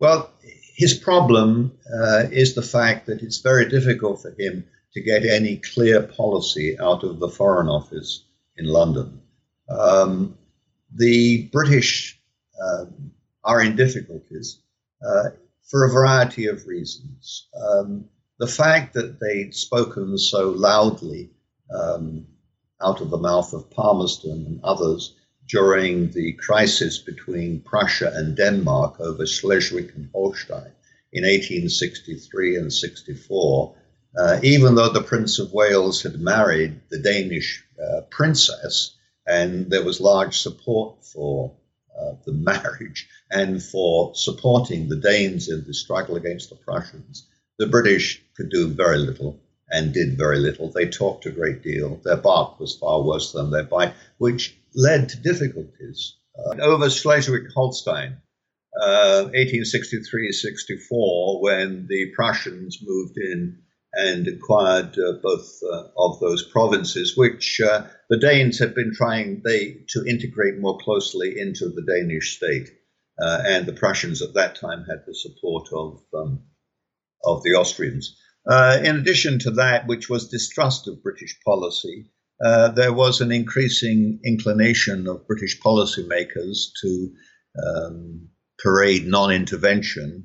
Well, 0.00 0.30
his 0.76 0.94
problem 0.94 1.76
uh, 1.92 2.24
is 2.30 2.54
the 2.54 2.62
fact 2.62 3.06
that 3.06 3.22
it's 3.22 3.38
very 3.38 3.68
difficult 3.68 4.22
for 4.22 4.34
him 4.38 4.64
to 4.92 5.02
get 5.02 5.24
any 5.24 5.56
clear 5.56 6.02
policy 6.02 6.76
out 6.80 7.04
of 7.04 7.18
the 7.20 7.28
Foreign 7.28 7.68
Office 7.68 8.24
in 8.56 8.66
London. 8.66 9.20
Um, 9.68 10.38
the 10.94 11.48
British 11.52 12.18
um, 12.62 13.12
are 13.44 13.60
in 13.60 13.76
difficulties. 13.76 14.60
Uh, 15.06 15.30
for 15.68 15.84
a 15.84 15.92
variety 15.92 16.46
of 16.46 16.66
reasons. 16.66 17.48
Um, 17.54 18.06
the 18.38 18.46
fact 18.46 18.94
that 18.94 19.20
they'd 19.20 19.54
spoken 19.54 20.16
so 20.16 20.50
loudly 20.50 21.30
um, 21.74 22.26
out 22.82 23.00
of 23.00 23.10
the 23.10 23.18
mouth 23.18 23.52
of 23.52 23.70
Palmerston 23.70 24.46
and 24.46 24.60
others 24.64 25.14
during 25.48 26.10
the 26.12 26.32
crisis 26.34 26.98
between 26.98 27.60
Prussia 27.60 28.12
and 28.14 28.36
Denmark 28.36 29.00
over 29.00 29.26
Schleswig 29.26 29.92
and 29.94 30.08
Holstein 30.12 30.72
in 31.12 31.24
1863 31.24 32.56
and 32.56 32.72
64, 32.72 33.74
uh, 34.18 34.40
even 34.42 34.74
though 34.74 34.90
the 34.90 35.02
Prince 35.02 35.38
of 35.38 35.52
Wales 35.52 36.02
had 36.02 36.20
married 36.20 36.80
the 36.90 36.98
Danish 36.98 37.64
uh, 37.82 38.02
princess 38.10 38.96
and 39.26 39.70
there 39.70 39.84
was 39.84 40.00
large 40.00 40.38
support 40.38 41.04
for 41.04 41.54
uh, 42.00 42.12
the 42.24 42.32
marriage 42.32 43.08
and 43.30 43.62
for 43.62 44.14
supporting 44.14 44.88
the 44.88 44.96
Danes 44.96 45.48
in 45.48 45.64
the 45.66 45.74
struggle 45.74 46.16
against 46.16 46.50
the 46.50 46.56
Prussians. 46.56 47.26
The 47.58 47.66
British 47.66 48.22
could 48.36 48.50
do 48.50 48.68
very 48.68 48.98
little 48.98 49.40
and 49.70 49.92
did 49.92 50.16
very 50.16 50.38
little. 50.38 50.70
They 50.70 50.88
talked 50.88 51.26
a 51.26 51.30
great 51.30 51.62
deal. 51.62 52.00
Their 52.04 52.16
bark 52.16 52.58
was 52.60 52.76
far 52.76 53.02
worse 53.02 53.32
than 53.32 53.50
their 53.50 53.64
bite, 53.64 53.94
which 54.18 54.56
led 54.74 55.08
to 55.10 55.18
difficulties. 55.18 56.14
Uh, 56.38 56.54
over 56.62 56.88
Schleswig 56.88 57.50
Holstein, 57.52 58.18
uh, 58.80 59.22
1863 59.34 60.32
64, 60.32 61.42
when 61.42 61.86
the 61.88 62.12
Prussians 62.14 62.78
moved 62.80 63.16
in 63.16 63.58
and 63.98 64.28
acquired 64.28 64.98
uh, 64.98 65.12
both 65.22 65.60
uh, 65.72 65.84
of 65.96 66.20
those 66.20 66.42
provinces, 66.42 67.16
which 67.16 67.60
uh, 67.60 67.84
the 68.08 68.18
Danes 68.18 68.58
had 68.58 68.74
been 68.74 68.92
trying 68.94 69.42
they 69.44 69.84
to 69.88 70.04
integrate 70.06 70.58
more 70.58 70.78
closely 70.78 71.38
into 71.38 71.68
the 71.68 71.84
Danish 71.86 72.36
state, 72.36 72.68
and 73.18 73.66
the 73.66 73.72
Prussians 73.72 74.22
at 74.22 74.34
that 74.34 74.54
time 74.54 74.84
had 74.84 75.04
the 75.06 75.14
support 75.14 75.68
of 75.72 76.00
um, 76.14 76.44
of 77.24 77.42
the 77.42 77.50
Austrians. 77.50 78.16
Uh, 78.48 78.78
in 78.82 78.96
addition 78.96 79.38
to 79.40 79.50
that, 79.50 79.86
which 79.86 80.08
was 80.08 80.28
distrust 80.28 80.88
of 80.88 81.02
British 81.02 81.38
policy, 81.44 82.10
uh, 82.44 82.68
there 82.68 82.92
was 82.92 83.20
an 83.20 83.32
increasing 83.32 84.20
inclination 84.24 85.06
of 85.06 85.26
British 85.26 85.60
policymakers 85.60 86.70
to 86.80 87.12
um, 87.66 88.28
parade 88.58 89.06
non 89.06 89.32
intervention 89.32 90.24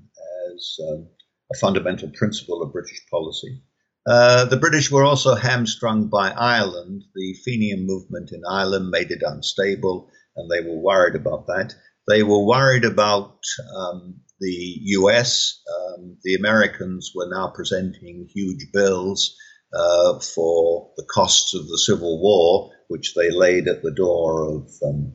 as 0.53 0.78
um, 0.89 1.07
a 1.52 1.58
fundamental 1.58 2.10
principle 2.10 2.62
of 2.62 2.74
British 2.74 3.02
policy. 3.10 3.62
Uh, 4.06 4.46
the 4.46 4.58
British 4.58 4.91
were 4.91 5.06
also 5.06 5.36
hamstrung 5.36 6.10
by 6.10 6.32
Ireland. 6.32 7.04
The 7.16 7.36
Fenian 7.46 7.86
movement 7.86 8.32
in 8.32 8.41
Ireland 8.50 8.89
made 8.89 9.12
it 9.12 9.24
unstable, 9.26 10.10
and 10.36 10.50
they 10.52 10.68
were 10.68 10.80
worried 10.80 11.16
about 11.16 11.48
that. 11.48 11.74
They 12.08 12.24
were 12.24 12.46
worried 12.46 12.84
about 12.84 13.39
um, 13.78 14.20
the 14.39 14.80
US. 14.98 15.62
Um, 15.74 16.18
the 16.24 16.36
Americans 16.36 17.14
were 17.16 17.30
now 17.30 17.48
presenting 17.48 18.28
huge 18.34 18.68
bills 18.74 19.36
uh, 19.74 20.20
for 20.20 20.91
the 20.98 21.06
costs 21.06 21.54
of 21.54 21.68
the 21.68 21.78
Civil 21.78 22.22
War, 22.22 22.72
which 22.89 23.14
they 23.16 23.32
laid 23.32 23.68
at 23.68 23.84
the 23.84 23.91
door 23.91 24.44
of, 24.44 24.70
um, 24.86 25.14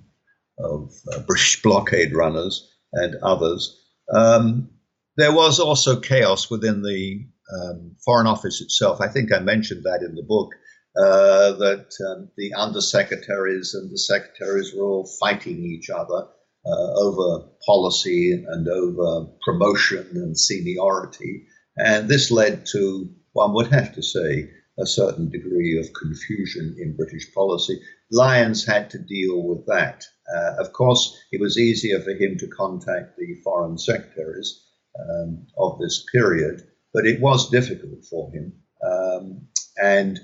of 0.59 0.93
uh, 1.13 1.21
British 1.21 1.61
blockade 1.63 2.15
runners 2.15 2.75
and 2.95 3.17
others. 3.23 3.79
Um, 4.13 4.71
there 5.19 5.33
was 5.33 5.59
also 5.59 5.99
chaos 5.99 6.49
within 6.49 6.81
the 6.81 7.27
um, 7.53 7.97
Foreign 8.05 8.29
Office 8.29 8.61
itself. 8.61 9.01
I 9.01 9.09
think 9.09 9.33
I 9.33 9.41
mentioned 9.41 9.83
that 9.83 10.03
in 10.03 10.15
the 10.15 10.23
book. 10.23 10.55
Uh, 10.97 11.53
that 11.53 11.93
um, 12.09 12.29
the 12.37 12.53
undersecretaries 12.57 13.75
and 13.75 13.91
the 13.91 13.99
secretaries 13.99 14.73
were 14.75 14.85
all 14.85 15.11
fighting 15.21 15.59
each 15.65 15.91
other 15.91 16.27
uh, 16.67 16.93
over 16.95 17.49
policy 17.65 18.33
and 18.33 18.67
over 18.67 19.31
promotion 19.45 20.09
and 20.15 20.37
seniority. 20.37 21.47
And 21.77 22.09
this 22.09 22.31
led 22.31 22.67
to 22.73 23.11
one 23.33 23.55
would 23.55 23.69
have 23.69 23.95
to 23.95 24.03
say, 24.03 24.51
a 24.81 24.87
certain 24.87 25.29
degree 25.29 25.79
of 25.79 25.93
confusion 25.93 26.77
in 26.79 26.97
British 26.97 27.33
policy. 27.35 27.81
Lyons 28.13 28.65
had 28.65 28.91
to 28.91 28.99
deal 28.99 29.43
with 29.43 29.67
that. 29.67 30.05
Uh, 30.33 30.55
of 30.59 30.73
course, 30.73 31.17
it 31.33 31.41
was 31.41 31.59
easier 31.59 32.01
for 32.01 32.13
him 32.13 32.39
to 32.39 32.47
contact 32.49 33.17
the 33.17 33.35
foreign 33.43 33.77
secretaries 33.77 34.65
um, 34.99 35.47
of 35.59 35.79
this 35.79 36.05
period, 36.13 36.63
but 36.93 37.07
it 37.07 37.21
was 37.21 37.51
difficult 37.51 38.05
for 38.05 38.31
him. 38.33 38.53
Um, 38.83 39.49
and 39.83 40.19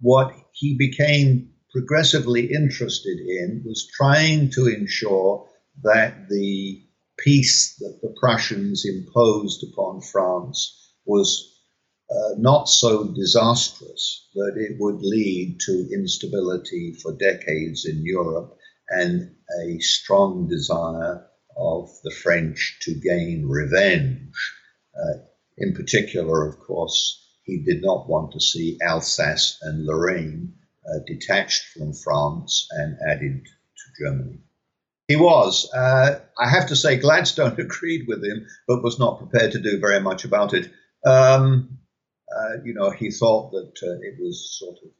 what 0.00 0.34
he 0.52 0.76
became 0.76 1.50
progressively 1.72 2.52
interested 2.52 3.18
in 3.18 3.62
was 3.64 3.88
trying 3.96 4.50
to 4.50 4.66
ensure 4.66 5.48
that 5.82 6.28
the 6.28 6.82
peace 7.18 7.76
that 7.78 7.98
the 8.02 8.14
Prussians 8.20 8.84
imposed 8.84 9.64
upon 9.72 10.00
France 10.00 10.94
was 11.04 11.50
uh, 12.10 12.34
not 12.38 12.68
so 12.68 13.04
disastrous 13.14 14.28
that 14.34 14.54
it 14.56 14.76
would 14.80 15.00
lead 15.00 15.58
to 15.60 15.88
instability 15.92 16.94
for 17.00 17.12
decades 17.12 17.86
in 17.86 18.04
Europe 18.04 18.56
and 18.88 19.34
a 19.62 19.78
strong 19.78 20.48
desire 20.48 21.24
of 21.60 21.90
the 22.02 22.10
French 22.10 22.78
to 22.82 22.94
gain 22.94 23.46
revenge. 23.46 24.32
Uh, 24.96 25.18
in 25.58 25.74
particular, 25.74 26.48
of 26.48 26.58
course, 26.58 27.20
he 27.42 27.62
did 27.62 27.82
not 27.82 28.08
want 28.08 28.32
to 28.32 28.40
see 28.40 28.78
Alsace 28.82 29.58
and 29.62 29.84
Lorraine 29.84 30.54
uh, 30.86 31.00
detached 31.06 31.64
from 31.76 31.92
France 31.92 32.66
and 32.70 32.96
added 33.06 33.44
to 33.44 34.04
Germany. 34.04 34.38
He 35.08 35.16
was. 35.16 35.68
Uh, 35.74 36.20
I 36.38 36.48
have 36.48 36.68
to 36.68 36.76
say, 36.76 36.96
Gladstone 36.96 37.56
agreed 37.58 38.06
with 38.08 38.24
him, 38.24 38.46
but 38.66 38.82
was 38.82 38.98
not 38.98 39.18
prepared 39.18 39.52
to 39.52 39.60
do 39.60 39.80
very 39.80 40.00
much 40.00 40.24
about 40.24 40.54
it. 40.54 40.70
Um, 41.04 41.78
uh, 42.34 42.62
you 42.64 42.74
know, 42.74 42.90
he 42.90 43.10
thought 43.10 43.50
that 43.50 43.72
uh, 43.82 43.98
it 44.02 44.18
was 44.20 44.56
sort 44.58 44.76
of 44.84 44.90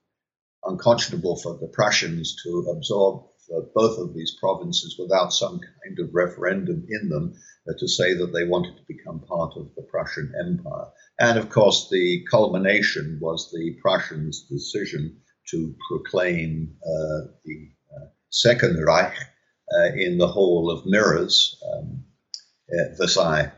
unconscionable 0.72 1.36
for 1.36 1.56
the 1.58 1.68
Prussians 1.68 2.36
to 2.42 2.72
absorb 2.76 3.29
uh, 3.54 3.60
both 3.74 3.98
of 3.98 4.14
these 4.14 4.36
provinces 4.40 4.96
without 4.98 5.32
some 5.32 5.60
kind 5.60 5.98
of 5.98 6.14
referendum 6.14 6.86
in 6.88 7.08
them 7.08 7.34
uh, 7.68 7.72
to 7.78 7.88
say 7.88 8.14
that 8.14 8.32
they 8.32 8.44
wanted 8.44 8.76
to 8.76 8.82
become 8.88 9.20
part 9.20 9.52
of 9.56 9.70
the 9.76 9.82
Prussian 9.82 10.32
Empire. 10.38 10.86
And 11.18 11.38
of 11.38 11.50
course, 11.50 11.88
the 11.90 12.24
culmination 12.30 13.18
was 13.20 13.50
the 13.50 13.76
Prussians' 13.82 14.46
decision 14.48 15.20
to 15.50 15.74
proclaim 15.88 16.76
uh, 16.82 17.32
the 17.44 17.70
Second 18.30 18.80
Reich 18.84 19.16
in 19.96 20.18
the 20.18 20.28
Hall 20.28 20.70
of 20.70 20.86
Mirrors, 20.86 21.60
um, 21.72 22.04
Versailles. 22.96 23.50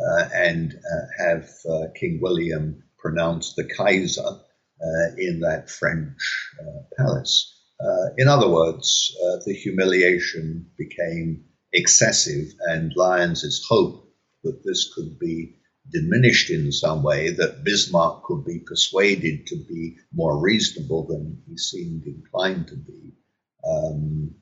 Uh, 0.00 0.28
and 0.34 0.74
uh, 0.74 1.24
have 1.24 1.48
uh, 1.70 1.86
King 1.94 2.18
William 2.20 2.82
pronounce 2.98 3.54
the 3.54 3.64
Kaiser 3.64 4.26
uh, 4.26 5.14
in 5.16 5.40
that 5.40 5.70
French 5.70 6.50
uh, 6.60 6.82
palace. 6.96 7.53
Uh, 7.84 8.10
in 8.16 8.28
other 8.28 8.48
words, 8.48 9.14
the 9.44 9.52
humiliation 9.52 10.66
became 10.78 11.44
excessive, 11.72 12.46
and 12.68 12.92
Lyons's 12.96 13.64
hope 13.68 14.08
that 14.42 14.62
this 14.64 14.92
could 14.94 15.18
be 15.18 15.56
diminished 15.92 16.50
in 16.50 16.72
some 16.72 17.02
way, 17.02 17.30
that 17.30 17.64
Bismarck 17.64 18.24
could 18.24 18.44
be 18.44 18.60
persuaded 18.66 19.46
to 19.48 19.56
be 19.68 19.96
more 20.14 20.40
reasonable 20.40 21.06
than 21.06 21.42
he 21.46 21.58
seemed 21.58 22.04
inclined 22.06 22.68
to 22.68 22.76
be, 22.76 23.12
um, 23.68 24.34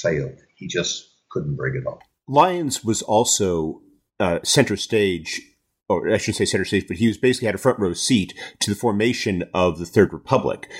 failed. 0.00 0.38
He 0.56 0.66
just 0.66 1.10
couldn't 1.30 1.56
bring 1.56 1.74
it 1.76 1.86
off. 1.86 2.00
Lyons 2.26 2.84
was 2.84 3.02
also 3.02 3.82
uh, 4.18 4.38
center 4.44 4.76
stage 4.76 5.42
or 5.88 6.08
I 6.08 6.18
shouldn't 6.18 6.36
say 6.36 6.44
center 6.44 6.64
stage, 6.64 6.86
but 6.86 6.98
he 6.98 7.08
was 7.08 7.18
basically 7.18 7.46
had 7.46 7.56
a 7.56 7.58
front 7.58 7.80
row 7.80 7.92
seat 7.92 8.32
to 8.60 8.70
the 8.70 8.76
formation 8.76 9.42
of 9.52 9.78
the 9.78 9.86
Third 9.86 10.12
Republic. 10.12 10.70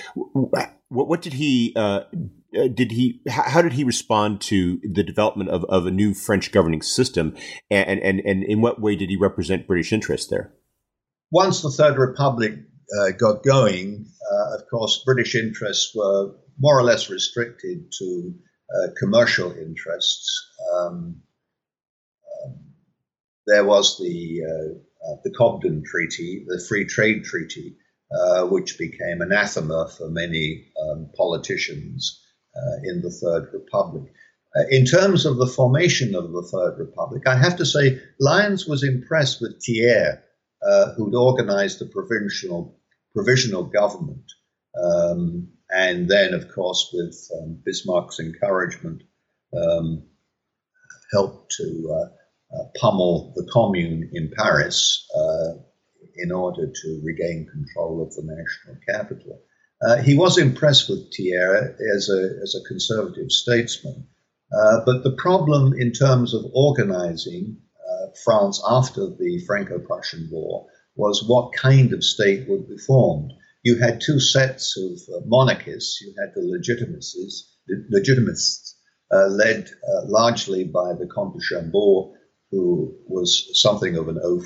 What, 0.91 1.07
what 1.07 1.21
did 1.21 1.33
he, 1.33 1.73
uh, 1.75 2.01
uh 2.57 2.67
did 2.67 2.91
he, 2.91 3.21
how 3.29 3.61
did 3.61 3.73
he 3.73 3.83
respond 3.83 4.41
to 4.41 4.79
the 4.83 5.03
development 5.03 5.49
of, 5.49 5.63
of 5.65 5.85
a 5.85 5.91
new 5.91 6.13
French 6.13 6.51
governing 6.51 6.81
system? 6.81 7.35
And, 7.69 7.99
and, 8.01 8.19
and 8.19 8.43
in 8.43 8.61
what 8.61 8.81
way 8.81 8.95
did 8.95 9.09
he 9.09 9.15
represent 9.15 9.67
British 9.67 9.93
interests 9.93 10.29
there? 10.29 10.53
Once 11.31 11.61
the 11.61 11.71
Third 11.71 11.97
Republic 11.97 12.53
uh, 12.99 13.11
got 13.17 13.41
going, 13.43 14.05
uh, 14.31 14.55
of 14.55 14.67
course, 14.69 15.01
British 15.05 15.33
interests 15.33 15.93
were 15.95 16.33
more 16.59 16.77
or 16.77 16.83
less 16.83 17.09
restricted 17.09 17.91
to 17.99 18.33
uh, 18.75 18.87
commercial 18.99 19.51
interests. 19.53 20.29
Um, 20.75 21.21
um, 22.45 22.59
there 23.47 23.63
was 23.63 23.97
the 23.97 24.41
uh, 24.45 24.77
uh, 25.09 25.15
the 25.23 25.31
Cobden 25.31 25.83
Treaty, 25.83 26.45
the 26.45 26.63
Free 26.69 26.85
Trade 26.85 27.23
Treaty, 27.23 27.75
uh, 28.13 28.45
which 28.45 28.77
became 28.77 29.21
anathema 29.21 29.87
for 29.87 30.09
many 30.09 30.65
um, 30.81 31.09
politicians 31.15 32.21
uh, 32.55 32.77
in 32.83 33.01
the 33.01 33.11
Third 33.11 33.49
Republic. 33.53 34.11
Uh, 34.55 34.63
in 34.69 34.85
terms 34.85 35.25
of 35.25 35.37
the 35.37 35.47
formation 35.47 36.13
of 36.13 36.31
the 36.31 36.41
Third 36.41 36.77
Republic, 36.77 37.25
I 37.25 37.37
have 37.37 37.55
to 37.57 37.65
say 37.65 37.99
Lyons 38.19 38.67
was 38.67 38.83
impressed 38.83 39.39
with 39.39 39.63
Thiers, 39.63 40.17
uh, 40.61 40.91
who'd 40.93 41.15
organized 41.15 41.79
the 41.79 41.85
provincial 41.85 42.77
provisional 43.13 43.63
government, 43.63 44.25
um, 44.81 45.49
and 45.69 46.09
then, 46.09 46.33
of 46.33 46.49
course, 46.53 46.89
with 46.93 47.15
um, 47.41 47.61
Bismarck's 47.65 48.19
encouragement, 48.19 49.03
um, 49.55 50.03
helped 51.11 51.53
to 51.57 52.09
uh, 52.53 52.63
pummel 52.79 53.33
the 53.35 53.49
commune 53.51 54.09
in 54.13 54.31
Paris 54.37 55.07
in 56.15 56.31
order 56.31 56.67
to 56.67 57.01
regain 57.03 57.47
control 57.51 58.01
of 58.01 58.13
the 58.15 58.23
national 58.23 58.77
capital. 58.87 59.41
Uh, 59.81 59.97
he 59.97 60.15
was 60.15 60.37
impressed 60.37 60.89
with 60.89 61.11
Thiers 61.13 61.75
as 61.95 62.09
a, 62.09 62.41
as 62.43 62.55
a 62.55 62.67
conservative 62.67 63.31
statesman. 63.31 64.07
Uh, 64.53 64.81
but 64.85 65.03
the 65.03 65.15
problem 65.17 65.73
in 65.77 65.91
terms 65.91 66.33
of 66.33 66.45
organizing 66.53 67.57
uh, 67.79 68.07
France 68.23 68.61
after 68.69 69.07
the 69.07 69.43
Franco 69.47 69.79
Prussian 69.79 70.29
War 70.31 70.67
was 70.95 71.23
what 71.27 71.53
kind 71.53 71.93
of 71.93 72.03
state 72.03 72.47
would 72.49 72.67
be 72.67 72.77
formed. 72.77 73.31
You 73.63 73.77
had 73.77 74.01
two 74.01 74.19
sets 74.19 74.77
of 74.77 75.15
uh, 75.15 75.21
monarchists. 75.25 76.01
You 76.01 76.13
had 76.19 76.33
the 76.35 76.41
legitimists, 76.41 77.43
legitimists 77.93 78.75
led 79.11 79.69
largely 80.05 80.63
by 80.63 80.93
the 80.93 81.07
Comte 81.07 81.35
de 81.35 81.41
Chambord 81.41 82.13
who 82.51 82.93
was 83.07 83.49
something 83.53 83.95
of 83.95 84.09
an 84.09 84.19
oaf. 84.23 84.43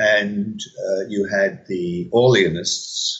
And 0.00 0.58
uh, 0.88 1.08
you 1.08 1.28
had 1.30 1.66
the 1.68 2.08
Orleanists, 2.12 3.18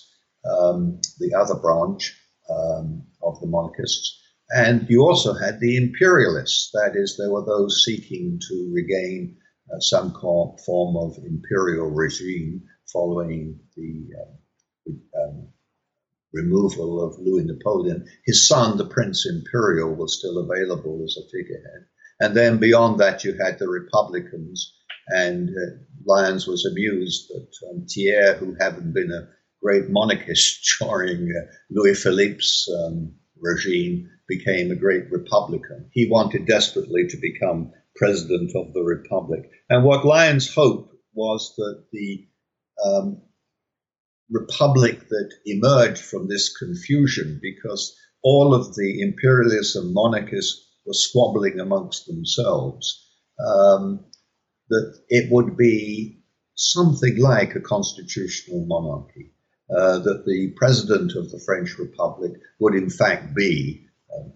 um, 0.51 0.99
the 1.19 1.35
other 1.39 1.55
branch 1.55 2.17
um, 2.49 3.05
of 3.23 3.39
the 3.41 3.47
monarchists. 3.47 4.19
And 4.49 4.89
you 4.89 5.03
also 5.03 5.35
had 5.35 5.61
the 5.61 5.77
imperialists, 5.77 6.71
that 6.73 6.93
is, 6.95 7.17
there 7.17 7.31
were 7.31 7.45
those 7.45 7.85
seeking 7.85 8.41
to 8.49 8.73
regain 8.75 9.37
uh, 9.71 9.79
some 9.79 10.13
form 10.13 10.97
of 10.97 11.19
imperial 11.25 11.91
regime 11.91 12.63
following 12.91 13.61
the, 13.77 14.09
uh, 14.19 14.33
the 14.87 14.99
um, 15.23 15.49
removal 16.33 17.05
of 17.05 17.19
Louis 17.19 17.45
Napoleon. 17.45 18.07
His 18.25 18.49
son, 18.49 18.79
the 18.79 18.87
Prince 18.87 19.27
Imperial, 19.27 19.95
was 19.95 20.19
still 20.19 20.39
available 20.39 21.03
as 21.05 21.17
a 21.19 21.29
figurehead. 21.31 21.87
And 22.21 22.37
then 22.37 22.59
beyond 22.59 22.99
that, 23.01 23.23
you 23.23 23.35
had 23.35 23.59
the 23.59 23.69
Republicans, 23.69 24.80
and 25.09 25.49
uh, 25.49 25.77
Lyons 26.07 26.47
was 26.47 26.65
amused 26.65 27.29
that 27.29 27.51
um, 27.71 27.87
Thiers, 27.87 28.39
who 28.39 28.57
hadn't 28.61 28.95
been 28.95 29.11
a 29.11 29.29
great 29.63 29.91
monarchist 29.91 30.77
during 30.81 31.29
uh, 31.31 31.53
Louis 31.71 32.01
Philippe's 32.01 32.69
um, 32.85 33.15
regime, 33.41 34.09
became 34.29 34.71
a 34.71 34.77
great 34.77 35.11
Republican. 35.11 35.89
He 35.93 36.09
wanted 36.09 36.47
desperately 36.47 37.07
to 37.09 37.17
become 37.17 37.73
president 37.97 38.53
of 38.55 38.73
the 38.73 38.83
Republic. 38.83 39.51
And 39.69 39.85
what 39.85 40.07
Lyons 40.07 40.53
hoped 40.55 40.95
was 41.13 41.55
that 41.57 41.85
the 41.93 42.27
um, 42.85 43.21
republic 44.31 45.09
that 45.09 45.33
emerged 45.45 46.03
from 46.03 46.29
this 46.29 46.57
confusion, 46.57 47.41
because 47.43 47.95
all 48.23 48.55
of 48.55 48.75
the 48.75 49.03
imperialists 49.03 49.77
and 49.77 49.93
monarchists 49.93 50.67
were 50.87 50.95
squabbling 50.95 51.59
amongst 51.59 52.07
themselves, 52.07 53.07
um, 53.45 54.05
that 54.71 55.01
it 55.09 55.31
would 55.31 55.57
be 55.57 56.23
something 56.55 57.19
like 57.19 57.55
a 57.55 57.61
constitutional 57.61 58.65
monarchy. 58.67 59.33
Uh, 59.71 60.01
that 60.01 60.25
the 60.27 60.53
president 60.57 61.15
of 61.15 61.31
the 61.31 61.39
French 61.47 61.79
Republic 61.79 62.33
would 62.59 62.75
in 62.75 62.91
fact 62.91 63.37
be 63.37 63.87
um, 64.13 64.33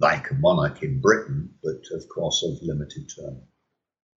like 0.00 0.28
a 0.28 0.34
monarch 0.34 0.82
in 0.82 1.00
Britain, 1.00 1.48
but 1.62 1.80
of 1.96 2.02
course 2.12 2.44
of 2.44 2.58
limited 2.62 3.08
term. 3.16 3.42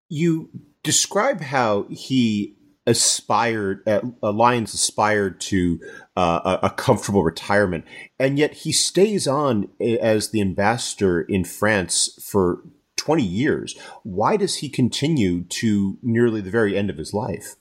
You 0.09 0.49
describe 0.81 1.41
how 1.41 1.85
he 1.91 2.57
aspired, 2.87 3.83
uh, 3.87 4.01
Lyons 4.23 4.73
aspired 4.73 5.39
to 5.41 5.79
uh, 6.17 6.57
a, 6.63 6.67
a, 6.67 6.69
comfortable 6.71 7.23
retirement, 7.23 7.85
and 8.19 8.39
yet 8.39 8.53
he 8.53 8.71
stays 8.71 9.27
on 9.27 9.69
as 9.79 10.29
the 10.29 10.41
ambassador 10.41 11.21
in 11.21 11.43
France 11.43 12.09
for 12.23 12.63
20 12.97 13.23
years. 13.23 13.77
Why 14.03 14.37
does 14.37 14.57
he 14.57 14.69
continue 14.69 15.43
to 15.43 15.97
nearly 16.01 16.41
the 16.41 16.51
very 16.51 16.77
end 16.77 16.89
of 16.89 16.97
his 16.97 17.13
life? 17.13 17.55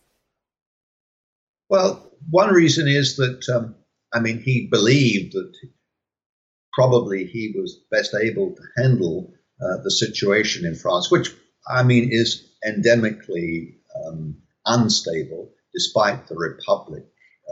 Well, 1.68 2.11
one 2.30 2.53
reason 2.53 2.87
is 2.89 3.16
that, 3.16 3.49
um, 3.55 3.74
I 4.12 4.20
mean, 4.20 4.41
he 4.41 4.68
believed 4.70 5.32
that 5.32 5.53
probably 6.72 7.24
he 7.26 7.55
was 7.57 7.80
best 7.91 8.14
able 8.14 8.55
to 8.55 8.62
handle 8.82 9.32
uh, 9.61 9.82
the 9.82 9.91
situation 9.91 10.66
in 10.66 10.74
France, 10.74 11.11
which, 11.11 11.32
I 11.68 11.82
mean, 11.82 12.09
is 12.11 12.51
endemically 12.66 13.76
um, 14.07 14.37
unstable 14.66 15.53
despite 15.72 16.28
the 16.28 16.37
Republic. 16.37 17.05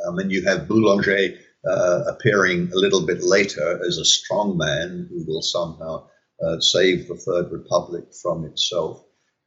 Um, 0.07 0.19
and 0.19 0.33
you 0.33 0.45
have 0.45 0.69
Boulanger 0.69 1.37
uh, 1.69 2.05
appearing 2.07 2.71
a 2.73 2.77
little 2.77 3.07
bit 3.07 3.23
later 3.23 3.81
as 3.87 3.99
a 3.99 4.05
strong 4.05 4.57
man 4.57 5.09
who 5.11 5.25
will 5.27 5.43
somehow 5.43 6.09
uh, 6.47 6.61
save 6.61 7.09
the 7.09 7.17
Third 7.17 7.51
Republic 7.53 8.05
from 8.23 8.45
itself. 8.45 9.05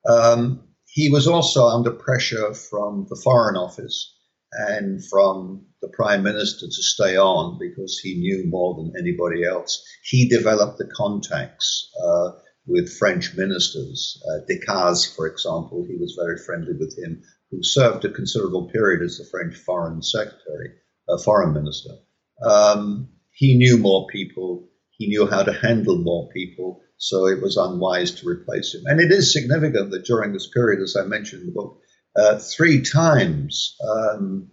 Um, 0.07 0.67
he 0.85 1.09
was 1.09 1.27
also 1.27 1.65
under 1.67 1.91
pressure 1.91 2.53
from 2.53 3.07
the 3.09 3.19
Foreign 3.23 3.57
Office 3.57 4.15
and 4.53 5.03
from 5.05 5.65
the 5.81 5.89
Prime 5.89 6.23
Minister 6.23 6.67
to 6.67 6.83
stay 6.83 7.17
on 7.17 7.59
because 7.59 7.99
he 8.01 8.15
knew 8.15 8.45
more 8.47 8.75
than 8.75 8.93
anybody 8.97 9.43
else. 9.43 9.83
He 10.03 10.29
developed 10.29 10.77
the 10.77 10.89
contacts 10.95 11.91
uh, 12.01 12.31
with 12.65 12.97
French 12.97 13.35
ministers. 13.35 14.21
Uh, 14.27 14.39
Decazes, 14.49 15.13
for 15.15 15.27
example, 15.27 15.85
he 15.87 15.97
was 15.97 16.17
very 16.17 16.37
friendly 16.37 16.73
with 16.79 16.97
him, 16.97 17.21
who 17.51 17.61
served 17.61 18.05
a 18.05 18.11
considerable 18.11 18.69
period 18.69 19.01
as 19.03 19.17
the 19.17 19.25
French 19.25 19.55
Foreign 19.55 20.01
Secretary, 20.01 20.69
uh, 21.09 21.17
Foreign 21.23 21.53
Minister. 21.53 21.91
Um, 22.43 23.09
he 23.31 23.57
knew 23.57 23.77
more 23.77 24.07
people. 24.07 24.69
He 24.91 25.07
knew 25.07 25.27
how 25.27 25.43
to 25.43 25.51
handle 25.51 25.97
more 25.97 26.29
people 26.29 26.81
so 26.97 27.27
it 27.27 27.41
was 27.41 27.57
unwise 27.57 28.11
to 28.11 28.27
replace 28.27 28.73
him. 28.73 28.83
And 28.85 28.99
it 28.99 29.11
is 29.11 29.33
significant 29.33 29.91
that 29.91 30.05
during 30.05 30.33
this 30.33 30.47
period, 30.47 30.81
as 30.81 30.95
I 30.95 31.05
mentioned 31.05 31.41
in 31.41 31.47
the 31.47 31.53
book, 31.53 31.81
uh, 32.15 32.39
three 32.39 32.81
times 32.81 33.75
um, 33.85 34.49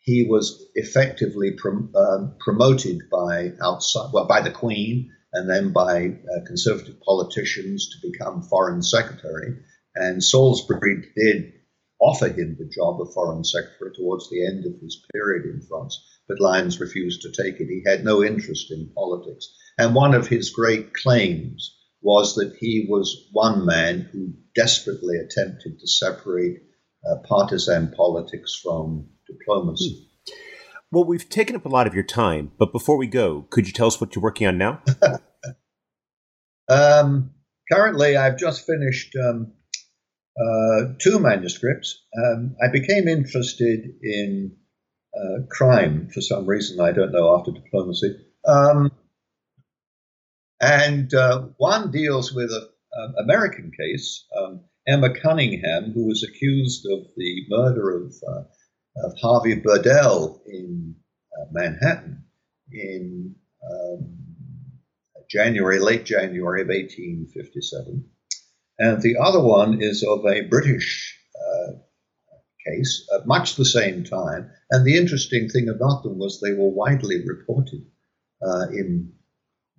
he 0.00 0.26
was 0.28 0.64
effectively 0.74 1.52
prom- 1.52 1.92
uh, 1.94 2.28
promoted 2.40 3.02
by 3.10 3.52
outside, 3.62 4.10
well, 4.12 4.26
by 4.26 4.40
the 4.40 4.50
Queen 4.50 5.10
and 5.32 5.48
then 5.48 5.72
by 5.72 6.06
uh, 6.06 6.44
conservative 6.46 7.00
politicians 7.00 7.88
to 7.90 8.10
become 8.10 8.42
foreign 8.42 8.82
secretary. 8.82 9.56
And 9.94 10.22
Salisbury 10.22 11.04
did 11.16 11.52
offer 12.00 12.28
him 12.28 12.56
the 12.58 12.68
job 12.68 13.00
of 13.00 13.12
foreign 13.12 13.44
secretary 13.44 13.92
towards 13.94 14.28
the 14.28 14.46
end 14.46 14.66
of 14.66 14.80
his 14.80 15.02
period 15.12 15.46
in 15.46 15.60
France, 15.62 15.98
but 16.28 16.40
Lyons 16.40 16.80
refused 16.80 17.22
to 17.22 17.30
take 17.30 17.60
it. 17.60 17.68
He 17.68 17.82
had 17.86 18.04
no 18.04 18.22
interest 18.22 18.70
in 18.70 18.90
politics. 18.94 19.48
And 19.78 19.94
one 19.94 20.14
of 20.14 20.26
his 20.26 20.50
great 20.50 20.92
claims 20.92 21.75
was 22.02 22.34
that 22.34 22.54
he 22.58 22.86
was 22.88 23.28
one 23.32 23.64
man 23.66 24.08
who 24.12 24.32
desperately 24.54 25.16
attempted 25.16 25.78
to 25.78 25.86
separate 25.86 26.58
uh, 27.08 27.16
partisan 27.28 27.92
politics 27.96 28.58
from 28.62 29.08
diplomacy. 29.26 29.90
Hmm. 29.90 30.06
Well, 30.92 31.04
we've 31.04 31.28
taken 31.28 31.56
up 31.56 31.66
a 31.66 31.68
lot 31.68 31.86
of 31.86 31.94
your 31.94 32.04
time, 32.04 32.52
but 32.58 32.72
before 32.72 32.96
we 32.96 33.06
go, 33.06 33.42
could 33.50 33.66
you 33.66 33.72
tell 33.72 33.88
us 33.88 34.00
what 34.00 34.14
you're 34.14 34.22
working 34.22 34.46
on 34.46 34.56
now? 34.56 34.82
um, 36.68 37.32
currently, 37.70 38.16
I've 38.16 38.38
just 38.38 38.64
finished 38.64 39.14
um, 39.16 39.52
uh, 40.40 40.92
two 41.00 41.18
manuscripts. 41.18 42.02
Um, 42.16 42.54
I 42.62 42.70
became 42.70 43.08
interested 43.08 43.80
in 44.00 44.56
uh, 45.16 45.46
crime 45.50 46.08
for 46.12 46.20
some 46.20 46.46
reason, 46.46 46.80
I 46.80 46.92
don't 46.92 47.12
know, 47.12 47.36
after 47.36 47.50
diplomacy. 47.50 48.16
Um, 48.46 48.92
and 50.66 51.14
uh, 51.14 51.42
one 51.58 51.92
deals 51.92 52.32
with 52.32 52.50
an 52.50 53.14
American 53.22 53.70
case, 53.70 54.26
um, 54.36 54.64
Emma 54.88 55.14
Cunningham, 55.14 55.92
who 55.92 56.06
was 56.06 56.24
accused 56.24 56.86
of 56.90 57.06
the 57.16 57.44
murder 57.48 58.04
of, 58.04 58.14
uh, 58.28 58.42
of 59.06 59.18
Harvey 59.20 59.54
Burdell 59.54 60.42
in 60.46 60.96
uh, 61.38 61.44
Manhattan 61.52 62.24
in 62.72 63.36
um, 63.70 64.16
January, 65.30 65.78
late 65.78 66.04
January 66.04 66.62
of 66.62 66.68
1857. 66.68 68.04
And 68.78 69.02
the 69.02 69.18
other 69.22 69.40
one 69.40 69.80
is 69.80 70.02
of 70.02 70.26
a 70.26 70.42
British 70.42 71.16
uh, 71.36 71.72
case 72.66 73.06
at 73.14 73.26
much 73.26 73.54
the 73.54 73.64
same 73.64 74.02
time. 74.02 74.50
And 74.70 74.84
the 74.84 74.96
interesting 74.96 75.48
thing 75.48 75.68
about 75.68 76.02
them 76.02 76.18
was 76.18 76.40
they 76.40 76.54
were 76.54 76.70
widely 76.70 77.24
reported 77.24 77.86
uh, 78.42 78.66
in 78.72 79.12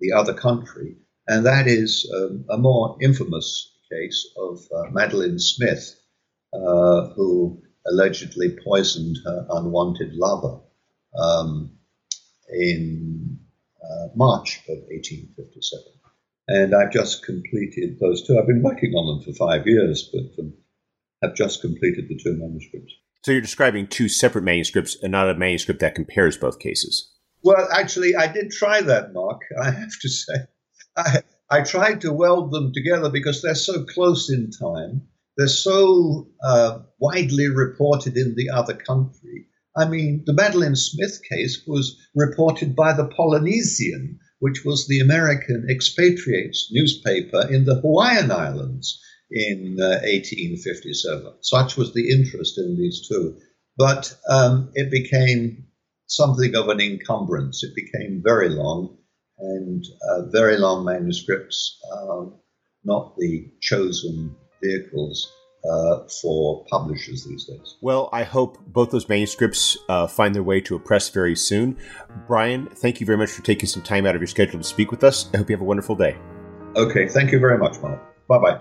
the 0.00 0.12
other 0.12 0.34
country, 0.34 0.96
and 1.26 1.44
that 1.46 1.66
is 1.66 2.10
um, 2.14 2.44
a 2.50 2.58
more 2.58 2.96
infamous 3.00 3.72
case 3.90 4.28
of 4.36 4.60
uh, 4.74 4.90
Madeline 4.90 5.38
Smith, 5.38 5.94
uh, 6.52 7.08
who 7.14 7.62
allegedly 7.86 8.56
poisoned 8.64 9.16
her 9.24 9.46
unwanted 9.50 10.14
lover 10.14 10.60
um, 11.18 11.70
in 12.50 13.38
uh, 13.82 14.08
March 14.14 14.60
of 14.68 14.78
1857. 14.88 15.84
And 16.48 16.74
I've 16.74 16.92
just 16.92 17.24
completed 17.24 17.98
those 18.00 18.26
two. 18.26 18.38
I've 18.38 18.46
been 18.46 18.62
working 18.62 18.92
on 18.94 19.18
them 19.18 19.24
for 19.24 19.36
five 19.36 19.66
years, 19.66 20.10
but 20.12 20.42
um, 20.42 20.54
have 21.22 21.34
just 21.34 21.60
completed 21.60 22.08
the 22.08 22.16
two 22.16 22.36
manuscripts. 22.38 22.94
So 23.24 23.32
you're 23.32 23.40
describing 23.40 23.86
two 23.86 24.08
separate 24.08 24.44
manuscripts 24.44 24.96
and 25.02 25.12
not 25.12 25.28
a 25.28 25.34
manuscript 25.34 25.80
that 25.80 25.94
compares 25.94 26.38
both 26.38 26.58
cases? 26.58 27.12
Well, 27.42 27.68
actually, 27.72 28.16
I 28.16 28.30
did 28.32 28.50
try 28.50 28.80
that, 28.80 29.12
Mark. 29.12 29.42
I 29.60 29.70
have 29.70 29.92
to 30.02 30.08
say, 30.08 30.34
I, 30.96 31.22
I 31.50 31.62
tried 31.62 32.00
to 32.02 32.12
weld 32.12 32.52
them 32.52 32.72
together 32.74 33.10
because 33.10 33.42
they're 33.42 33.54
so 33.54 33.84
close 33.84 34.30
in 34.30 34.50
time. 34.50 35.08
They're 35.36 35.46
so 35.46 36.28
uh, 36.42 36.80
widely 36.98 37.48
reported 37.48 38.16
in 38.16 38.34
the 38.34 38.50
other 38.50 38.74
country. 38.74 39.46
I 39.76 39.88
mean, 39.88 40.24
the 40.26 40.32
Madeline 40.32 40.74
Smith 40.74 41.20
case 41.30 41.62
was 41.64 41.96
reported 42.14 42.74
by 42.74 42.92
the 42.92 43.06
Polynesian, 43.06 44.18
which 44.40 44.64
was 44.64 44.88
the 44.88 44.98
American 44.98 45.68
expatriates 45.70 46.68
newspaper 46.72 47.46
in 47.48 47.64
the 47.64 47.80
Hawaiian 47.80 48.32
Islands 48.32 49.00
in 49.30 49.76
uh, 49.80 50.02
1857. 50.02 51.34
Such 51.42 51.76
was 51.76 51.94
the 51.94 52.10
interest 52.10 52.58
in 52.58 52.76
these 52.76 53.06
two. 53.06 53.38
But 53.76 54.12
um, 54.28 54.72
it 54.74 54.90
became 54.90 55.67
something 56.08 56.56
of 56.56 56.68
an 56.68 56.80
encumbrance. 56.80 57.62
It 57.62 57.74
became 57.74 58.20
very 58.24 58.48
long, 58.48 58.96
and 59.38 59.84
uh, 60.10 60.26
very 60.32 60.56
long 60.58 60.84
manuscripts 60.84 61.78
are 61.92 62.32
not 62.84 63.14
the 63.18 63.50
chosen 63.60 64.34
vehicles 64.62 65.32
uh, 65.70 66.08
for 66.20 66.64
publishers 66.70 67.24
these 67.24 67.44
days. 67.44 67.76
Well, 67.80 68.08
I 68.12 68.24
hope 68.24 68.58
both 68.66 68.90
those 68.90 69.08
manuscripts 69.08 69.76
uh, 69.88 70.06
find 70.06 70.34
their 70.34 70.42
way 70.42 70.60
to 70.62 70.76
a 70.76 70.78
press 70.78 71.08
very 71.10 71.36
soon. 71.36 71.76
Brian, 72.26 72.66
thank 72.66 73.00
you 73.00 73.06
very 73.06 73.18
much 73.18 73.30
for 73.30 73.42
taking 73.42 73.68
some 73.68 73.82
time 73.82 74.06
out 74.06 74.14
of 74.14 74.20
your 74.20 74.28
schedule 74.28 74.58
to 74.58 74.64
speak 74.64 74.90
with 74.90 75.04
us. 75.04 75.28
I 75.34 75.38
hope 75.38 75.50
you 75.50 75.56
have 75.56 75.62
a 75.62 75.66
wonderful 75.66 75.96
day. 75.96 76.16
Okay, 76.76 77.08
thank 77.08 77.32
you 77.32 77.38
very 77.40 77.58
much, 77.58 77.80
Mark. 77.80 78.00
Bye 78.28 78.38
bye. 78.38 78.60